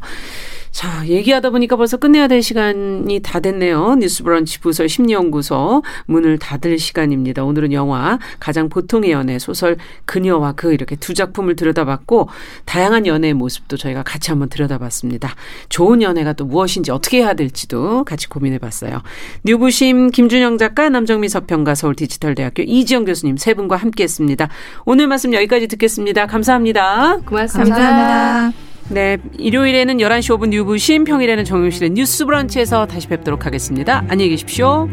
자, 0.73 1.07
얘기하다 1.07 1.51
보니까 1.51 1.77
벌써 1.77 1.99
끝내야 1.99 2.29
될 2.29 2.43
시간이 2.43 3.21
다 3.21 3.41
됐네요. 3.41 3.97
뉴스브런치 3.97 4.61
부설 4.61 4.89
심리연구소 4.89 5.83
문을 6.07 6.39
닫을 6.39 6.79
시간입니다. 6.79 7.45
오늘은 7.45 7.73
영화 7.75 8.19
가장 8.41 8.71
보통의 8.71 9.11
연애 9.11 9.39
소설 9.39 9.77
그녀와 10.07 10.53
그 10.53 10.73
이렇게 10.73 10.97
두 10.97 11.13
작품을 11.13 11.57
들여다봤고 11.57 12.31
다양한 12.65 13.07
연애의 13.07 13.35
모습도 13.35 13.77
저희가 13.77 14.03
같이 14.03 14.31
한번 14.31 14.49
들여다봤습니다. 14.49 15.35
좋은 15.69 16.01
연애가 16.01 16.33
또 16.33 16.47
무엇인지 16.47 16.91
어떻게 16.91 17.19
해야 17.19 17.35
될지도 17.35 18.05
같이 18.05 18.29
고민해봤어요. 18.29 19.03
뉴부심 19.45 20.11
김준영 20.11 20.57
작가 20.57 20.89
남정미 20.89 21.29
서평가 21.29 21.75
서울 21.75 21.95
디지털대학교 21.95 22.63
이지영 22.63 23.05
교수님 23.05 23.37
세 23.37 23.53
분과 23.53 23.77
함께했습니다. 23.77 24.49
오늘 24.87 25.07
말씀 25.07 25.35
여기까지 25.35 25.69
듣겠습니다. 25.69 26.27
감사합니다. 26.27 27.19
고맙습니다. 27.27 27.77
감사합니다. 27.77 28.72
네, 28.93 29.17
일요일에는 29.39 29.97
11시 29.97 30.37
5분 30.37 30.49
뉴부심, 30.51 31.05
평일에는 31.05 31.45
정용실의 31.45 31.91
뉴스 31.91 32.27
브런치에서 32.27 32.87
다시 32.87 33.09
뵙도록 33.09 33.47
하겠습니다. 33.47 34.05
안녕히 34.09 34.29
계십시오. 34.29 34.87